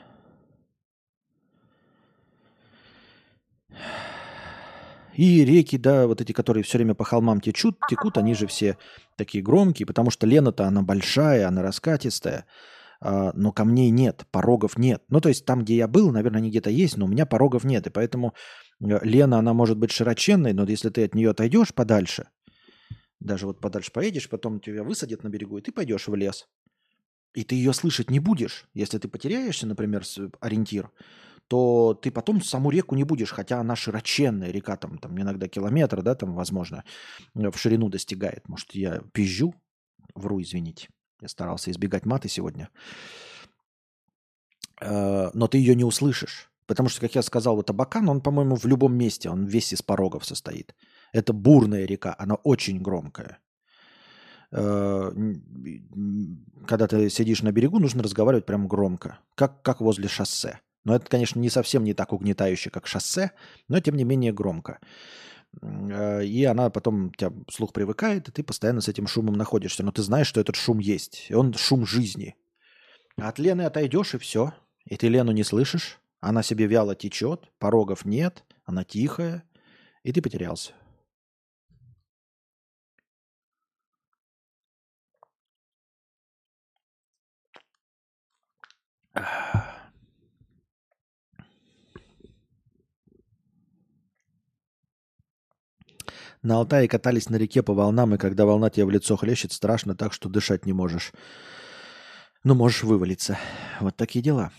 [5.14, 8.76] И реки, да, вот эти, которые все время по холмам течут, текут, они же все
[9.16, 12.44] такие громкие, потому что Лена-то она большая, она раскатистая.
[13.04, 15.02] А, но камней нет, порогов нет.
[15.08, 17.64] Ну, то есть там, где я был, наверное, они где-то есть, но у меня порогов
[17.64, 17.84] нет.
[17.88, 18.32] И поэтому
[18.80, 22.28] э, Лена, она может быть широченной, но если ты от нее отойдешь подальше,
[23.18, 26.46] даже вот подальше поедешь, потом тебя высадят на берегу, и ты пойдешь в лес.
[27.34, 28.68] И ты ее слышать не будешь.
[28.72, 30.04] Если ты потеряешься, например,
[30.40, 30.90] ориентир,
[31.48, 36.02] то ты потом саму реку не будешь, хотя она широченная река, там, там иногда километр,
[36.02, 36.84] да, там, возможно,
[37.34, 38.48] в ширину достигает.
[38.48, 39.54] Может, я пизжу,
[40.14, 40.88] вру, извините.
[41.22, 42.68] Я старался избегать маты сегодня.
[44.80, 46.50] Э, но ты ее не услышишь.
[46.66, 49.82] Потому что, как я сказал, вот Абакан, он, по-моему, в любом месте, он весь из
[49.82, 50.74] порогов состоит.
[51.12, 53.38] Это бурная река, она очень громкая.
[54.50, 55.12] Э,
[56.66, 60.60] когда ты сидишь на берегу, нужно разговаривать прям громко, как, как возле шоссе.
[60.84, 63.30] Но это, конечно, не совсем не так угнетающе, как шоссе,
[63.68, 64.80] но тем не менее громко.
[65.60, 69.82] Э, и она потом, у тебя слух привыкает, и ты постоянно с этим шумом находишься.
[69.82, 71.26] Но ты знаешь, что этот шум есть.
[71.28, 72.36] И он шум жизни.
[73.16, 74.54] А от Лены отойдешь, и все.
[74.84, 76.00] И ты Лену не слышишь.
[76.20, 79.42] Она себе вяло течет, порогов нет, она тихая,
[80.04, 80.72] и ты потерялся.
[96.42, 99.94] На Алтае катались на реке по волнам, и когда волна тебе в лицо хлещет, страшно
[99.94, 101.12] так, что дышать не можешь.
[102.42, 103.38] Ну, можешь вывалиться.
[103.78, 104.50] Вот такие дела.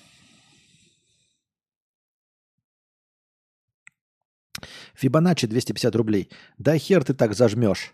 [4.94, 6.30] Фибоначчи 250 рублей.
[6.58, 7.94] Да хер ты так зажмешь.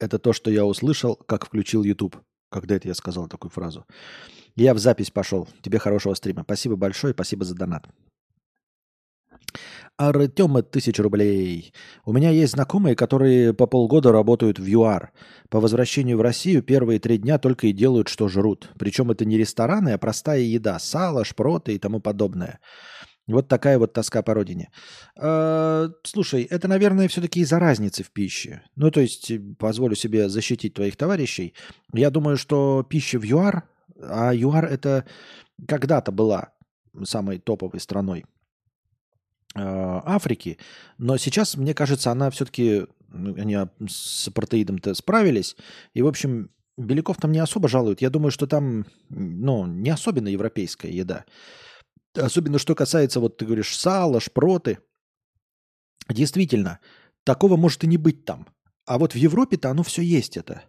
[0.00, 2.16] Это то, что я услышал, как включил YouTube.
[2.50, 3.86] Когда это я сказал такую фразу?
[4.56, 5.48] Я в запись пошел.
[5.62, 6.42] Тебе хорошего стрима.
[6.42, 7.86] Спасибо большое, спасибо за донат.
[9.98, 11.72] Артема, тысяча рублей.
[12.04, 15.10] У меня есть знакомые, которые по полгода работают в ЮАР.
[15.50, 18.70] По возвращению в Россию первые три дня только и делают, что жрут.
[18.78, 20.78] Причем это не рестораны, а простая еда.
[20.78, 22.60] Сало, шпроты и тому подобное.
[23.26, 24.70] Вот такая вот тоска по родине.
[25.20, 28.62] Э, слушай, это, наверное, все-таки из-за разницы в пище.
[28.76, 31.54] Ну, то есть, позволю себе защитить твоих товарищей.
[31.92, 33.64] Я думаю, что пища в ЮАР,
[34.00, 35.06] а ЮАР это
[35.66, 36.52] когда-то была
[37.02, 38.37] самой топовой страной Э,
[39.54, 40.58] Африки,
[40.98, 43.56] но сейчас, мне кажется, она все-таки, ну, они
[43.88, 45.56] с протеидом-то справились,
[45.94, 48.02] и, в общем, беляков там не особо жалуют.
[48.02, 51.24] Я думаю, что там, ну, не особенно европейская еда.
[52.14, 54.78] Особенно, что касается, вот ты говоришь, сала, шпроты.
[56.08, 56.78] Действительно,
[57.24, 58.46] такого может и не быть там.
[58.86, 60.62] А вот в Европе-то оно все есть это.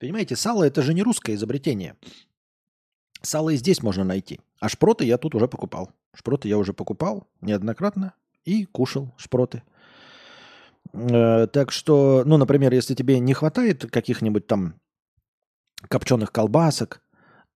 [0.00, 1.96] Понимаете, сало это же не русское изобретение.
[3.22, 4.40] Сало и здесь можно найти.
[4.60, 5.90] А шпроты я тут уже покупал.
[6.14, 8.14] Шпроты я уже покупал неоднократно
[8.44, 9.62] и кушал шпроты.
[10.92, 14.74] Э, так что, ну, например, если тебе не хватает каких-нибудь там
[15.88, 17.02] копченых колбасок,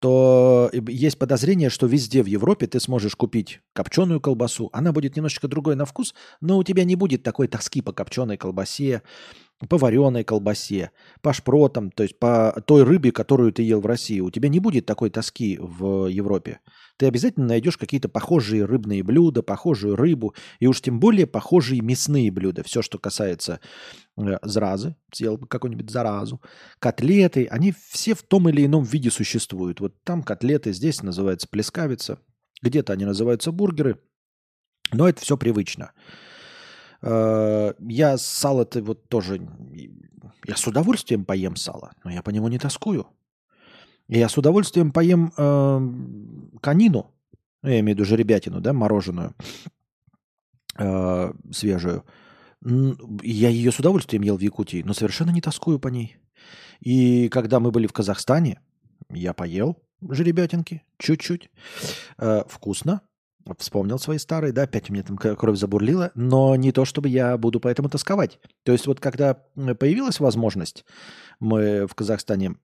[0.02, 4.68] то есть подозрение, что везде в Европе ты сможешь купить копченую колбасу.
[4.72, 8.36] Она будет немножечко другой на вкус, но у тебя не будет такой тоски по копченой
[8.36, 9.02] колбасе,
[9.68, 10.90] по вареной колбасе,
[11.20, 14.60] по шпротам, то есть по той рыбе, которую ты ел в России, у тебя не
[14.60, 16.60] будет такой тоски в Европе.
[16.96, 22.30] Ты обязательно найдешь какие-то похожие рыбные блюда, похожую рыбу, и уж тем более похожие мясные
[22.30, 22.62] блюда.
[22.62, 23.60] Все, что касается
[24.16, 26.40] э, зразы, съел бы какую-нибудь заразу,
[26.78, 29.80] котлеты, они все в том или ином виде существуют.
[29.80, 32.18] Вот там котлеты, здесь называется плескавица,
[32.62, 33.98] где-то они называются бургеры,
[34.92, 35.92] но это все привычно.
[37.02, 39.46] Э, я сало-то вот тоже...
[40.46, 43.06] Я с удовольствием поем сало, но я по нему не тоскую.
[44.08, 47.10] Я с удовольствием поем э, конину,
[47.62, 49.34] ну, я имею в виду жеребятину, да, мороженую,
[50.78, 52.04] э, свежую.
[52.60, 56.16] Я ее с удовольствием ел в Якутии, но совершенно не тоскую по ней.
[56.80, 58.60] И когда мы были в Казахстане,
[59.10, 61.50] я поел жеребятинки чуть-чуть.
[62.18, 63.02] Э, вкусно,
[63.58, 67.36] Вспомнил свои старые, да, опять у меня там кровь забурлила, но не то, чтобы я
[67.36, 68.38] буду поэтому тосковать.
[68.62, 70.84] То есть вот когда появилась возможность,
[71.40, 72.56] мы в Казахстане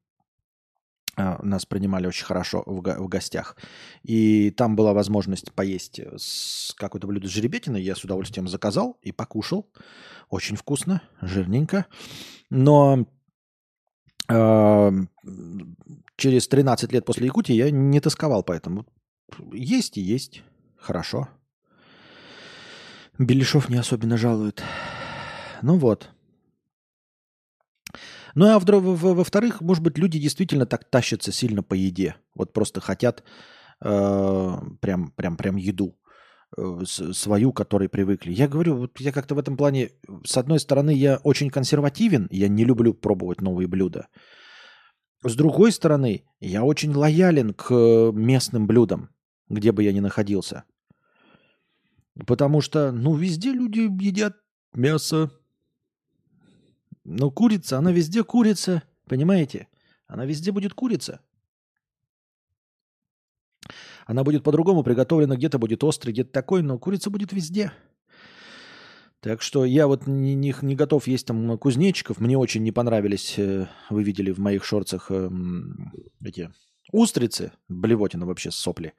[1.19, 3.57] а, нас принимали очень хорошо в, в гостях.
[4.05, 7.83] И там была возможность поесть с какое-то блюдо с жеребетиной.
[7.83, 9.69] Я с удовольствием заказал и покушал.
[10.31, 11.87] Очень вкусно, жирненько.
[12.51, 13.05] Но
[14.31, 14.91] э,
[16.17, 18.87] через 13 лет после Якутии я не тосковал поэтому.
[19.53, 20.45] Есть и есть.
[20.79, 21.29] Хорошо.
[23.19, 24.63] Беляшов не особенно жалует.
[25.63, 26.11] Ну вот.
[28.35, 32.15] Ну а во-вторых, может быть, люди действительно так тащатся сильно по еде.
[32.35, 33.25] Вот просто хотят
[33.85, 35.99] э, прям, прям, прям еду
[36.57, 38.33] э, свою, которой привыкли.
[38.33, 39.91] Я говорю, вот я как-то в этом плане,
[40.25, 44.07] с одной стороны, я очень консервативен, я не люблю пробовать новые блюда.
[45.25, 47.75] С другой стороны, я очень лоялен к
[48.13, 49.11] местным блюдам
[49.49, 50.65] где бы я ни находился.
[52.27, 54.37] Потому что, ну, везде люди едят
[54.75, 55.31] мясо.
[57.05, 59.69] Но курица, она везде курица, понимаете?
[60.07, 61.21] Она везде будет курица.
[64.07, 67.73] Она будет по-другому приготовлена, где-то будет острый, где-то такой, но курица будет везде.
[69.21, 72.21] Так что я вот не, не, не готов есть там кузнечиков.
[72.21, 75.93] Мне очень не понравились, э, вы видели в моих шорцах эм,
[76.25, 76.51] эти
[76.93, 77.53] устрицы.
[77.69, 78.95] Блевотина вообще сопли.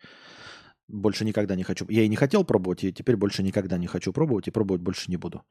[0.90, 1.86] Больше никогда не хочу.
[1.88, 5.12] Я и не хотел пробовать, и теперь больше никогда не хочу пробовать, и пробовать больше
[5.12, 5.44] не буду.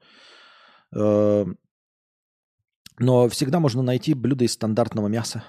[0.91, 1.57] Эм,
[2.99, 5.45] но всегда можно найти блюдо из стандартного мяса.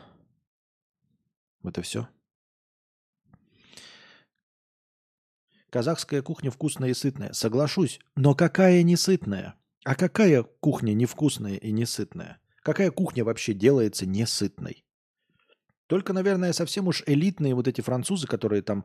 [1.64, 2.08] Это все.
[5.70, 7.32] Казахская кухня вкусная и сытная.
[7.32, 7.98] Соглашусь.
[8.14, 9.56] Но какая несытная?
[9.84, 12.40] А какая кухня невкусная и несытная?
[12.62, 14.84] Какая кухня вообще делается несытной?
[15.90, 18.84] Только, наверное, совсем уж элитные вот эти французы, которые там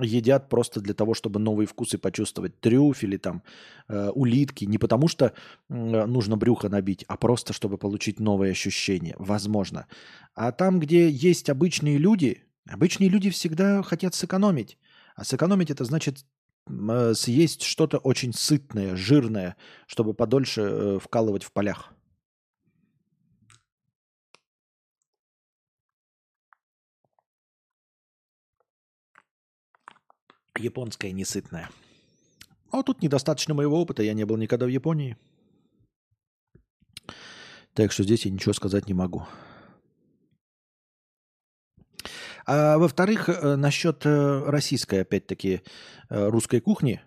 [0.00, 2.58] едят просто для того, чтобы новые вкусы почувствовать.
[2.58, 3.44] Трюфели там,
[3.86, 4.64] э, улитки.
[4.64, 5.32] Не потому что э,
[5.68, 9.14] нужно брюхо набить, а просто чтобы получить новые ощущения.
[9.20, 9.86] Возможно.
[10.34, 14.76] А там, где есть обычные люди, обычные люди всегда хотят сэкономить.
[15.14, 16.26] А сэкономить это значит
[16.68, 19.54] э, съесть что-то очень сытное, жирное,
[19.86, 21.94] чтобы подольше э, вкалывать в полях.
[30.60, 31.70] Японская несытная.
[32.70, 35.16] А тут недостаточно моего опыта, я не был никогда в Японии.
[37.74, 39.26] Так что здесь я ничего сказать не могу.
[42.46, 45.62] А во-вторых, э, насчет э, российской, опять-таки,
[46.08, 47.00] э, русской кухни.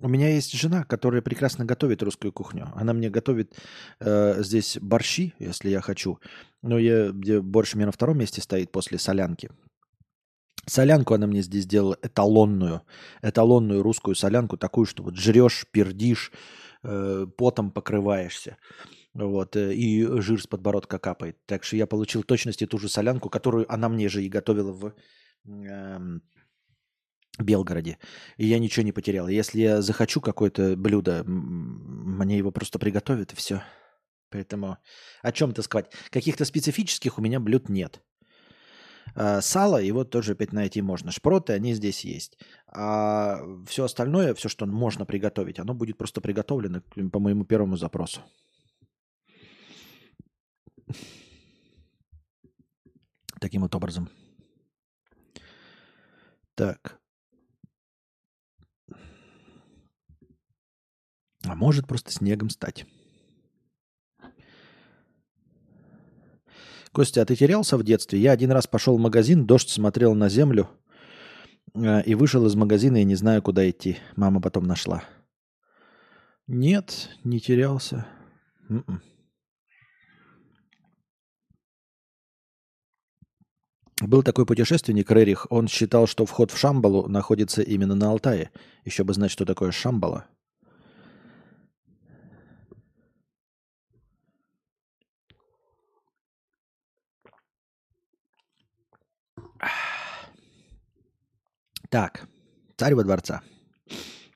[0.00, 2.72] У меня есть жена, которая прекрасно готовит русскую кухню.
[2.74, 3.54] Она мне готовит
[4.00, 6.18] э, здесь борщи, если я хочу.
[6.62, 9.50] Но я, где борщ у меня на втором месте стоит после солянки.
[10.70, 12.82] Солянку она мне здесь сделала эталонную,
[13.22, 16.32] эталонную русскую солянку, такую, что вот жрешь, пердишь,
[16.84, 18.56] э, потом покрываешься.
[19.12, 21.36] Вот, э, и жир с подбородка капает.
[21.46, 24.94] Так что я получил точности ту же солянку, которую она мне же и готовила в
[25.44, 25.98] э,
[27.38, 27.98] Белгороде.
[28.36, 29.26] И я ничего не потерял.
[29.26, 33.62] Если я захочу какое-то блюдо, мне его просто приготовят, и все.
[34.30, 34.78] Поэтому
[35.22, 35.90] о чем то сказать?
[36.10, 38.00] Каких-то специфических у меня блюд нет.
[39.22, 41.10] А, сало, его тоже опять найти можно.
[41.10, 42.38] Шпроты, они здесь есть.
[42.66, 46.80] А все остальное, все, что можно приготовить, оно будет просто приготовлено
[47.12, 48.22] по моему первому запросу.
[53.40, 54.08] Таким вот образом.
[56.54, 56.98] Так.
[61.44, 62.86] А может просто снегом стать.
[66.92, 68.18] Костя, а ты терялся в детстве?
[68.18, 70.68] Я один раз пошел в магазин, дождь смотрел на землю
[71.74, 73.98] э, и вышел из магазина и не знаю, куда идти.
[74.16, 75.04] Мама потом нашла.
[76.48, 78.06] Нет, не терялся.
[78.68, 79.00] М-м.
[84.00, 88.50] Был такой путешественник Рерих, он считал, что вход в Шамбалу находится именно на Алтае.
[88.84, 90.26] Еще бы знать, что такое Шамбала.
[101.90, 102.28] Так,
[102.76, 103.42] царь во дворца.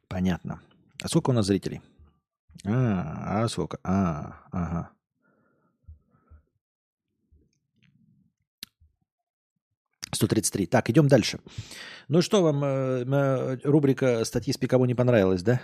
[0.09, 0.61] Понятно.
[1.01, 1.81] А сколько у нас зрителей?
[2.65, 3.79] А, а сколько?
[3.85, 4.91] А, ага.
[10.11, 10.67] 133.
[10.67, 11.39] Так, идем дальше.
[12.09, 15.61] Ну что вам, э, э, рубрика статьи с Пикаво не понравилась, да?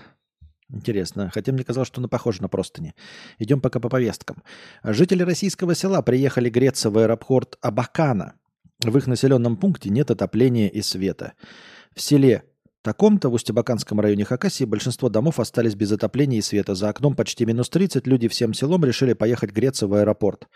[0.68, 1.30] Интересно.
[1.34, 2.94] Хотя мне казалось, что она похожа на простыни.
[3.40, 4.44] Идем пока по повесткам.
[4.84, 8.34] Жители российского села приехали греться в аэропорт Абакана.
[8.82, 11.34] В их населенном пункте нет отопления и света.
[11.94, 12.44] В селе
[12.82, 16.74] таком-то в Устебаканском районе Хакасии большинство домов остались без отопления и света.
[16.74, 20.48] За окном почти минус 30 люди всем селом решили поехать греться в аэропорт.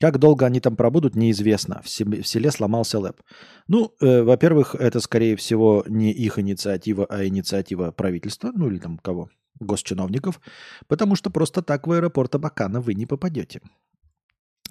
[0.00, 1.80] Как долго они там пробудут, неизвестно.
[1.84, 3.22] В селе сломался лэп.
[3.68, 8.98] Ну, э, во-первых, это, скорее всего, не их инициатива, а инициатива правительства, ну или там
[8.98, 9.30] кого,
[9.60, 10.40] госчиновников,
[10.88, 13.60] потому что просто так в аэропорт Абакана вы не попадете.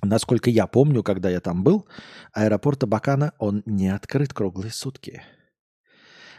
[0.01, 1.87] Насколько я помню, когда я там был,
[2.33, 5.23] аэропорт Абакана, он не открыт круглые сутки.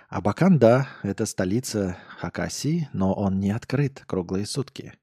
[0.08, 4.94] Абакан, да, это столица Хакасии, но он не открыт круглые сутки.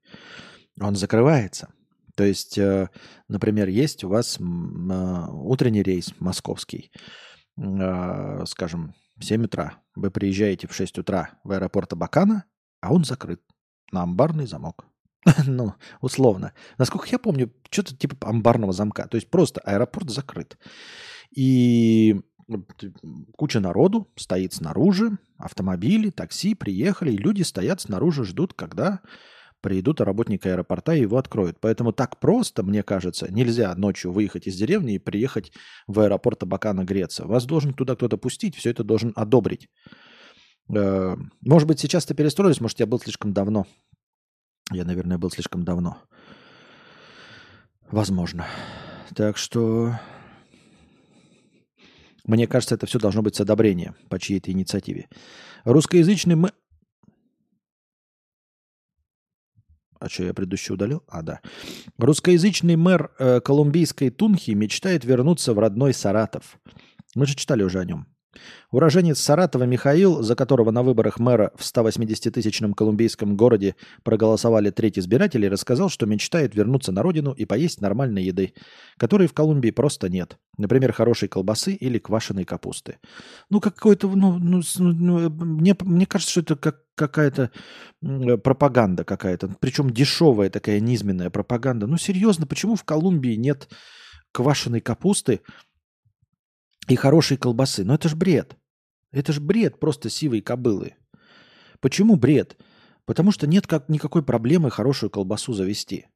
[0.80, 1.70] Он закрывается–
[2.16, 2.90] то есть, э,
[3.28, 6.92] например, есть у вас а, утренний рейс московский,
[7.58, 9.78] а, скажем, в 7 утра.
[9.96, 12.46] Вы приезжаете в 6 утра в аэропорт Абакана,
[12.82, 13.42] а он закрыт
[13.92, 14.86] на амбарный замок.
[15.46, 16.54] ну, условно.
[16.78, 19.08] Насколько я помню, что-то типа амбарного замка.
[19.08, 20.58] То есть просто аэропорт закрыт.
[21.36, 22.22] И
[23.38, 29.02] куча народу стоит снаружи, автомобили, такси приехали, и люди стоят снаружи, ждут, когда
[29.62, 31.60] Приедут работники аэропорта и его откроют.
[31.62, 35.52] Поэтому так просто, мне кажется, нельзя ночью выехать из деревни и приехать
[35.86, 37.28] в аэропорт Абакана греться.
[37.28, 39.70] Вас должен туда кто-то пустить, все это должен одобрить.
[40.76, 43.68] Э, может быть, сейчас-то перестроились, может, я был слишком давно.
[44.72, 46.00] Я, наверное, был слишком давно.
[47.92, 48.48] Возможно.
[49.16, 49.94] Так что
[52.26, 55.08] мне кажется, это все должно быть с одобрения по чьей-то инициативе.
[55.64, 56.52] Русскоязычный мы...
[60.00, 61.04] А что, я предыдущий удалил?
[61.08, 61.42] А, да.
[61.98, 66.60] Русскоязычный мэр э, колумбийской Тунхи мечтает вернуться в родной Саратов.
[67.16, 68.08] Мы же читали уже о нем.
[68.72, 75.50] Уроженец Саратова Михаил, за которого на выборах мэра в 180-тысячном колумбийском городе проголосовали треть избирателей,
[75.50, 78.54] рассказал, что мечтает вернуться на родину и поесть нормальной еды,
[78.98, 80.38] которой в Колумбии просто нет.
[80.58, 83.00] Например, хорошей колбасы или квашеной капусты.
[83.50, 87.50] Ну, какой-то, ну, ну, ну, ну мне, мне кажется, что это как какая-то
[88.44, 91.88] пропаганда какая-то, причем дешевая такая низменная пропаганда.
[91.88, 93.70] Ну, серьезно, почему в Колумбии нет
[94.32, 95.42] квашеной капусты,
[96.88, 97.84] и хорошей колбасы.
[97.84, 98.58] Но это ж бред.
[99.12, 100.96] Это ж бред просто сивой кобылы.
[101.80, 102.58] Почему бред?
[103.06, 106.08] Потому что нет как, никакой проблемы хорошую колбасу завести.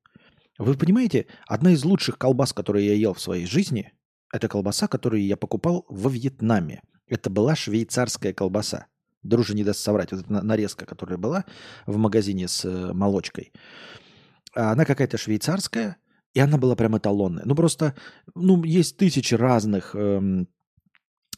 [0.58, 3.92] Вы понимаете, одна из лучших колбас, которые я ел в своей жизни,
[4.32, 6.82] это колбаса, которую я покупал во Вьетнаме.
[7.08, 8.88] Это была швейцарская колбаса.
[9.24, 10.12] Дружи не даст соврать.
[10.12, 11.46] Вот эта нарезка, которая была
[11.86, 13.52] в магазине с э, молочкой.
[14.54, 15.98] Она какая-то швейцарская,
[16.36, 17.44] и она была прям эталонная.
[17.46, 17.96] Ну просто,
[18.36, 20.48] ну есть тысячи разных эм,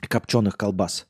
[0.01, 1.05] копченых колбас.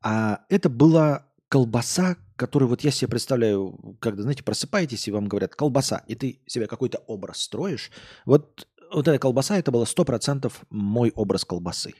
[0.00, 5.56] А это была колбаса, которую вот я себе представляю, когда, знаете, просыпаетесь и вам говорят
[5.56, 7.90] колбаса, и ты себе какой-то образ строишь.
[8.24, 11.92] Вот, вот эта колбаса, это было 100% мой образ колбасы.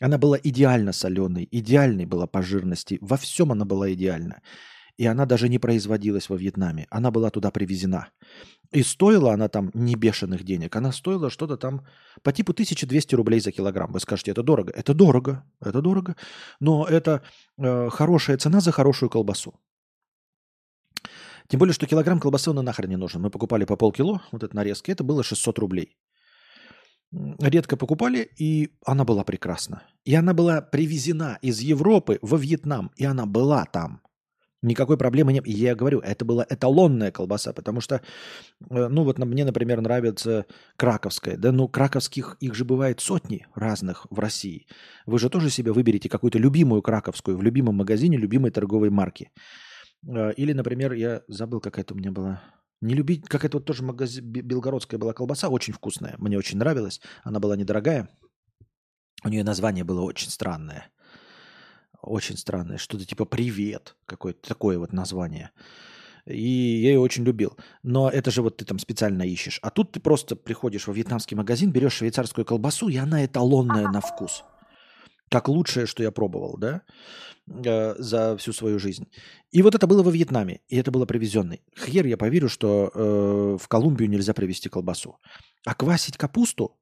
[0.00, 4.40] Она была идеально соленой, идеальной была по жирности, во всем она была идеальна.
[5.00, 6.86] И она даже не производилась во Вьетнаме.
[6.90, 8.10] Она была туда привезена.
[8.74, 10.76] И стоила она там не бешеных денег.
[10.76, 11.86] Она стоила что-то там
[12.22, 13.92] по типу 1200 рублей за килограмм.
[13.92, 14.72] Вы скажете, это дорого.
[14.76, 15.42] Это дорого.
[15.64, 16.16] Это дорого.
[16.60, 17.22] Но это
[17.56, 19.54] э, хорошая цена за хорошую колбасу.
[21.48, 23.22] Тем более, что килограмм колбасы он нахрен не нужен.
[23.22, 25.96] Мы покупали по полкило, вот это нарезки, это было 600 рублей.
[27.40, 29.82] Редко покупали, и она была прекрасна.
[30.04, 34.02] И она была привезена из Европы во Вьетнам, и она была там.
[34.62, 35.46] Никакой проблемы нет.
[35.46, 40.44] Я говорю, это была эталонная колбаса, потому что, э, ну вот мне, например, нравится
[40.76, 41.38] краковская.
[41.38, 44.66] Да, ну краковских, их же бывает сотни разных в России.
[45.06, 49.30] Вы же тоже себе выберете какую-то любимую краковскую в любимом магазине, любимой торговой марки.
[50.06, 52.42] Э, или, например, я забыл, какая-то у меня была...
[52.82, 56.14] Не любить, как это вот тоже магазин, белгородская была колбаса, очень вкусная.
[56.18, 57.00] Мне очень нравилась.
[57.24, 58.08] Она была недорогая.
[59.22, 60.90] У нее название было очень странное.
[62.02, 62.78] Очень странное.
[62.78, 63.96] Что-то типа «Привет».
[64.06, 65.50] Какое-то такое вот название.
[66.26, 67.56] И я ее очень любил.
[67.82, 69.58] Но это же вот ты там специально ищешь.
[69.62, 74.00] А тут ты просто приходишь во вьетнамский магазин, берешь швейцарскую колбасу, и она эталонная на
[74.00, 74.44] вкус.
[75.30, 76.82] Как лучшее, что я пробовал, да,
[77.46, 79.06] э, за всю свою жизнь.
[79.52, 81.62] И вот это было во Вьетнаме, и это было привезенный.
[81.78, 85.18] Хер я поверю, что э, в Колумбию нельзя привезти колбасу.
[85.64, 86.80] А квасить капусту,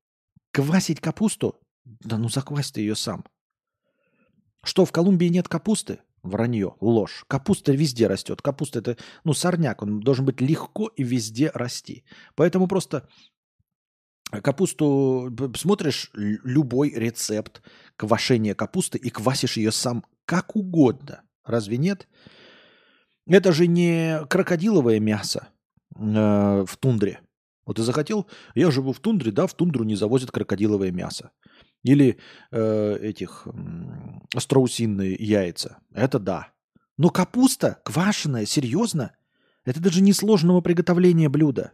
[0.51, 3.25] квасить капусту, да ну заквась ты ее сам.
[4.65, 6.01] Что в Колумбии нет капусты?
[6.23, 7.25] Вранье, ложь.
[7.29, 8.43] Капуста везде растет.
[8.43, 9.83] Капуста это, ну, сорняк.
[9.83, 12.05] Он должен быть легко и везде расти.
[12.35, 13.09] Поэтому просто
[14.31, 17.63] капусту смотришь любой рецепт
[17.97, 21.23] квашения капусты и квасишь ее сам как угодно.
[21.45, 22.09] Разве нет?
[23.27, 25.49] Это же не крокодиловое мясо
[25.97, 26.01] э,
[26.67, 27.21] в тундре.
[27.65, 31.31] Вот ты захотел, я живу в тундре, да, в тундру не завозят крокодиловое мясо.
[31.83, 32.19] Или
[32.51, 33.51] э, этих э,
[35.19, 35.79] яйца.
[35.93, 36.53] Это да.
[36.97, 39.17] Но капуста квашеная, серьезно?
[39.65, 41.73] Это даже не сложного приготовления блюда.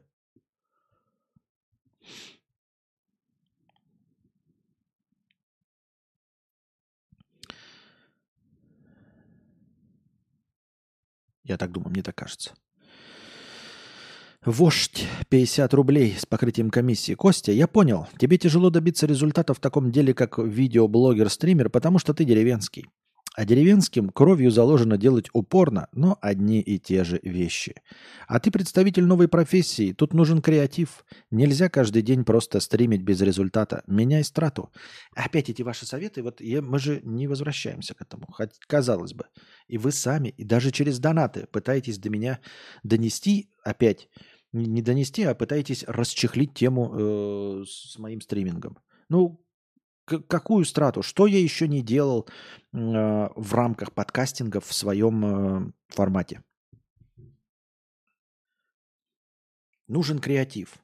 [11.44, 12.54] Я так думаю, мне так кажется.
[14.44, 17.14] Вождь 50 рублей с покрытием комиссии.
[17.14, 22.24] Костя, я понял, тебе тяжело добиться результата в таком деле, как видеоблогер-стример, потому что ты
[22.24, 22.86] деревенский.
[23.36, 27.74] А деревенским кровью заложено делать упорно, но одни и те же вещи.
[28.28, 31.06] А ты представитель новой профессии, тут нужен креатив.
[31.30, 33.82] Нельзя каждый день просто стримить без результата.
[33.86, 34.70] Меняй страту.
[35.16, 39.24] Опять эти ваши советы, вот я, мы же не возвращаемся к этому, хоть казалось бы.
[39.68, 42.40] И вы сами, и даже через донаты пытаетесь до меня
[42.82, 44.08] донести опять
[44.54, 48.78] не донести, а пытаетесь расчехлить тему э, с моим стримингом.
[49.08, 49.44] Ну,
[50.04, 51.02] какую страту?
[51.02, 52.28] Что я еще не делал э,
[52.72, 56.42] в рамках подкастинга в своем э, формате?
[59.86, 60.76] нужен креатив.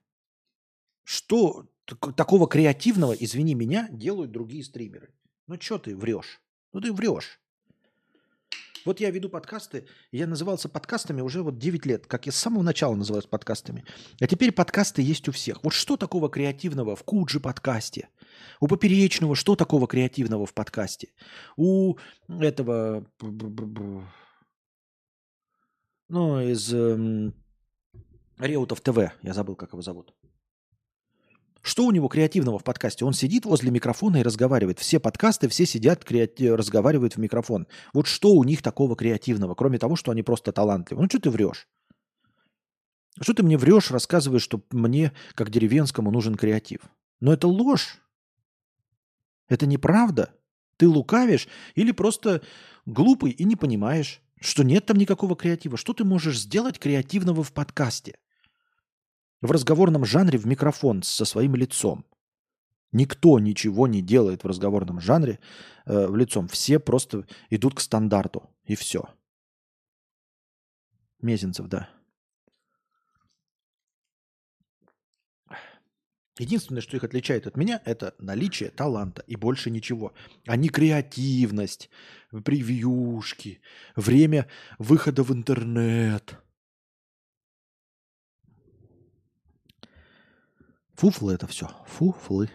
[1.04, 5.12] Что так- такого креативного, извини меня, делают другие стримеры?
[5.46, 6.40] Ну что ты врешь?
[6.72, 7.40] Ну ты врешь.
[8.84, 12.62] Вот я веду подкасты, я назывался подкастами уже вот 9 лет, как я с самого
[12.62, 13.84] начала называюсь подкастами.
[14.20, 15.62] А теперь подкасты есть у всех.
[15.62, 18.08] Вот что такого креативного в Куджи подкасте?
[18.60, 21.08] У Поперечного что такого креативного в подкасте?
[21.56, 21.96] У
[22.28, 23.06] этого...
[26.08, 27.34] Ну, из эм,
[28.38, 30.12] Реутов ТВ, я забыл, как его зовут.
[31.62, 33.04] Что у него креативного в подкасте?
[33.04, 34.78] Он сидит возле микрофона и разговаривает.
[34.78, 36.48] Все подкасты, все сидят, креати...
[36.48, 37.66] разговаривают в микрофон.
[37.92, 41.02] Вот что у них такого креативного, кроме того, что они просто талантливы?
[41.02, 41.68] Ну, что ты врешь?
[43.20, 46.80] Что ты мне врешь, рассказываешь, что мне, как деревенскому, нужен креатив?
[47.20, 47.98] Но это ложь.
[49.48, 50.32] Это неправда.
[50.78, 52.40] Ты лукавишь или просто
[52.86, 55.76] глупый и не понимаешь, что нет там никакого креатива.
[55.76, 58.16] Что ты можешь сделать креативного в подкасте?
[59.40, 62.04] В разговорном жанре в микрофон со своим лицом.
[62.92, 65.38] Никто ничего не делает в разговорном жанре
[65.86, 66.48] э, в лицом.
[66.48, 68.50] Все просто идут к стандарту.
[68.64, 69.08] И все.
[71.22, 71.88] Мезенцев, да.
[76.38, 80.14] Единственное, что их отличает от меня, это наличие таланта и больше ничего.
[80.46, 81.90] А не креативность,
[82.30, 83.60] превьюшки,
[83.94, 84.48] время
[84.78, 86.38] выхода в интернет–
[91.00, 91.70] Фуфлы это все.
[91.86, 92.50] Фуфлы.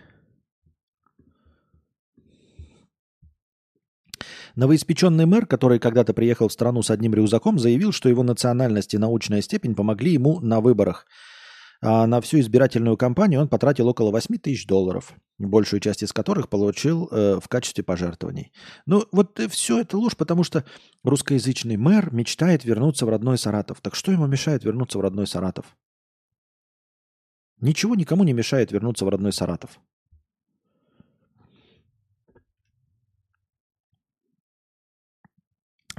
[4.56, 9.00] Новоиспеченный мэр, который когда-то приехал в страну с одним рюкзаком, заявил, что его национальность и
[9.00, 11.08] научная степень помогли ему на выборах.
[11.82, 16.48] А на всю избирательную кампанию он потратил около 8 тысяч долларов, большую часть из которых
[16.48, 18.52] получил э, в качестве пожертвований.
[18.86, 20.64] Ну, вот все это ложь, потому что
[21.04, 23.82] русскоязычный мэр мечтает вернуться в родной Саратов.
[23.82, 25.66] Так что ему мешает вернуться в родной Саратов?
[27.62, 29.80] Ничего никому не мешает вернуться в родной Саратов.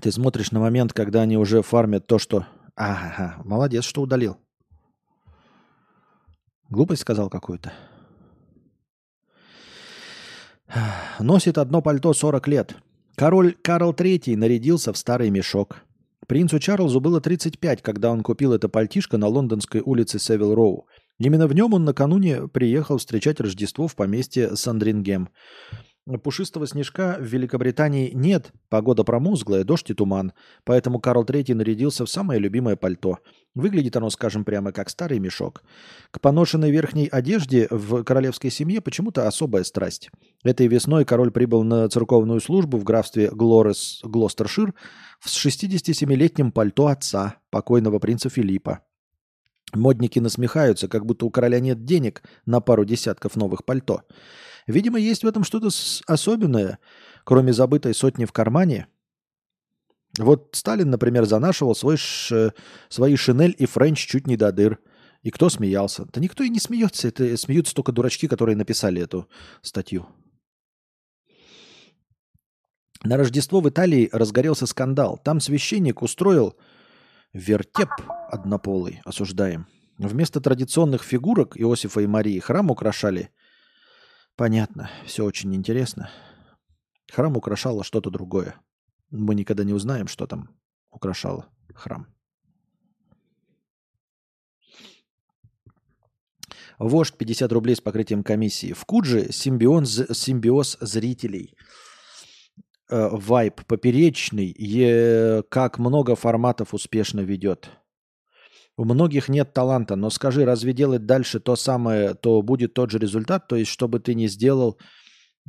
[0.00, 2.46] Ты смотришь на момент, когда они уже фармят то, что...
[2.76, 4.36] Ага, молодец, что удалил.
[6.68, 7.72] Глупость сказал какую-то.
[11.18, 12.76] Носит одно пальто 40 лет.
[13.14, 15.78] Король Карл III нарядился в старый мешок.
[16.26, 20.86] Принцу Чарльзу было 35, когда он купил это пальтишко на лондонской улице Севил Роу.
[21.18, 25.30] Именно в нем он накануне приехал встречать Рождество в поместье Сандрингем.
[26.22, 32.10] Пушистого снежка в Великобритании нет, погода промозглая, дождь и туман, поэтому Карл III нарядился в
[32.10, 33.18] самое любимое пальто.
[33.56, 35.64] Выглядит оно, скажем прямо, как старый мешок.
[36.12, 40.10] К поношенной верхней одежде в королевской семье почему-то особая страсть.
[40.44, 44.74] Этой весной король прибыл на церковную службу в графстве Глорес Глостершир
[45.24, 48.82] с 67-летним пальто отца, покойного принца Филиппа.
[49.76, 54.02] Модники насмехаются, как будто у короля нет денег на пару десятков новых пальто.
[54.66, 55.68] Видимо, есть в этом что-то
[56.06, 56.78] особенное,
[57.24, 58.88] кроме забытой сотни в кармане.
[60.18, 62.52] Вот Сталин, например, занашивал свой ш...
[62.88, 64.78] свои шинель и френч чуть не до дыр.
[65.22, 66.06] И кто смеялся?
[66.12, 67.08] Да никто и не смеется.
[67.08, 69.28] Это смеются только дурачки, которые написали эту
[69.60, 70.06] статью.
[73.04, 75.20] На Рождество в Италии разгорелся скандал.
[75.22, 76.56] Там священник устроил
[77.36, 77.90] Вертеп
[78.30, 79.66] однополый, осуждаем.
[79.98, 83.30] Вместо традиционных фигурок Иосифа и Марии храм украшали.
[84.36, 86.10] Понятно, все очень интересно.
[87.12, 88.54] Храм украшало что-то другое.
[89.10, 90.58] Мы никогда не узнаем, что там
[90.90, 92.06] украшало храм.
[96.78, 98.72] Вождь 50 рублей с покрытием комиссии.
[98.72, 101.54] В Кудже симбиоз, симбиоз зрителей–
[102.88, 107.70] э, вайп поперечный, е, как много форматов успешно ведет.
[108.78, 112.98] У многих нет таланта, но скажи, разве делать дальше то самое, то будет тот же
[112.98, 113.48] результат?
[113.48, 114.78] То есть, что бы ты ни сделал,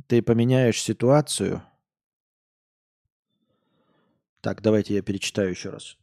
[0.06, 1.62] ты поменяешь ситуацию.
[4.40, 5.98] Так, давайте я перечитаю еще раз.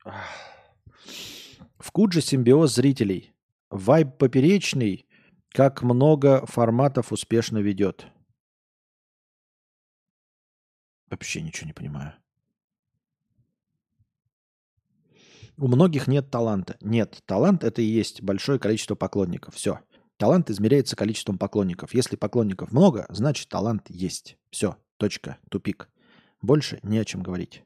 [1.79, 3.33] В Кудже симбиоз зрителей.
[3.71, 5.07] Вайб поперечный,
[5.51, 8.05] как много форматов успешно ведет.
[11.09, 12.13] Вообще ничего не понимаю.
[15.57, 16.77] У многих нет таланта.
[16.81, 19.55] Нет, талант это и есть большое количество поклонников.
[19.55, 19.79] Все.
[20.17, 21.93] Талант измеряется количеством поклонников.
[21.93, 24.37] Если поклонников много, значит талант есть.
[24.49, 24.77] Все.
[24.97, 25.37] Точка.
[25.49, 25.89] Тупик.
[26.41, 27.63] Больше не о чем говорить.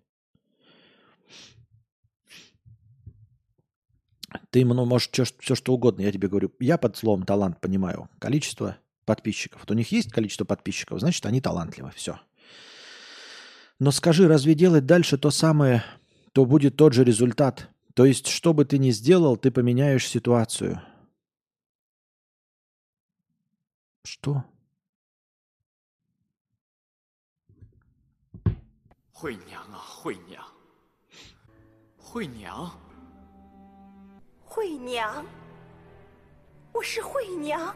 [4.51, 6.51] Ты, ну, можешь все, что угодно, я тебе говорю.
[6.59, 8.09] Я под словом талант понимаю.
[8.19, 9.61] Количество подписчиков.
[9.61, 11.91] Вот у них есть количество подписчиков, значит, они талантливы.
[11.95, 12.19] Все.
[13.78, 15.84] Но скажи, разве делать дальше то самое,
[16.32, 17.68] то будет тот же результат?
[17.94, 20.80] То есть, что бы ты ни сделал, ты поменяешь ситуацию.
[24.04, 24.44] Что?
[29.12, 30.44] 惠娘啊，惠娘，
[31.96, 32.70] 惠娘，
[34.44, 35.24] 惠娘，
[36.74, 37.74] 我是惠娘，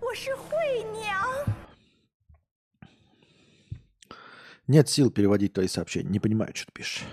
[0.00, 1.22] 我是惠娘。
[4.67, 6.09] Нет сил переводить твои сообщения.
[6.09, 7.03] Не понимаю, что ты пишешь.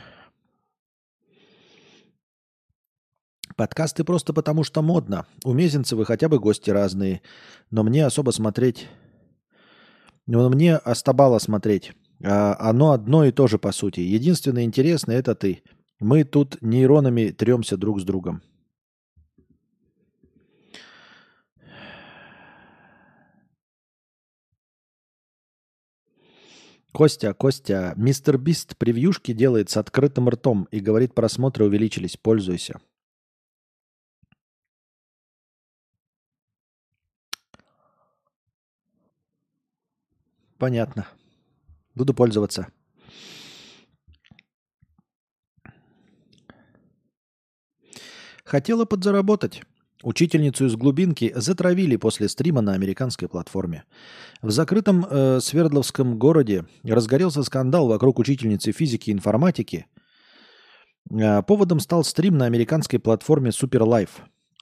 [3.56, 5.26] Подкасты просто потому, что модно.
[5.44, 7.22] У Мезенцевы хотя бы гости разные.
[7.70, 8.88] Но мне особо смотреть...
[10.26, 11.92] Но мне остабало смотреть.
[12.24, 14.00] А оно одно и то же по сути.
[14.00, 15.62] Единственное интересное это ты.
[16.00, 18.42] Мы тут нейронами тремся друг с другом.
[26.94, 32.80] Костя, Костя, мистер Бист превьюшки делает с открытым ртом и говорит, просмотры увеличились, пользуйся.
[40.56, 41.08] Понятно.
[41.96, 42.68] Буду пользоваться.
[48.44, 49.62] Хотела подзаработать.
[50.04, 53.84] Учительницу из глубинки затравили после стрима на американской платформе.
[54.42, 59.86] В закрытом э, Свердловском городе разгорелся скандал вокруг учительницы физики и информатики.
[61.10, 64.06] Э, поводом стал стрим на американской платформе Super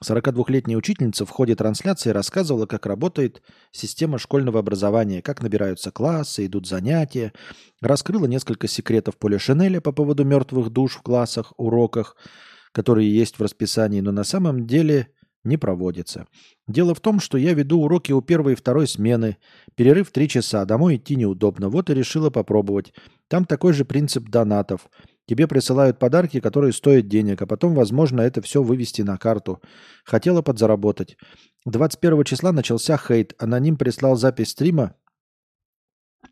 [0.01, 3.41] 42-летняя учительница в ходе трансляции рассказывала, как работает
[3.71, 7.33] система школьного образования, как набираются классы, идут занятия,
[7.81, 12.15] раскрыла несколько секретов Поля Шинеля по поводу мертвых душ в классах, уроках,
[12.71, 15.09] которые есть в расписании, но на самом деле
[15.43, 16.27] не проводятся.
[16.67, 19.37] Дело в том, что я веду уроки у первой и второй смены,
[19.75, 22.93] перерыв три часа, домой идти неудобно, вот и решила попробовать.
[23.27, 24.89] Там такой же принцип донатов.
[25.25, 29.61] Тебе присылают подарки, которые стоят денег, а потом, возможно, это все вывести на карту.
[30.03, 31.17] Хотела подзаработать.
[31.65, 33.33] 21 числа начался хейт.
[33.37, 34.95] Аноним прислал запись стрима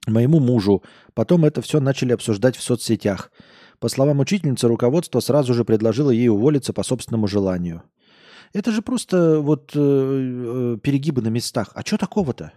[0.08, 0.84] моему мужу.
[1.14, 3.32] Потом это все начали обсуждать в соцсетях.
[3.80, 7.84] По словам учительницы, руководство сразу же предложило ей уволиться по собственному желанию.
[8.54, 11.72] Это же просто вот э, э, перегибы на местах.
[11.74, 12.54] А что такого-то?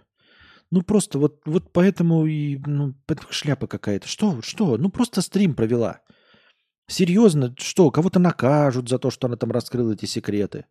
[0.71, 2.95] Ну просто вот, вот поэтому и ну,
[3.29, 4.07] шляпа какая-то.
[4.07, 4.41] Что?
[4.41, 4.77] Что?
[4.77, 6.01] Ну просто стрим провела.
[6.87, 10.65] Серьезно, что, кого-то накажут за то, что она там раскрыла эти секреты?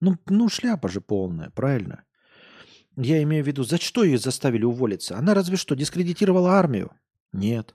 [0.00, 2.04] Ну, ну шляпа же полная, правильно?
[2.96, 5.16] Я имею в виду, за что ее заставили уволиться?
[5.16, 6.92] Она разве что дискредитировала армию?
[7.32, 7.74] Нет.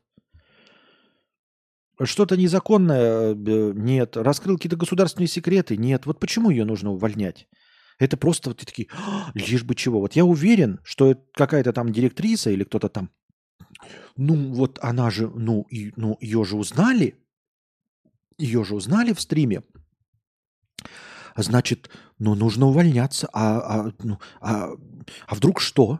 [2.01, 3.33] Что-то незаконное?
[3.33, 4.17] э, Нет.
[4.17, 5.77] Раскрыл какие-то государственные секреты?
[5.77, 6.05] Нет.
[6.05, 7.47] Вот почему ее нужно увольнять?
[7.99, 9.99] Это просто вот такие, «А, лишь бы чего.
[9.99, 13.11] Вот я уверен, что какая-то там директриса или кто-то там,
[14.17, 17.15] ну вот она же, ну, и, ну ее же узнали,
[18.37, 19.63] ее же узнали в стриме.
[21.35, 21.89] Значит,
[22.19, 23.29] ну нужно увольняться.
[23.33, 24.69] А, а, ну, а,
[25.27, 25.99] а вдруг что?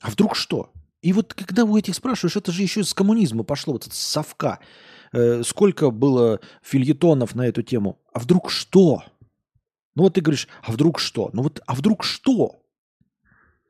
[0.00, 0.72] А вдруг что?
[1.08, 4.58] И вот когда у этих спрашиваешь, это же еще с коммунизма пошло, вот с совка.
[5.12, 7.98] Э, сколько было фильетонов на эту тему?
[8.12, 9.02] А вдруг что?
[9.94, 11.30] Ну вот ты говоришь, а вдруг что?
[11.32, 12.62] Ну вот, а вдруг что?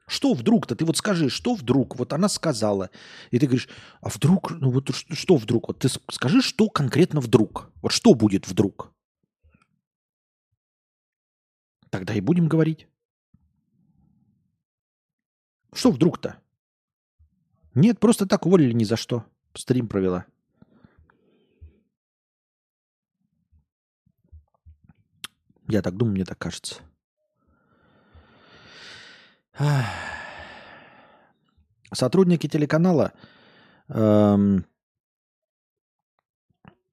[0.08, 0.74] Что вдруг-то?
[0.74, 1.96] Ты вот скажи, что вдруг?
[1.96, 2.90] Вот она сказала.
[3.30, 3.68] И ты говоришь,
[4.00, 5.68] а вдруг, ну вот что вдруг?
[5.68, 7.70] Вот ты скажи, что конкретно вдруг?
[7.82, 8.92] Вот что будет вдруг?
[11.90, 12.88] Тогда и будем говорить.
[15.72, 16.42] Что вдруг-то?
[17.74, 19.24] Нет, просто так уволили ни за что.
[19.54, 20.26] Стрим провела.
[25.68, 26.82] Я так думаю, мне так кажется.
[31.92, 33.12] Сотрудники телеканала
[33.88, 34.64] эм,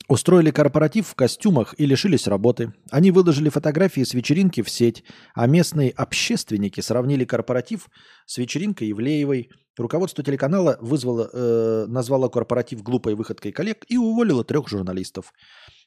[0.08, 2.74] устроили корпоратив в костюмах и лишились работы.
[2.92, 5.04] Они выложили фотографии с вечеринки в сеть,
[5.34, 7.90] а местные общественники сравнили корпоратив
[8.26, 9.50] с вечеринкой Ивлеевой.
[9.78, 15.34] Руководство телеканала вызвало, э, назвало корпоратив глупой выходкой коллег и уволило трех журналистов.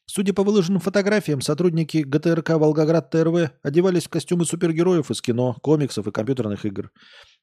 [0.05, 6.07] Судя по выложенным фотографиям, сотрудники ГТРК «Волгоград ТРВ» одевались в костюмы супергероев из кино, комиксов
[6.07, 6.91] и компьютерных игр.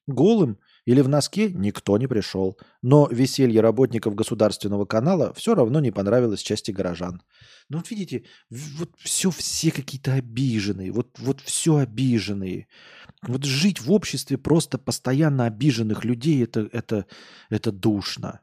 [0.08, 2.56] Голым или в носке никто не пришел.
[2.80, 7.20] Но веселье работников государственного канала все равно не понравилось части горожан.
[7.68, 12.68] Ну вот видите, вот все, все какие-то обиженные, вот, вот все обиженные.
[13.22, 17.06] Вот жить в обществе просто постоянно обиженных людей, это, это,
[17.50, 18.40] это душно.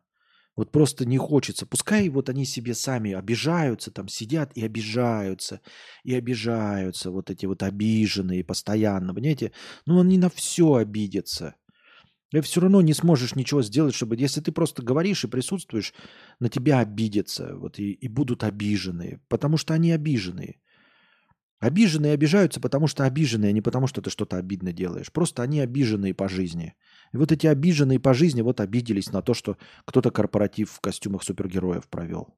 [0.55, 1.65] Вот просто не хочется.
[1.65, 5.61] Пускай вот они себе сами обижаются, там сидят и обижаются,
[6.03, 9.51] и обижаются, вот эти вот обиженные постоянно, понимаете?
[9.85, 11.55] Ну, они на все обидятся.
[12.33, 14.15] И все равно не сможешь ничего сделать, чтобы...
[14.17, 15.93] Если ты просто говоришь и присутствуешь,
[16.39, 20.59] на тебя обидятся, вот, и, и будут обиженные, потому что они обиженные.
[21.59, 25.11] Обиженные обижаются, потому что обиженные, а не потому что ты что-то обидно делаешь.
[25.11, 26.73] Просто они обиженные по жизни.
[27.13, 31.23] И вот эти обиженные по жизни вот обиделись на то, что кто-то корпоратив в костюмах
[31.23, 32.35] супергероев провел.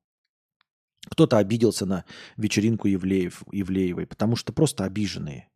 [1.09, 2.03] Кто-то обиделся на
[2.35, 5.49] вечеринку Евлеев, Евлеевой, потому что просто обиженные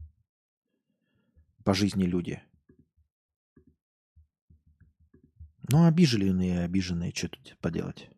[1.66, 2.42] по жизни люди.
[5.72, 8.10] Ну, обиженные, обиженные, что тут поделать.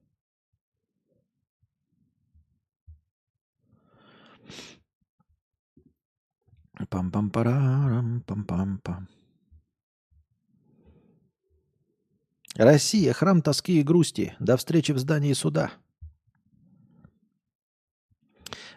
[6.89, 9.07] Пам-пам-парам, пам-пам-пам.
[12.55, 14.33] Россия, храм тоски и грусти.
[14.39, 15.71] До встречи в здании суда.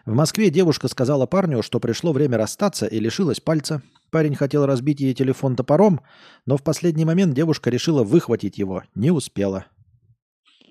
[0.05, 3.81] В Москве девушка сказала парню, что пришло время расстаться и лишилась пальца.
[4.11, 6.01] Парень хотел разбить ей телефон топором,
[6.45, 8.83] но в последний момент девушка решила выхватить его.
[8.93, 9.65] Не успела.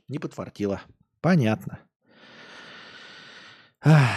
[0.07, 0.83] Не подфартила.
[1.21, 1.81] Понятно.
[3.83, 4.09] Ах.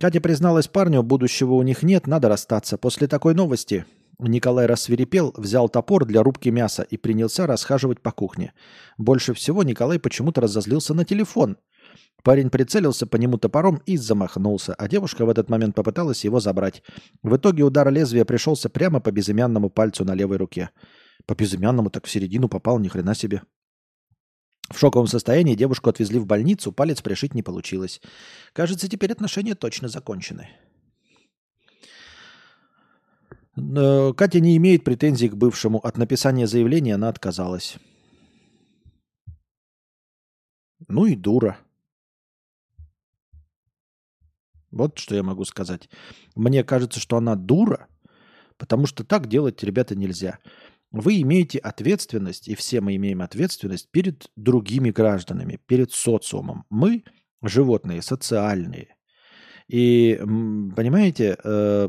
[0.00, 2.78] Катя призналась парню, будущего у них нет, надо расстаться.
[2.78, 3.84] После такой новости
[4.18, 8.54] Николай рассверепел, взял топор для рубки мяса и принялся расхаживать по кухне.
[8.96, 11.58] Больше всего Николай почему-то разозлился на телефон.
[12.26, 16.82] Парень прицелился по нему топором и замахнулся, а девушка в этот момент попыталась его забрать.
[17.22, 20.70] В итоге удар лезвия пришелся прямо по безымянному пальцу на левой руке.
[21.26, 23.42] По безымянному так в середину попал, ни хрена себе.
[24.68, 28.00] В шоковом состоянии девушку отвезли в больницу, палец пришить не получилось.
[28.52, 30.48] Кажется, теперь отношения точно закончены.
[33.54, 35.78] Катя не имеет претензий к бывшему.
[35.78, 37.76] От написания заявления она отказалась.
[40.88, 41.58] Ну и дура.
[44.76, 45.88] Вот что я могу сказать.
[46.34, 47.88] Мне кажется, что она дура,
[48.56, 50.38] потому что так делать, ребята, нельзя.
[50.90, 56.64] Вы имеете ответственность, и все мы имеем ответственность перед другими гражданами, перед социумом.
[56.70, 57.04] Мы
[57.42, 58.96] животные, социальные.
[59.68, 61.88] И, понимаете, э,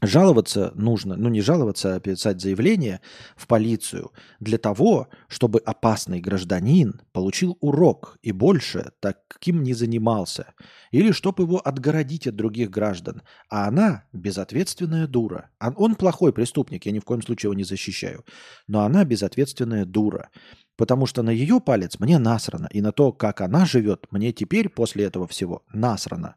[0.00, 3.00] Жаловаться нужно, ну не жаловаться, а писать заявление
[3.36, 10.54] в полицию для того, чтобы опасный гражданин получил урок и больше таким не занимался.
[10.92, 13.22] Или чтобы его отгородить от других граждан.
[13.50, 15.50] А она безответственная дура.
[15.58, 18.24] Он плохой преступник, я ни в коем случае его не защищаю.
[18.68, 20.30] Но она безответственная дура.
[20.76, 22.68] Потому что на ее палец мне насрано.
[22.70, 26.36] И на то, как она живет, мне теперь после этого всего насрано.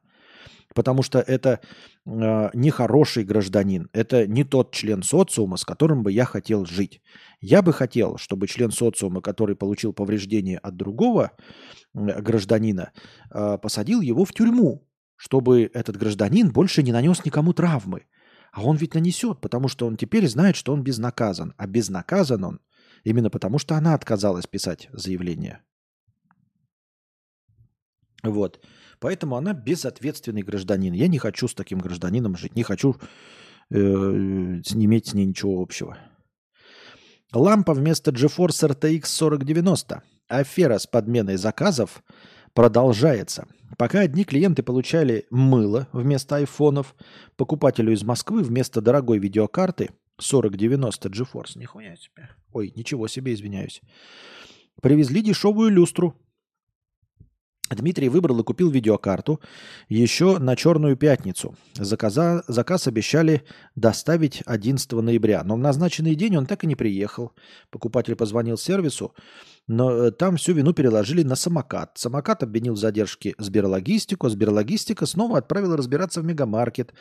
[0.73, 1.59] Потому что это
[2.05, 3.89] э, нехороший гражданин.
[3.93, 7.01] Это не тот член социума, с которым бы я хотел жить.
[7.41, 11.31] Я бы хотел, чтобы член социума, который получил повреждение от другого
[11.93, 12.91] э, гражданина,
[13.33, 14.87] э, посадил его в тюрьму,
[15.17, 18.05] чтобы этот гражданин больше не нанес никому травмы.
[18.51, 21.53] А он ведь нанесет, потому что он теперь знает, что он безнаказан.
[21.57, 22.59] А безнаказан он
[23.03, 25.61] именно потому, что она отказалась писать заявление.
[28.23, 28.63] Вот.
[29.01, 30.93] Поэтому она безответственный гражданин.
[30.93, 32.95] Я не хочу с таким гражданином жить, не хочу
[33.71, 35.97] э, иметь с ней ничего общего.
[37.33, 40.03] Лампа вместо GeForce RTX 4090.
[40.27, 42.03] Афера с подменой заказов
[42.53, 43.47] продолжается.
[43.77, 46.95] Пока одни клиенты получали мыло вместо айфонов,
[47.37, 53.81] покупателю из Москвы вместо дорогой видеокарты 4090 GeForce, нихуя себе, ой, ничего себе, извиняюсь,
[54.79, 56.15] привезли дешевую люстру
[57.75, 59.39] Дмитрий выбрал и купил видеокарту
[59.89, 61.55] еще на Черную пятницу.
[61.73, 63.43] Заказа, заказ обещали
[63.75, 67.31] доставить 11 ноября, но в назначенный день он так и не приехал.
[67.69, 69.13] Покупатель позвонил сервису,
[69.67, 71.91] но э, там всю вину переложили на самокат.
[71.95, 76.93] Самокат обвинил в задержке Сберлогистику, Сберлогистика снова отправила разбираться в мегамаркет.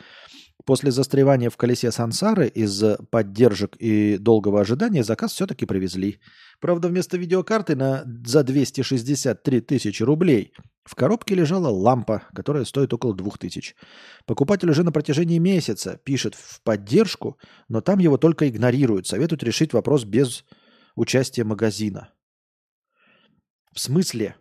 [0.65, 6.19] После застревания в колесе сансары из поддержек и долгого ожидания заказ все-таки привезли.
[6.59, 13.15] Правда, вместо видеокарты на, за 263 тысячи рублей в коробке лежала лампа, которая стоит около
[13.15, 13.75] 2000.
[14.25, 19.07] Покупатель уже на протяжении месяца пишет в поддержку, но там его только игнорируют.
[19.07, 20.45] Советуют решить вопрос без
[20.95, 22.13] участия магазина.
[23.73, 24.35] В смысле?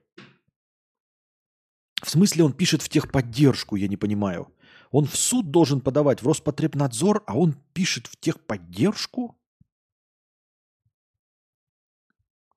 [2.02, 4.48] В смысле он пишет в техподдержку, я не понимаю.
[4.90, 9.36] Он в суд должен подавать в Роспотребнадзор, а он пишет в техподдержку?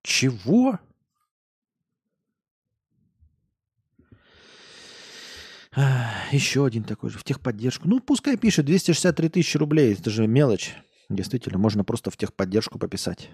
[0.02, 0.80] Чего?
[6.32, 7.88] еще один такой же в техподдержку.
[7.88, 9.94] Ну, пускай пишет 263 тысячи рублей.
[9.94, 10.76] Это же мелочь.
[11.10, 13.30] Действительно, можно просто в техподдержку пописать.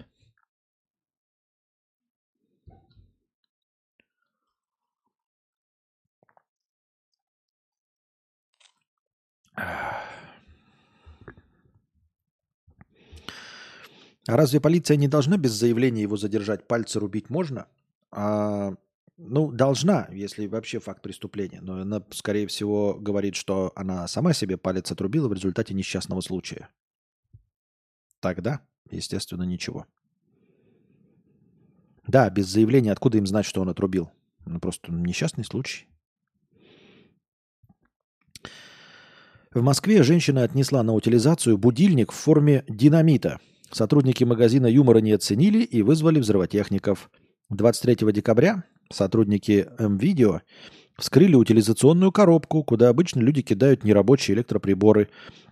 [14.26, 16.68] А разве полиция не должна без заявления его задержать?
[16.68, 17.66] Пальцы рубить можно,
[18.12, 18.74] а
[19.22, 21.60] Ну, должна, если вообще факт преступления.
[21.60, 26.70] Но она, скорее всего, говорит, что она сама себе палец отрубила в результате несчастного случая.
[28.20, 29.86] Тогда, естественно, ничего.
[32.06, 34.10] Да, без заявления, откуда им знать, что он отрубил?
[34.46, 35.86] Ну, просто несчастный случай.
[39.52, 43.40] В Москве женщина отнесла на утилизацию будильник в форме динамита.
[43.72, 47.10] Сотрудники магазина юмора не оценили и вызвали взрывотехников.
[47.48, 48.62] 23 декабря
[48.92, 50.42] сотрудники М-Видео
[50.96, 55.08] вскрыли утилизационную коробку, куда обычно люди кидают нерабочие электроприборы,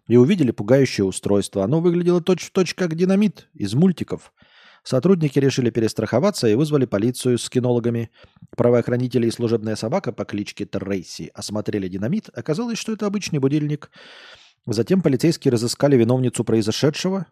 [0.07, 1.65] и увидели пугающее устройство.
[1.65, 4.33] Оно выглядело точь-в-точь как динамит из мультиков.
[4.83, 8.11] Сотрудники решили перестраховаться и вызвали полицию с кинологами.
[8.57, 12.31] Правоохранители и служебная собака по кличке Трейси осмотрели динамит.
[12.35, 13.91] Оказалось, что это обычный будильник.
[14.67, 17.27] Затем полицейские разыскали виновницу произошедшего.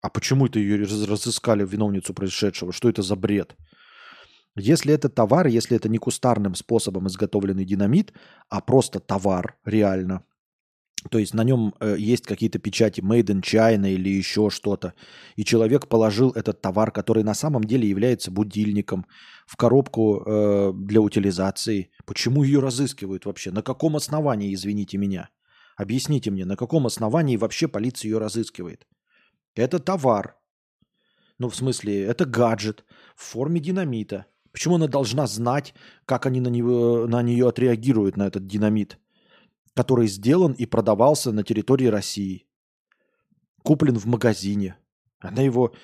[0.00, 2.72] А почему это ее разыскали виновницу произошедшего?
[2.72, 3.56] Что это за бред?
[4.56, 8.12] Если это товар, если это не кустарным способом изготовленный динамит,
[8.48, 10.24] а просто товар реально,
[11.10, 14.94] то есть на нем э, есть какие-то печати Made in China или еще что-то,
[15.36, 19.06] и человек положил этот товар, который на самом деле является будильником,
[19.46, 21.90] в коробку э, для утилизации.
[22.06, 23.50] Почему ее разыскивают вообще?
[23.50, 25.28] На каком основании, извините меня?
[25.76, 28.86] Объясните мне, на каком основании вообще полиция ее разыскивает?
[29.54, 30.36] Это товар.
[31.38, 32.84] Ну, в смысле, это гаджет
[33.16, 34.26] в форме динамита.
[34.52, 35.74] Почему она должна знать,
[36.06, 38.98] как они на, него, на нее отреагируют, на этот динамит,
[39.74, 42.46] который сделан и продавался на территории России?
[43.62, 44.76] Куплен в магазине.
[45.20, 45.74] Она его,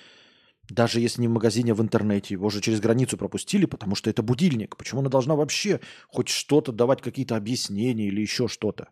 [0.68, 4.10] даже если не в магазине, а в интернете, его же через границу пропустили, потому что
[4.10, 4.76] это будильник.
[4.76, 8.88] Почему она должна вообще хоть что-то давать, какие-то объяснения или еще что-то?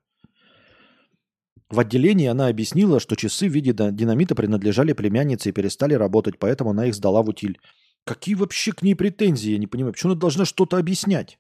[1.70, 6.70] В отделении она объяснила, что часы в виде динамита принадлежали племяннице и перестали работать, поэтому
[6.70, 7.60] она их сдала в утиль.
[8.04, 9.50] Какие вообще к ней претензии?
[9.50, 9.92] Я не понимаю.
[9.92, 11.38] Почему она должна что-то объяснять?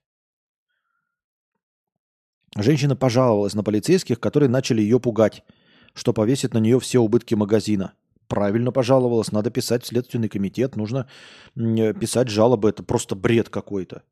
[2.56, 5.44] Женщина пожаловалась на полицейских, которые начали ее пугать,
[5.94, 7.92] что повесит на нее все убытки магазина.
[8.26, 9.32] Правильно пожаловалась.
[9.32, 10.76] Надо писать в Следственный комитет.
[10.76, 11.08] Нужно
[11.56, 12.68] э, писать жалобы.
[12.68, 14.02] Это просто бред какой-то.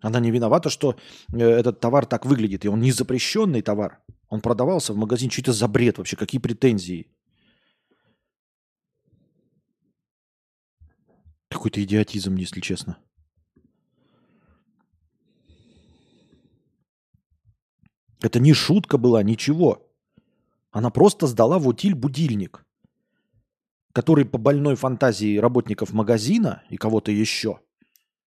[0.00, 0.96] Она не виновата, что
[1.32, 2.64] э, этот товар так выглядит.
[2.64, 4.00] И он не запрещенный товар.
[4.28, 5.30] Он продавался в магазине.
[5.30, 6.16] Что это за бред вообще?
[6.16, 7.08] Какие претензии?
[11.48, 12.98] Какой-то идиотизм, если честно.
[18.20, 19.90] Это не шутка была, ничего.
[20.70, 22.64] Она просто сдала в утиль будильник,
[23.92, 27.60] который по больной фантазии работников магазина и кого-то еще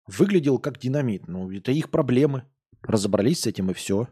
[0.06, 1.28] выглядел как динамит.
[1.28, 2.44] Ну, это их проблемы.
[2.82, 4.08] Разобрались с этим и все.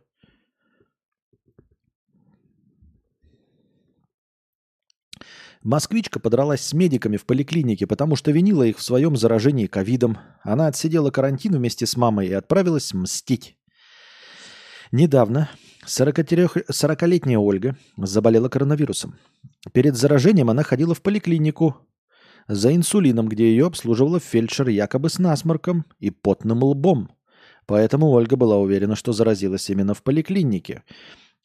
[5.63, 10.19] Москвичка подралась с медиками в поликлинике, потому что винила их в своем заражении ковидом.
[10.43, 13.57] Она отсидела карантин вместе с мамой и отправилась мстить.
[14.97, 15.51] Недавно
[15.87, 19.17] 40-летняя Ольга заболела коронавирусом.
[19.73, 21.75] Перед заражением она ходила в поликлинику
[22.47, 27.11] за инсулином, где ее обслуживала фельдшер якобы с насморком и потным лбом.
[27.67, 30.85] Поэтому Ольга была уверена, что заразилась именно в поликлинике–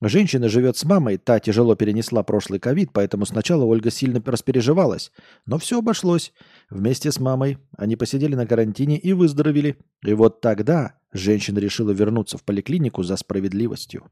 [0.01, 5.11] Женщина живет с мамой, та тяжело перенесла прошлый ковид, поэтому сначала Ольга сильно распереживалась.
[5.45, 6.31] Но все обошлось.
[6.69, 9.75] Вместе с мамой они посидели на карантине и выздоровели.
[10.05, 14.09] И вот тогда женщина решила вернуться в поликлинику за справедливостью.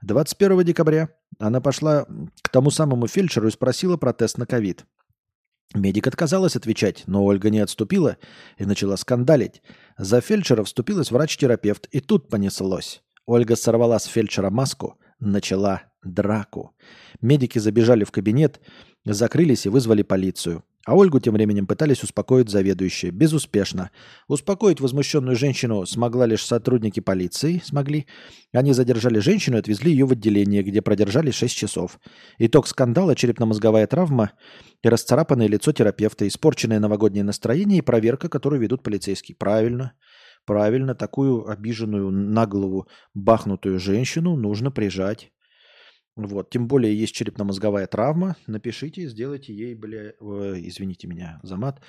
[0.00, 2.06] 21 декабря она пошла
[2.40, 4.86] к тому самому фельдшеру и спросила про тест на ковид.
[5.74, 8.16] Медик отказалась отвечать, но Ольга не отступила
[8.56, 9.60] и начала скандалить.
[9.98, 13.02] За фельдшера вступилась врач-терапевт, и тут понеслось.
[13.26, 16.74] Ольга сорвала с фельдшера маску– начала драку.
[17.20, 18.60] Медики забежали в кабинет,
[19.04, 20.64] закрылись и вызвали полицию.
[20.88, 23.10] А Ольгу тем временем пытались успокоить заведующие.
[23.10, 23.90] Безуспешно.
[24.26, 27.60] Успокоить возмущенную женщину смогла лишь сотрудники полиции.
[27.62, 28.06] Смогли.
[28.54, 32.00] Они задержали женщину и отвезли ее в отделение, где продержали 6 часов.
[32.38, 34.30] Итог скандала– черепно-мозговая травма
[34.82, 39.36] и расцарапанное лицо терапевта, испорченное новогоднее настроение и проверка, которую ведут полицейские.
[39.36, 39.92] Правильно.
[40.48, 45.30] Правильно, такую обиженную на голову бахнутую женщину нужно прижать.
[46.16, 48.34] Вот, тем более есть черепно-мозговая травма.
[48.46, 50.12] Напишите, сделайте ей, бля, э,
[50.56, 51.82] извините меня за мат,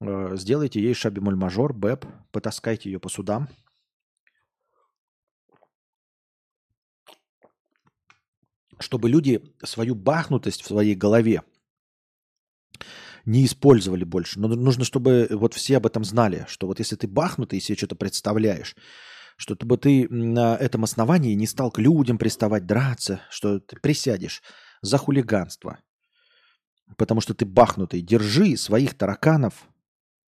[0.00, 3.48] э, сделайте ей шабимоль-мажор, БЭП, потаскайте ее по судам.
[8.80, 11.42] Чтобы люди свою бахнутость в своей голове
[13.24, 14.40] не использовали больше.
[14.40, 17.76] Но нужно, чтобы вот все об этом знали, что вот если ты бахнутый и себе
[17.76, 18.76] что-то представляешь,
[19.36, 24.42] что бы ты на этом основании не стал к людям приставать, драться, что ты присядешь
[24.82, 25.78] за хулиганство.
[26.96, 28.02] Потому что ты бахнутый.
[28.02, 29.68] Держи своих тараканов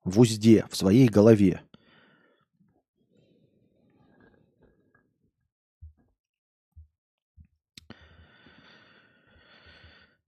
[0.04, 1.62] в узде, в своей голове.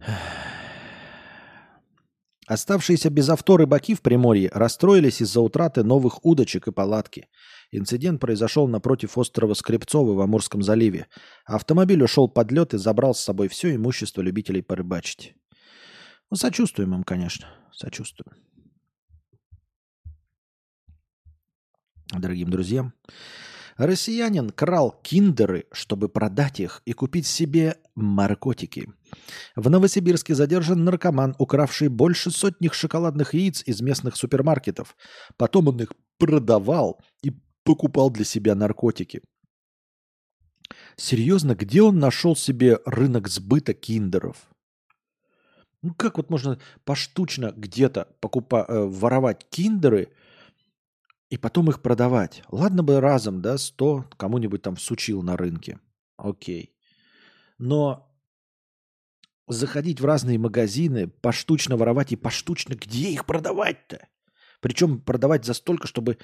[0.06, 0.33] Yeah.
[2.46, 7.28] Оставшиеся без авто рыбаки в Приморье расстроились из-за утраты новых удочек и палатки.
[7.70, 11.06] Инцидент произошел напротив острова Скребцово в Амурском заливе.
[11.46, 15.34] Автомобиль ушел под лед и забрал с собой все имущество любителей порыбачить.
[16.30, 17.46] Ну, сочувствуем им, конечно.
[17.72, 18.36] Сочувствуем.
[22.12, 22.92] Дорогим друзьям,
[23.76, 28.92] россиянин крал киндеры, чтобы продать их и купить себе наркотики.
[29.56, 34.96] В Новосибирске задержан наркоман, укравший больше сотни шоколадных яиц из местных супермаркетов.
[35.36, 37.32] Потом он их продавал и
[37.64, 39.22] покупал для себя наркотики.
[40.96, 44.48] Серьезно, где он нашел себе рынок сбыта киндеров?
[45.82, 50.12] Ну как вот можно поштучно где-то покупать, э, воровать киндеры
[51.28, 52.42] и потом их продавать?
[52.48, 55.78] Ладно бы разом, да, 100 кому-нибудь там всучил на рынке.
[56.16, 56.74] Окей.
[57.58, 58.13] Но
[59.46, 64.08] заходить в разные магазины, поштучно воровать и поштучно где их продавать-то?
[64.60, 66.18] Причем продавать за столько, чтобы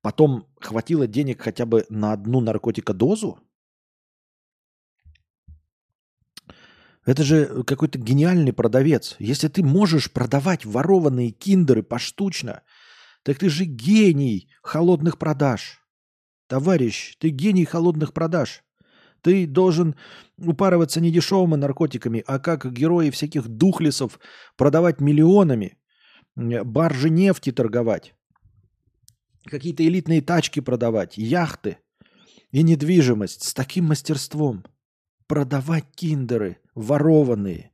[0.00, 3.40] потом хватило денег хотя бы на одну наркотикодозу?
[7.04, 9.16] Это же какой-то гениальный продавец.
[9.18, 12.62] Если ты можешь продавать ворованные киндеры поштучно,
[13.24, 15.80] так ты же гений холодных продаж.
[16.46, 18.62] Товарищ, ты гений холодных продаж.
[19.22, 19.94] Ты должен
[20.36, 24.18] упарываться не дешевыми наркотиками, а как герои всяких духлесов
[24.56, 25.78] продавать миллионами,
[26.34, 28.14] баржи нефти торговать,
[29.44, 31.78] какие-то элитные тачки продавать, яхты
[32.50, 34.64] и недвижимость с таким мастерством.
[35.28, 37.70] Продавать киндеры ворованные.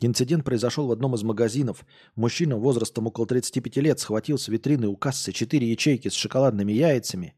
[0.00, 1.84] Инцидент произошел в одном из магазинов.
[2.16, 7.34] Мужчина возрастом около 35 лет схватил с витрины у кассы 4 ячейки с шоколадными яйцами.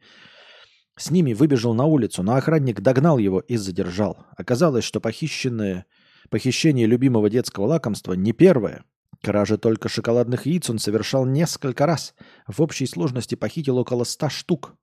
[0.97, 4.27] С ними выбежал на улицу, но охранник догнал его и задержал.
[4.37, 5.87] Оказалось, что похищенное,
[6.31, 8.85] похищение любимого детского лакомства не первое.
[9.23, 12.15] Кражи только шоколадных яиц он совершал несколько раз.
[12.47, 14.77] В общей сложности похитил около 100 штук.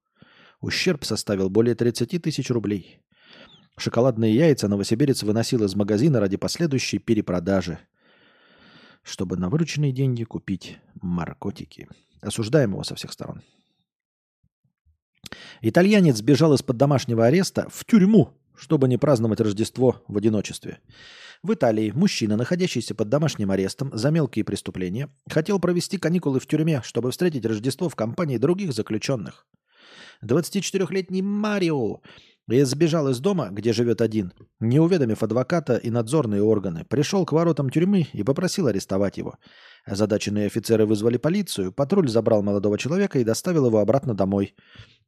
[0.59, 2.99] Ущерб составил более 30 тысяч рублей.
[3.79, 7.79] Шоколадные яйца новосибирец выносил из магазина ради последующей перепродажи,
[9.03, 11.87] чтобы на вырученные деньги купить наркотики.
[12.19, 13.41] Осуждаем его со всех сторон.
[15.61, 20.79] Итальянец сбежал из-под домашнего ареста в тюрьму, чтобы не праздновать Рождество в одиночестве.
[21.41, 26.81] В Италии мужчина, находящийся под домашним арестом за мелкие преступления, хотел провести каникулы в тюрьме,
[26.83, 29.47] чтобы встретить Рождество в компании других заключенных.
[30.21, 32.01] 24-летний Марио
[32.55, 37.31] я сбежал из дома, где живет один, не уведомив адвоката и надзорные органы, пришел к
[37.31, 39.35] воротам тюрьмы и попросил арестовать его.
[39.85, 44.55] Озадаченные офицеры вызвали полицию, патруль забрал молодого человека и доставил его обратно домой.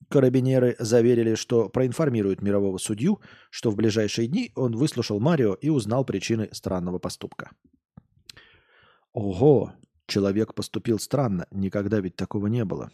[0.10, 6.06] Карабинеры заверили, что проинформируют мирового судью, что в ближайшие дни он выслушал Марио и узнал
[6.06, 7.52] причины странного поступка.
[9.14, 9.74] Ого,
[10.08, 12.92] человек поступил странно, никогда ведь такого не было.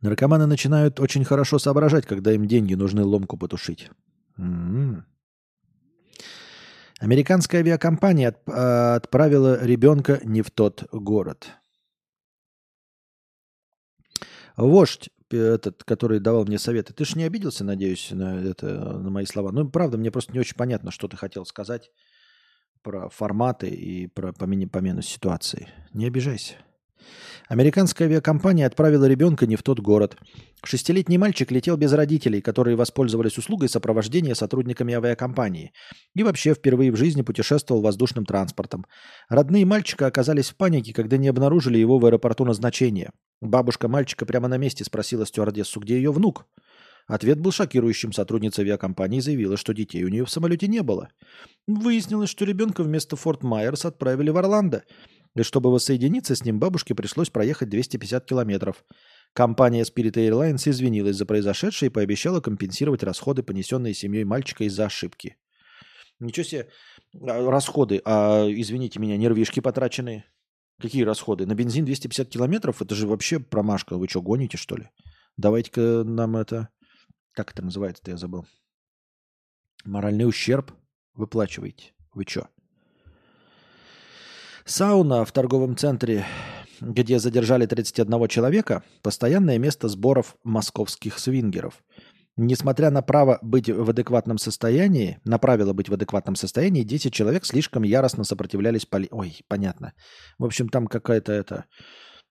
[0.00, 3.90] Наркоманы начинают очень хорошо соображать, когда им деньги нужны ломку потушить.
[4.36, 5.04] М-м-м.
[7.00, 11.48] Американская авиакомпания отп- а, отправила ребенка не в тот город.
[14.56, 19.24] Вождь, этот, который давал мне советы, ты же не обиделся, надеюсь, на, это, на мои
[19.24, 19.52] слова?
[19.52, 21.90] Ну, правда, мне просто не очень понятно, что ты хотел сказать
[22.82, 25.68] про форматы и про помену, помену ситуации.
[25.92, 26.54] Не обижайся.
[27.48, 30.16] Американская авиакомпания отправила ребенка не в тот город.
[30.64, 35.72] Шестилетний мальчик летел без родителей, которые воспользовались услугой сопровождения сотрудниками авиакомпании.
[36.14, 38.86] И вообще впервые в жизни путешествовал воздушным транспортом.
[39.28, 43.12] Родные мальчика оказались в панике, когда не обнаружили его в аэропорту назначения.
[43.40, 46.46] Бабушка мальчика прямо на месте спросила стюардессу, где ее внук.
[47.08, 48.12] Ответ был шокирующим.
[48.12, 51.08] Сотрудница авиакомпании заявила, что детей у нее в самолете не было.
[51.66, 54.84] Выяснилось, что ребенка вместо Форт Майерс отправили в Орландо.
[55.34, 58.84] И чтобы воссоединиться с ним, бабушке пришлось проехать 250 километров.
[59.32, 65.36] Компания Spirit Airlines извинилась за произошедшее и пообещала компенсировать расходы, понесенные семьей мальчика из-за ошибки.
[66.18, 66.68] Ничего себе,
[67.20, 70.24] а, расходы, а, извините меня, нервишки потраченные.
[70.80, 71.46] Какие расходы?
[71.46, 72.82] На бензин 250 километров?
[72.82, 73.96] Это же вообще промашка.
[73.96, 74.90] Вы что, гоните, что ли?
[75.36, 76.68] Давайте-ка нам это...
[77.32, 78.46] Как это называется-то, я забыл.
[79.84, 80.72] Моральный ущерб
[81.14, 81.94] выплачиваете.
[82.14, 82.48] Вы что?
[84.68, 86.26] Сауна в торговом центре,
[86.82, 91.82] где задержали 31 человека, постоянное место сборов московских свингеров.
[92.36, 97.46] Несмотря на право быть в адекватном состоянии, на правило быть в адекватном состоянии, 10 человек
[97.46, 99.08] слишком яростно сопротивлялись поли...
[99.10, 99.94] Ой, понятно.
[100.38, 101.64] В общем, там какая-то это...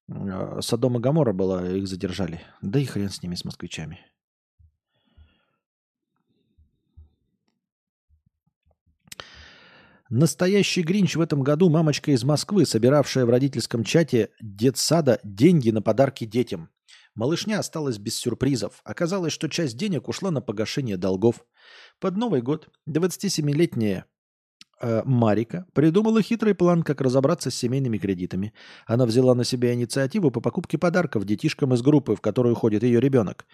[0.08, 2.42] Э, Содом и Гамора было, их задержали.
[2.62, 4.00] Да и хрен с ними, с москвичами.
[10.10, 15.82] Настоящий Гринч в этом году мамочка из Москвы, собиравшая в родительском чате детсада деньги на
[15.82, 16.70] подарки детям.
[17.14, 18.80] Малышня осталась без сюрпризов.
[18.86, 21.46] Оказалось, что часть денег ушла на погашение долгов.
[22.00, 24.06] Под Новый год 27-летняя
[24.82, 28.54] э, Марика придумала хитрый план, как разобраться с семейными кредитами.
[28.86, 33.00] Она взяла на себя инициативу по покупке подарков детишкам из группы, в которую ходит ее
[33.00, 33.46] ребенок.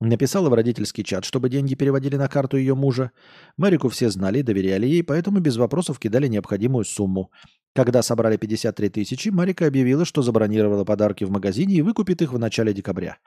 [0.00, 3.10] Написала в родительский чат, чтобы деньги переводили на карту ее мужа.
[3.56, 7.30] Марику все знали и доверяли ей, поэтому без вопросов кидали необходимую сумму.
[7.74, 12.38] Когда собрали 53 тысячи, Марика объявила, что забронировала подарки в магазине и выкупит их в
[12.38, 13.18] начале декабря.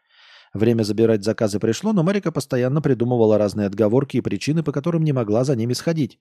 [0.54, 5.14] Время забирать заказы пришло, но Марика постоянно придумывала разные отговорки и причины, по которым не
[5.14, 6.20] могла за ними сходить.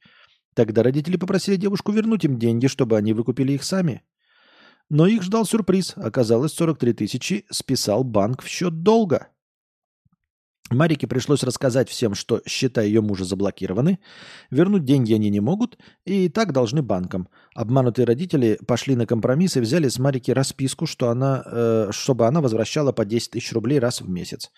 [0.55, 4.03] Тогда родители попросили девушку вернуть им деньги, чтобы они выкупили их сами.
[4.89, 5.95] Но их ждал сюрприз.
[5.97, 9.29] Оказалось, 43 тысячи списал банк в счет долга.
[10.71, 13.99] Марике пришлось рассказать всем, что счета ее мужа заблокированы,
[14.51, 17.29] вернуть деньги они не могут и так должны банкам.
[17.57, 22.41] Обманутые родители пошли на компромисс и взяли с Марики расписку, что она, э, чтобы она
[22.41, 24.53] возвращала по 10 тысяч рублей раз в месяц.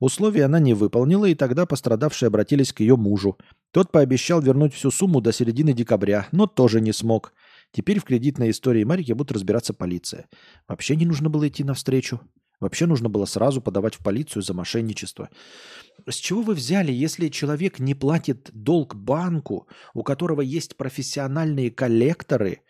[0.00, 3.38] Условия она не выполнила, и тогда пострадавшие обратились к ее мужу.
[3.72, 7.32] Тот пообещал вернуть всю сумму до середины декабря, но тоже не смог.
[7.72, 10.26] Теперь в кредитной истории Марики будет разбираться полиция.
[10.68, 12.20] Вообще не нужно было идти навстречу.
[12.60, 15.30] Вообще нужно было сразу подавать в полицию за мошенничество.
[16.06, 22.60] С чего вы взяли, если человек не платит долг банку, у которого есть профессиональные коллекторы,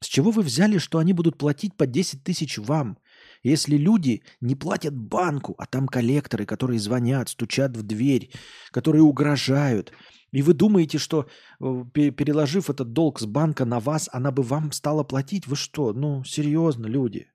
[0.00, 2.96] с чего вы взяли, что они будут платить по 10 тысяч вам?
[3.44, 8.30] Если люди не платят банку, а там коллекторы, которые звонят, стучат в дверь,
[8.72, 9.92] которые угрожают,
[10.32, 11.28] и вы думаете, что
[11.60, 15.46] э, переложив этот долг с банка на вас, она бы вам стала платить?
[15.46, 15.92] Вы что?
[15.92, 17.28] Ну, серьезно, люди.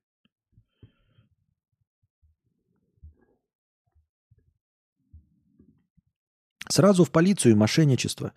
[6.72, 8.32] Сразу в полицию и мошенничество.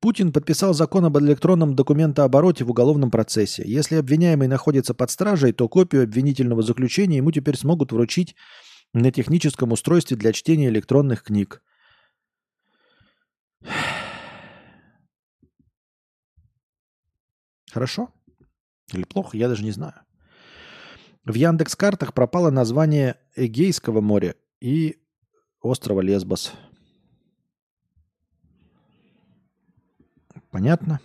[0.00, 3.64] Путин подписал закон об электронном документообороте в уголовном процессе.
[3.66, 8.34] Если обвиняемый находится под стражей, то копию обвинительного заключения ему теперь смогут вручить
[8.94, 11.62] на техническом устройстве для чтения электронных книг.
[17.70, 18.08] Хорошо?
[18.94, 19.36] Или плохо?
[19.36, 20.00] Я даже не знаю.
[21.26, 24.96] В Яндекс-картах пропало название Эгейского моря и
[25.60, 26.54] острова Лесбос–
[30.56, 31.00] Понятно?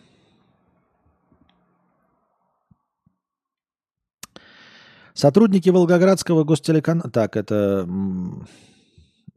[5.14, 7.12] Сотрудники Волгоградского гостелеканала...
[7.12, 7.86] Так, это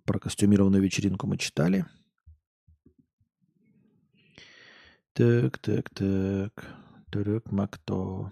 [0.04, 1.84] про костюмированную вечеринку мы читали.
[5.14, 6.64] Так, так, так.
[7.10, 8.30] Турек Макто.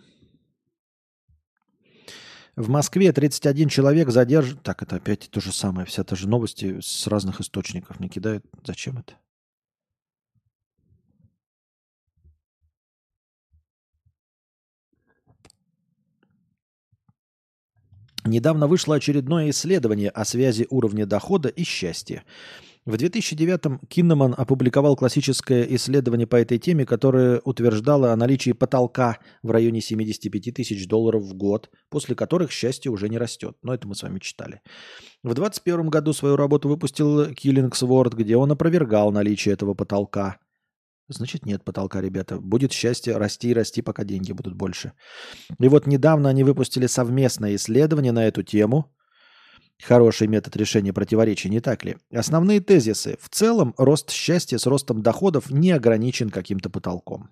[2.54, 4.56] В Москве 31 человек задержан...
[4.58, 5.84] Так, это опять то же самое.
[5.84, 8.46] Вся та же новости с разных источников мне кидают.
[8.64, 9.14] Зачем это?
[18.24, 22.24] Недавно вышло очередное исследование о связи уровня дохода и счастья.
[22.84, 29.52] В 2009-м Киннеман опубликовал классическое исследование по этой теме, которое утверждало о наличии потолка в
[29.52, 33.56] районе 75 тысяч долларов в год, после которых счастье уже не растет.
[33.62, 34.62] Но это мы с вами читали.
[35.22, 40.38] В 2021 году свою работу выпустил Киллингсворд, где он опровергал наличие этого потолка–
[41.12, 42.38] Значит, нет потолка, ребята.
[42.38, 44.92] Будет счастье расти и расти, пока деньги будут больше.
[45.58, 48.94] И вот недавно они выпустили совместное исследование на эту тему.
[49.82, 51.96] Хороший метод решения противоречий, не так ли?
[52.12, 53.16] Основные тезисы.
[53.20, 57.30] В целом, рост счастья с ростом доходов не ограничен каким-то потолком.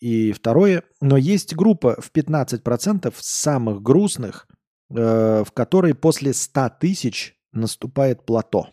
[0.00, 4.48] И второе, но есть группа в 15% самых грустных,
[4.90, 8.68] э, в которой после 100 тысяч наступает плато.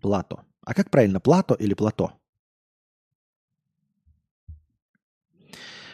[0.00, 0.42] Плато.
[0.64, 2.12] А как правильно, плато или плато?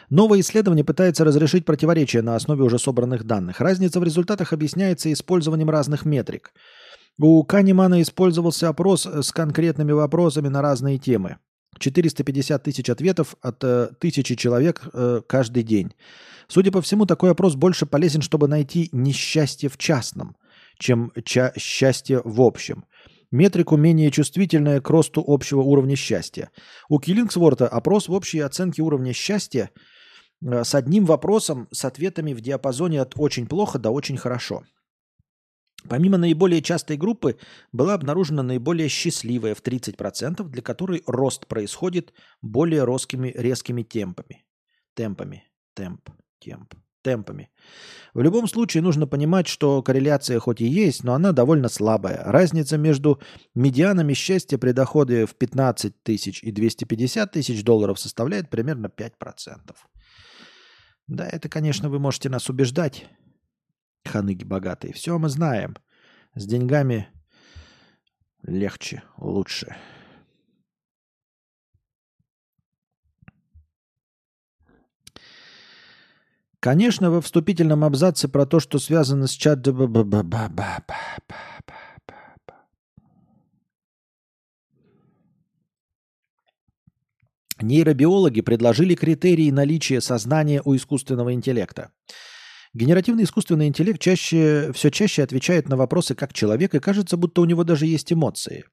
[0.09, 3.61] Новое исследование пытается разрешить противоречия на основе уже собранных данных.
[3.61, 6.51] Разница в результатах объясняется использованием разных метрик.
[7.19, 11.37] У Канемана использовался опрос с конкретными вопросами на разные темы.
[11.77, 15.93] 450 тысяч ответов от э, тысячи человек э, каждый день.
[16.47, 20.35] Судя по всему, такой опрос больше полезен, чтобы найти несчастье в частном,
[20.79, 22.85] чем ча- счастье в общем–
[23.31, 26.49] Метрику менее чувствительная к росту общего уровня счастья.
[26.87, 29.69] У Киллингсворта опрос в общей оценке уровня счастья
[30.41, 34.63] э, с одним вопросом с ответами в диапазоне от очень плохо до очень хорошо.
[35.87, 37.37] Помимо наиболее частой группы
[37.71, 44.45] была обнаружена наиболее счастливая в 30%, для которой рост происходит более резкими, резкими темпами.
[44.95, 45.43] Темпами.
[45.75, 46.09] Темп.
[46.39, 46.73] Темп.
[47.01, 47.49] Темпами.
[48.13, 52.23] В любом случае нужно понимать, что корреляция хоть и есть, но она довольно слабая.
[52.25, 53.21] Разница между
[53.55, 59.75] медианами счастья при доходе в 15 тысяч и 250 тысяч долларов составляет примерно 5%.
[61.07, 63.05] Да, это, конечно, вы можете нас убеждать,
[64.05, 64.93] ханыги богатые.
[64.93, 65.75] Все мы знаем.
[66.35, 67.09] С деньгами
[68.43, 69.75] легче, лучше.
[76.59, 79.65] Конечно, во вступительном абзаце про то, что связано с чат...
[87.61, 91.91] Нейробиологи предложили критерии наличия сознания у искусственного интеллекта.
[92.73, 97.45] Генеративный искусственный интеллект чаще, все чаще отвечает на вопросы как человек, и кажется, будто у
[97.45, 98.65] него даже есть эмоции.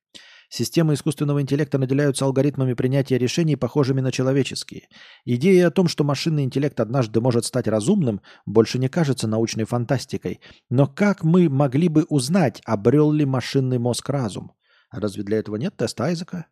[0.49, 4.89] Системы искусственного интеллекта наделяются алгоритмами принятия решений, похожими на человеческие.
[5.25, 10.41] Идея о том, что машинный интеллект однажды может стать разумным, больше не кажется научной фантастикой.
[10.71, 14.53] Но как мы могли бы узнать, обрел ли машинный мозг разум?
[14.91, 16.47] А разве для этого нет теста Айзека?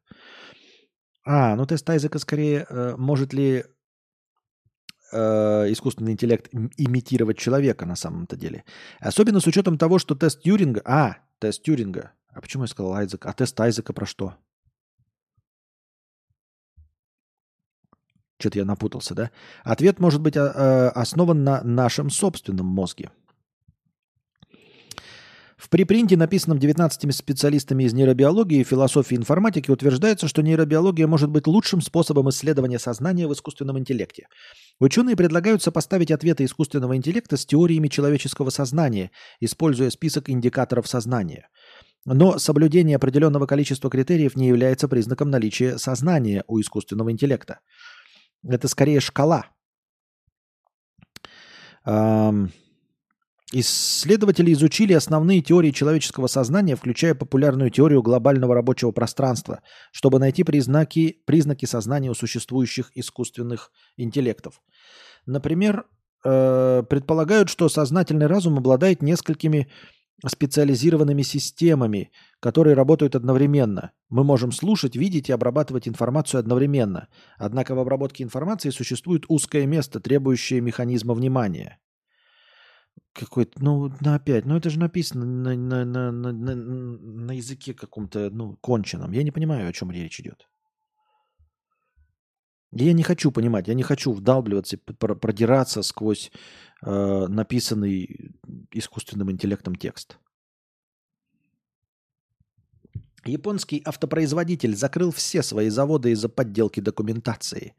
[1.24, 3.64] А, ну тест Айзека скорее, э, может ли
[5.12, 8.64] э, искусственный интеллект имитировать человека на самом-то деле.
[9.00, 10.82] Особенно с учетом того, что тест Тьюринга...
[10.84, 12.12] А, тест Тьюринга.
[12.28, 13.26] А почему я сказал Айзек?
[13.26, 14.34] А тест Айзека про что?
[18.38, 19.30] Что-то я напутался, да?
[19.62, 23.10] Ответ может быть а, а, основан на нашем собственном мозге.
[25.64, 31.46] В припринте, написанном 19 специалистами из нейробиологии и философии информатики, утверждается, что нейробиология может быть
[31.46, 34.26] лучшим способом исследования сознания в искусственном интеллекте.
[34.78, 39.10] Ученые предлагают сопоставить ответы искусственного интеллекта с теориями человеческого сознания,
[39.40, 41.48] используя список индикаторов сознания.
[42.04, 47.60] Но соблюдение определенного количества критериев не является признаком наличия сознания у искусственного интеллекта.
[48.46, 49.46] Это скорее шкала.
[53.56, 59.60] Исследователи изучили основные теории человеческого сознания, включая популярную теорию глобального рабочего пространства,
[59.92, 64.60] чтобы найти признаки, признаки сознания у существующих искусственных интеллектов.
[65.24, 65.86] Например,
[66.24, 69.70] э, предполагают, что сознательный разум обладает несколькими
[70.26, 72.10] специализированными системами,
[72.40, 73.92] которые работают одновременно.
[74.08, 77.06] Мы можем слушать, видеть и обрабатывать информацию одновременно.
[77.38, 81.78] Однако в обработке информации существует узкое место, требующее механизма внимания.
[83.14, 88.28] Какой-то, ну, на опять, ну это же написано на, на, на, на, на, языке каком-то,
[88.30, 89.12] ну, конченом.
[89.12, 90.48] Я не понимаю, о чем речь идет.
[92.72, 96.32] Я не хочу понимать, я не хочу вдалбливаться, продираться сквозь
[96.82, 98.34] э, написанный
[98.72, 100.18] искусственным интеллектом текст.
[103.24, 107.74] Японский автопроизводитель закрыл все свои заводы из-за подделки документации.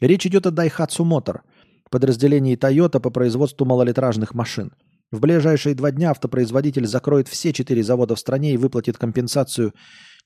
[0.00, 1.42] Речь идет о Daihatsu Motor,
[1.90, 4.72] подразделении Toyota по производству малолитражных машин.
[5.12, 9.72] В ближайшие два дня автопроизводитель закроет все четыре завода в стране и выплатит компенсацию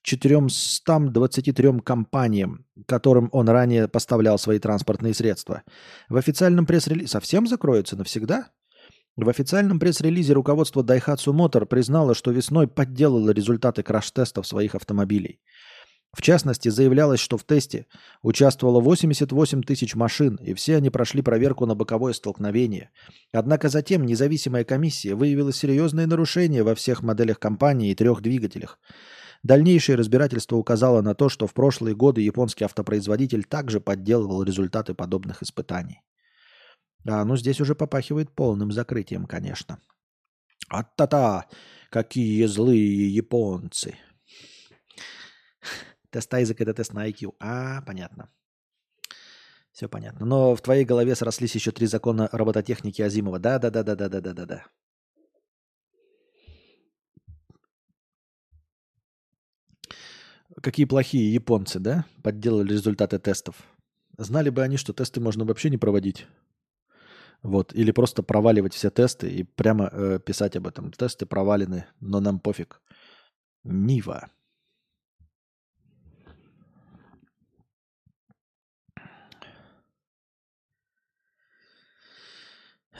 [0.02, 5.62] 423 компаниям, которым он ранее поставлял свои транспортные средства.
[6.08, 7.08] В официальном пресс-релизе...
[7.08, 8.48] Совсем закроется навсегда?
[9.16, 15.40] В официальном пресс-релизе руководство Daihatsu Motor признало, что весной подделало результаты краш-тестов своих автомобилей.
[16.12, 17.86] В частности, заявлялось, что в тесте
[18.22, 22.90] участвовало 88 тысяч машин, и все они прошли проверку на боковое столкновение.
[23.32, 28.80] Однако затем независимая комиссия выявила серьезные нарушения во всех моделях компании и трех двигателях.
[29.44, 35.42] Дальнейшее разбирательство указало на то, что в прошлые годы японский автопроизводитель также подделывал результаты подобных
[35.42, 36.02] испытаний.
[37.08, 39.78] А, ну здесь уже попахивает полным закрытием, конечно.
[40.68, 41.46] А-та-та!
[41.88, 43.96] Какие злые японцы!
[46.10, 47.34] Тест Айзек– это тест на IQ.
[47.38, 48.28] А, понятно.
[49.72, 50.26] Все понятно.
[50.26, 53.38] Но в твоей голове срослись еще три закона робототехники Азимова.
[53.38, 54.66] Да-да-да-да-да-да-да-да.
[60.62, 62.04] Какие плохие японцы, да?
[62.22, 63.54] Подделали результаты тестов.
[64.18, 66.26] Знали бы они, что тесты можно вообще не проводить.
[67.42, 67.72] Вот.
[67.72, 70.90] Или просто проваливать все тесты и прямо э, писать об этом.
[70.92, 72.82] Тесты провалены, но нам пофиг.
[73.62, 74.28] Нива.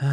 [0.01, 0.06] Д...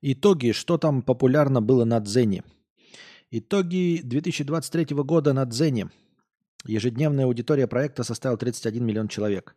[0.00, 2.42] Итоги, что там популярно было на Дзене.
[3.30, 5.90] Итоги 2023 года на Дзене.
[6.64, 9.56] Ежедневная аудитория проекта составила 31 миллион человек.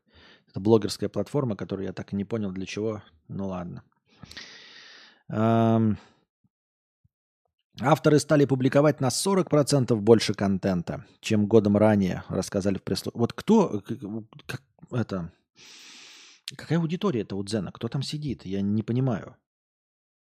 [0.49, 3.03] Это блогерская платформа, которую я так и не понял для чего.
[3.27, 3.83] Ну ладно.
[7.81, 13.83] Авторы стали публиковать на 40% больше контента, чем годом ранее, рассказали в пресс Вот кто,
[14.45, 14.61] как,
[14.91, 15.33] это,
[16.55, 17.73] какая аудитория это у Дзена?
[17.73, 18.45] Кто там сидит?
[18.45, 19.35] Я не понимаю.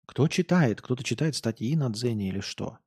[0.04, 0.82] Кто читает?
[0.82, 2.78] Кто-то читает статьи на Дзене или что?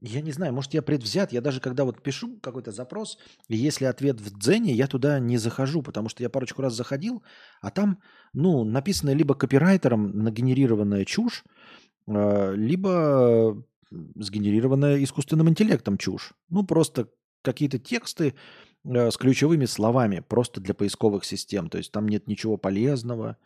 [0.00, 1.32] Я не знаю, может, я предвзят.
[1.32, 3.18] Я даже когда вот пишу какой-то запрос,
[3.48, 7.22] и если ответ в Дзене, я туда не захожу, потому что я парочку раз заходил,
[7.60, 8.00] а там,
[8.32, 11.44] ну, написано либо копирайтером нагенерированная чушь,
[12.06, 16.32] э, либо сгенерированная искусственным интеллектом чушь.
[16.48, 17.08] Ну, просто
[17.42, 18.34] какие-то тексты
[18.84, 21.68] э, с ключевыми словами, просто для поисковых систем.
[21.70, 23.36] То есть там нет ничего полезного,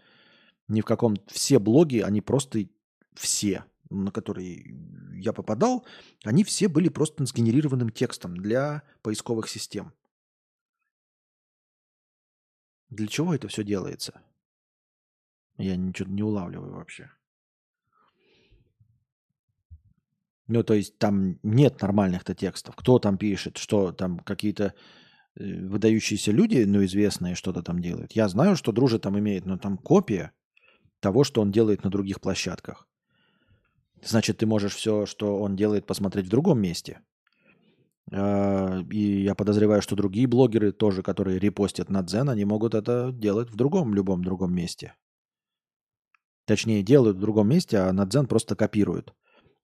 [0.66, 1.16] ни в каком...
[1.26, 2.66] Все блоги, они просто
[3.14, 4.77] все, на которые
[5.15, 5.86] я попадал,
[6.24, 9.93] они все были просто сгенерированным текстом для поисковых систем.
[12.90, 14.20] Для чего это все делается?
[15.59, 17.10] Я ничего не улавливаю вообще.
[20.47, 22.74] Ну, то есть там нет нормальных-то текстов.
[22.74, 24.73] Кто там пишет, что там какие-то
[25.35, 28.12] э, выдающиеся люди, ну, известные, что-то там делают.
[28.12, 30.32] Я знаю, что Дружи там имеет, но там копия
[31.01, 32.89] того, что он делает на других площадках.
[34.02, 37.00] Значит, ты можешь все, что он делает, посмотреть в другом месте.
[38.12, 43.10] А, И я подозреваю, что другие блогеры тоже, которые репостят на Дзен, они могут это
[43.12, 44.94] делать в другом, любом другом месте.
[46.46, 49.12] Точнее, делают в другом месте, а на Дзен просто копируют.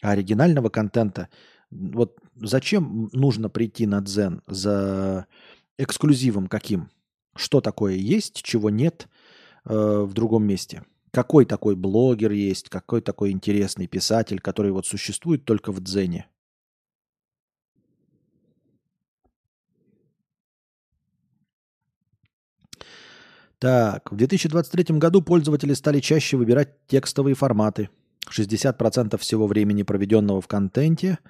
[0.02, 1.28] А оригинального контента,
[1.70, 5.26] вот зачем нужно прийти на Дзен за
[5.78, 6.90] эксклюзивом каким?
[7.36, 9.08] Что такое есть, чего нет
[9.64, 10.84] э, в другом месте?
[11.14, 16.26] Какой такой блогер есть, какой такой интересный писатель, который вот существует только в Дзене?
[23.60, 27.90] Так, в 2023 году пользователи стали чаще выбирать текстовые форматы.
[28.28, 31.20] 60% всего времени, проведенного в контенте,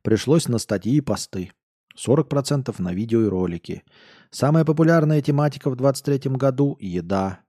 [0.00, 1.52] пришлось на статьи и посты.
[1.98, 3.82] 40% на видео и ролики.
[4.30, 7.43] Самая популярная тематика в 2023 году– еда.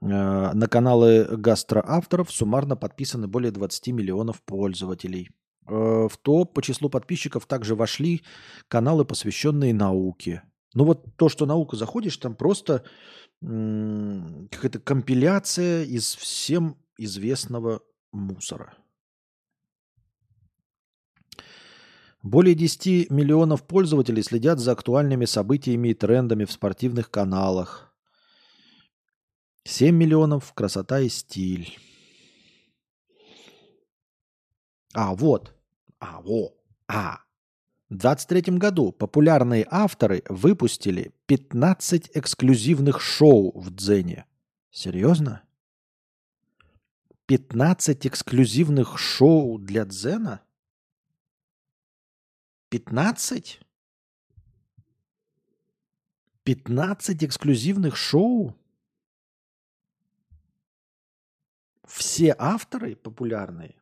[0.00, 5.30] Э, На каналы гастроавторов суммарно подписаны более 20 миллионов пользователей.
[5.66, 8.22] Э, В топ по числу подписчиков также вошли
[8.68, 10.42] каналы, посвященные науке.
[10.74, 12.84] Ну вот то, что наука заходишь, там просто
[13.40, 17.80] какая-то компиляция из всем известного
[18.12, 18.74] мусора.
[22.22, 27.89] Более 10 миллионов пользователей следят за актуальными событиями и трендами в спортивных каналах.
[29.64, 31.78] 7 миллионов красота и стиль.
[34.94, 35.54] А, вот.
[35.98, 36.56] А, во.
[36.88, 37.20] А.
[37.88, 44.26] В 2023 году популярные авторы выпустили 15 эксклюзивных шоу в Дзене.
[44.70, 45.42] Серьезно?
[47.26, 50.40] 15 эксклюзивных шоу для Дзена?
[52.70, 53.60] 15?
[56.44, 58.59] 15 эксклюзивных шоу?
[61.90, 63.74] Все авторы популярные?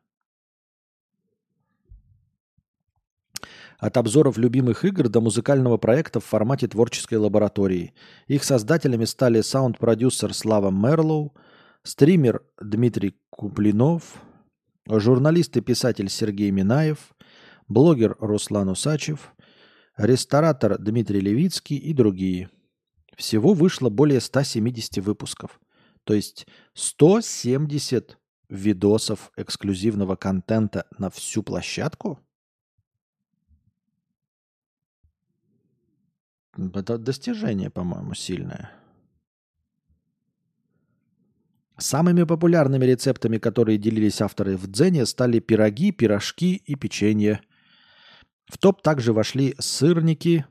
[3.77, 7.93] От обзоров любимых игр до музыкального проекта в формате творческой лаборатории.
[8.27, 11.33] Их создателями стали саунд-продюсер Слава Мерлоу,
[11.83, 14.15] стример Дмитрий Куплинов,
[14.87, 17.15] журналист и писатель Сергей Минаев,
[17.67, 19.33] блогер Руслан Усачев,
[19.97, 22.49] ресторатор Дмитрий Левицкий и другие.
[23.15, 25.59] Всего вышло более 170 выпусков.
[26.03, 28.17] То есть 170
[28.49, 32.19] видосов эксклюзивного контента на всю площадку?
[36.57, 38.71] Это достижение, по-моему, сильное.
[41.77, 47.41] Самыми популярными рецептами, которые делились авторы в Дзене, стали пироги, пирожки и печенье.
[48.47, 50.45] В топ также вошли сырники,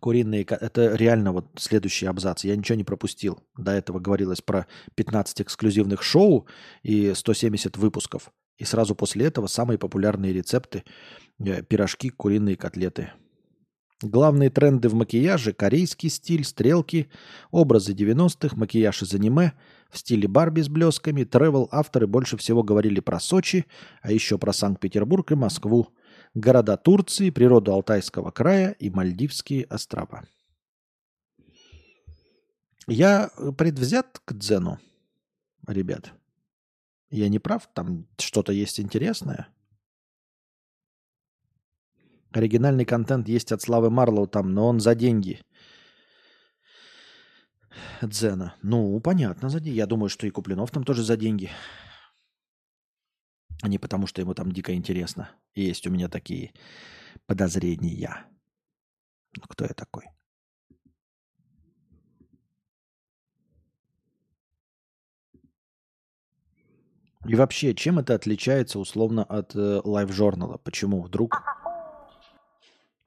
[0.00, 0.42] куриные...
[0.42, 2.44] Это реально вот следующий абзац.
[2.44, 3.38] Я ничего не пропустил.
[3.56, 6.46] До этого говорилось про 15 эксклюзивных шоу
[6.82, 8.30] и 170 выпусков.
[8.58, 10.84] И сразу после этого самые популярные рецепты
[11.38, 13.12] э, пирожки, куриные котлеты.
[14.02, 17.10] Главные тренды в макияже– корейский стиль, стрелки,
[17.50, 19.52] образы 90-х, макияж из аниме,
[19.90, 23.66] в стиле Барби с блесками, тревел авторы больше всего говорили про Сочи,
[24.00, 25.88] а еще про Санкт-Петербург и Москву,
[26.34, 30.24] города Турции, природу Алтайского края и Мальдивские острова.
[32.86, 34.78] Я э, предвзят к Дзену,
[35.66, 36.12] ребят.
[37.10, 39.48] Я не прав, там что-то есть интересное.
[42.32, 45.40] Оригинальный контент есть от Славы Марлоу там, но он за деньги.
[48.02, 48.54] Дзена.
[48.62, 49.76] Ну, понятно, за деньги.
[49.76, 51.50] Я думаю, что и Куплинов там тоже за деньги.
[53.62, 55.30] А не потому, что ему там дико интересно.
[55.54, 56.52] Есть у меня такие
[57.26, 58.24] подозрения.
[59.36, 60.06] Ну, кто я такой?
[67.26, 70.56] И вообще, чем это отличается условно от э, Live журнала?
[70.56, 71.42] Почему вдруг?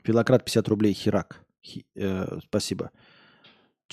[0.04, 1.44] Филократ 50 рублей, Хирак.
[1.64, 2.92] Хи, э, спасибо.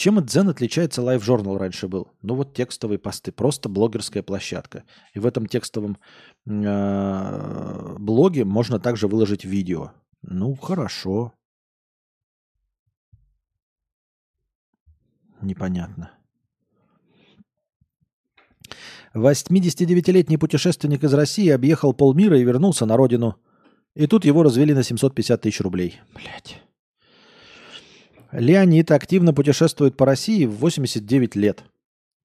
[0.01, 2.09] Чем от Дзен отличается Live журнал раньше был?
[2.23, 4.85] Ну вот текстовые посты, просто блогерская площадка.
[5.13, 5.99] И в этом текстовом
[6.47, 9.93] э, блоге можно также выложить видео.
[10.23, 11.35] Ну, хорошо.
[15.43, 16.13] Непонятно.
[19.15, 23.37] 89-летний путешественник из России объехал полмира и вернулся на родину.
[23.95, 26.01] И тут его развели на 750 тысяч рублей.
[26.15, 26.70] Блять.
[28.33, 31.65] Леонид активно путешествует по России в 89 лет.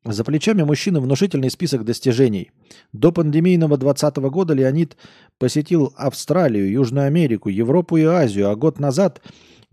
[0.04, 2.52] За плечами мужчины внушительный список достижений.
[2.94, 4.98] До пандемийного 2020 года Леонид
[5.40, 9.22] посетил Австралию, Южную Америку, Европу и Азию, а год назад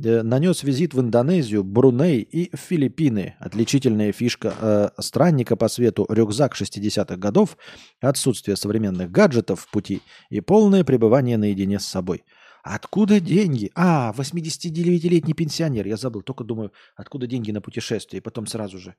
[0.04, 3.34] Э, нанес визит в Индонезию, Бруней и Филиппины.
[3.38, 7.56] Отличительная фишка э, странника по свету– рюкзак 60-х годов,
[8.00, 12.24] отсутствие современных гаджетов в пути и полное пребывание наедине с собой.
[12.62, 13.72] Откуда деньги?
[13.74, 15.86] А, 89-летний пенсионер.
[15.86, 18.18] Я забыл, только думаю, откуда деньги на путешествие.
[18.18, 18.94] И потом сразу же.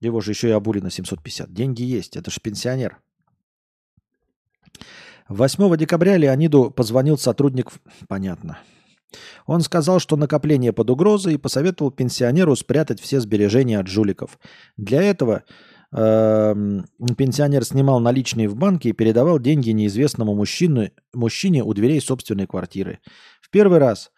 [0.00, 1.52] Его же еще и обули на 750.
[1.52, 3.00] Деньги есть, это же пенсионер.
[5.28, 7.72] 8 декабря Леониду позвонил сотрудник...
[8.06, 8.58] Понятно.
[9.46, 14.38] Он сказал, что накопление под угрозой и посоветовал пенсионеру спрятать все сбережения от жуликов.
[14.76, 15.42] Для этого
[15.90, 23.00] пенсионер снимал наличные в банке и передавал деньги неизвестному мужчине, мужчине у дверей собственной квартиры.
[23.40, 24.10] В первый раз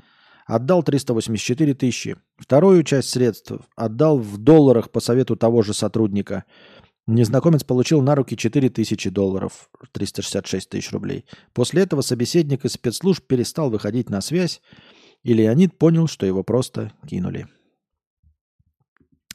[0.46, 2.16] отдал 384 тысячи.
[2.36, 6.44] Вторую часть средств отдал в долларах по совету того же сотрудника.
[7.06, 11.24] Незнакомец получил на руки 4 тысячи долларов, 366 тысяч рублей.
[11.52, 14.60] После этого собеседник из спецслужб перестал выходить на связь,
[15.22, 17.46] и Леонид понял, что его просто кинули.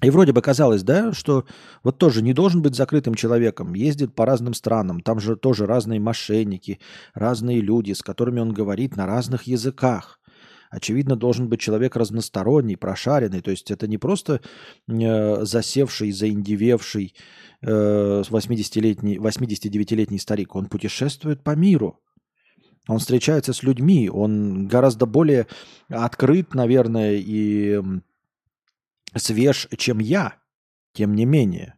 [0.01, 1.45] И вроде бы казалось, да, что
[1.83, 6.01] вот тоже не должен быть закрытым человеком, ездит по разным странам, там же тоже разные
[6.01, 6.79] мошенники,
[7.13, 10.19] разные люди, с которыми он говорит на разных языках.
[10.69, 14.41] Очевидно, должен быть человек разносторонний, прошаренный, то есть это не просто
[14.89, 17.15] э, засевший, заиндевевший
[17.61, 22.01] э, 80-летний, 89-летний старик, он путешествует по миру.
[22.87, 25.47] Он встречается с людьми, он гораздо более
[25.87, 27.81] открыт, наверное, и
[29.15, 30.35] свеж, чем я,
[30.93, 31.75] тем не менее.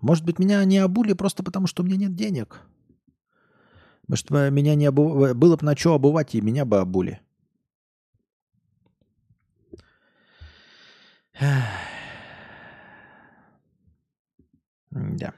[0.00, 2.62] Может быть, меня не обули просто потому, что у меня нет денег.
[4.08, 5.34] Может, меня не обу...
[5.34, 7.20] было бы на что обувать, и меня бы обули.
[14.90, 15.34] Да.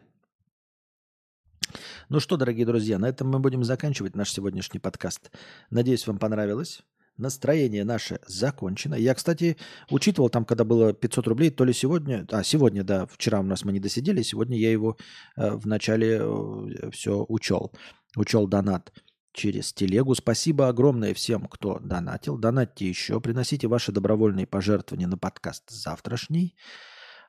[2.09, 5.31] Ну что, дорогие друзья, на этом мы будем заканчивать наш сегодняшний подкаст.
[5.71, 6.83] Надеюсь, вам понравилось.
[7.19, 8.95] Настроение наше закончено.
[8.95, 9.57] Я, кстати,
[9.91, 13.65] учитывал там, когда было 500 рублей, то ли сегодня, а сегодня, да, вчера у нас
[13.65, 14.97] мы не досидели, сегодня я его
[15.37, 17.73] э, в начале э, все учел.
[18.15, 18.93] Учел донат
[19.33, 20.15] через телегу.
[20.15, 22.39] Спасибо огромное всем, кто донатил.
[22.39, 26.57] Донатьте еще, приносите ваши добровольные пожертвования на подкаст завтрашний.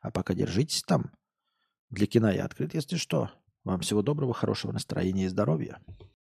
[0.02, 1.12] А пока держитесь там.
[1.90, 3.32] Для кино я открыт, если что.
[3.64, 5.80] Вам всего доброго, хорошего настроения и здоровья.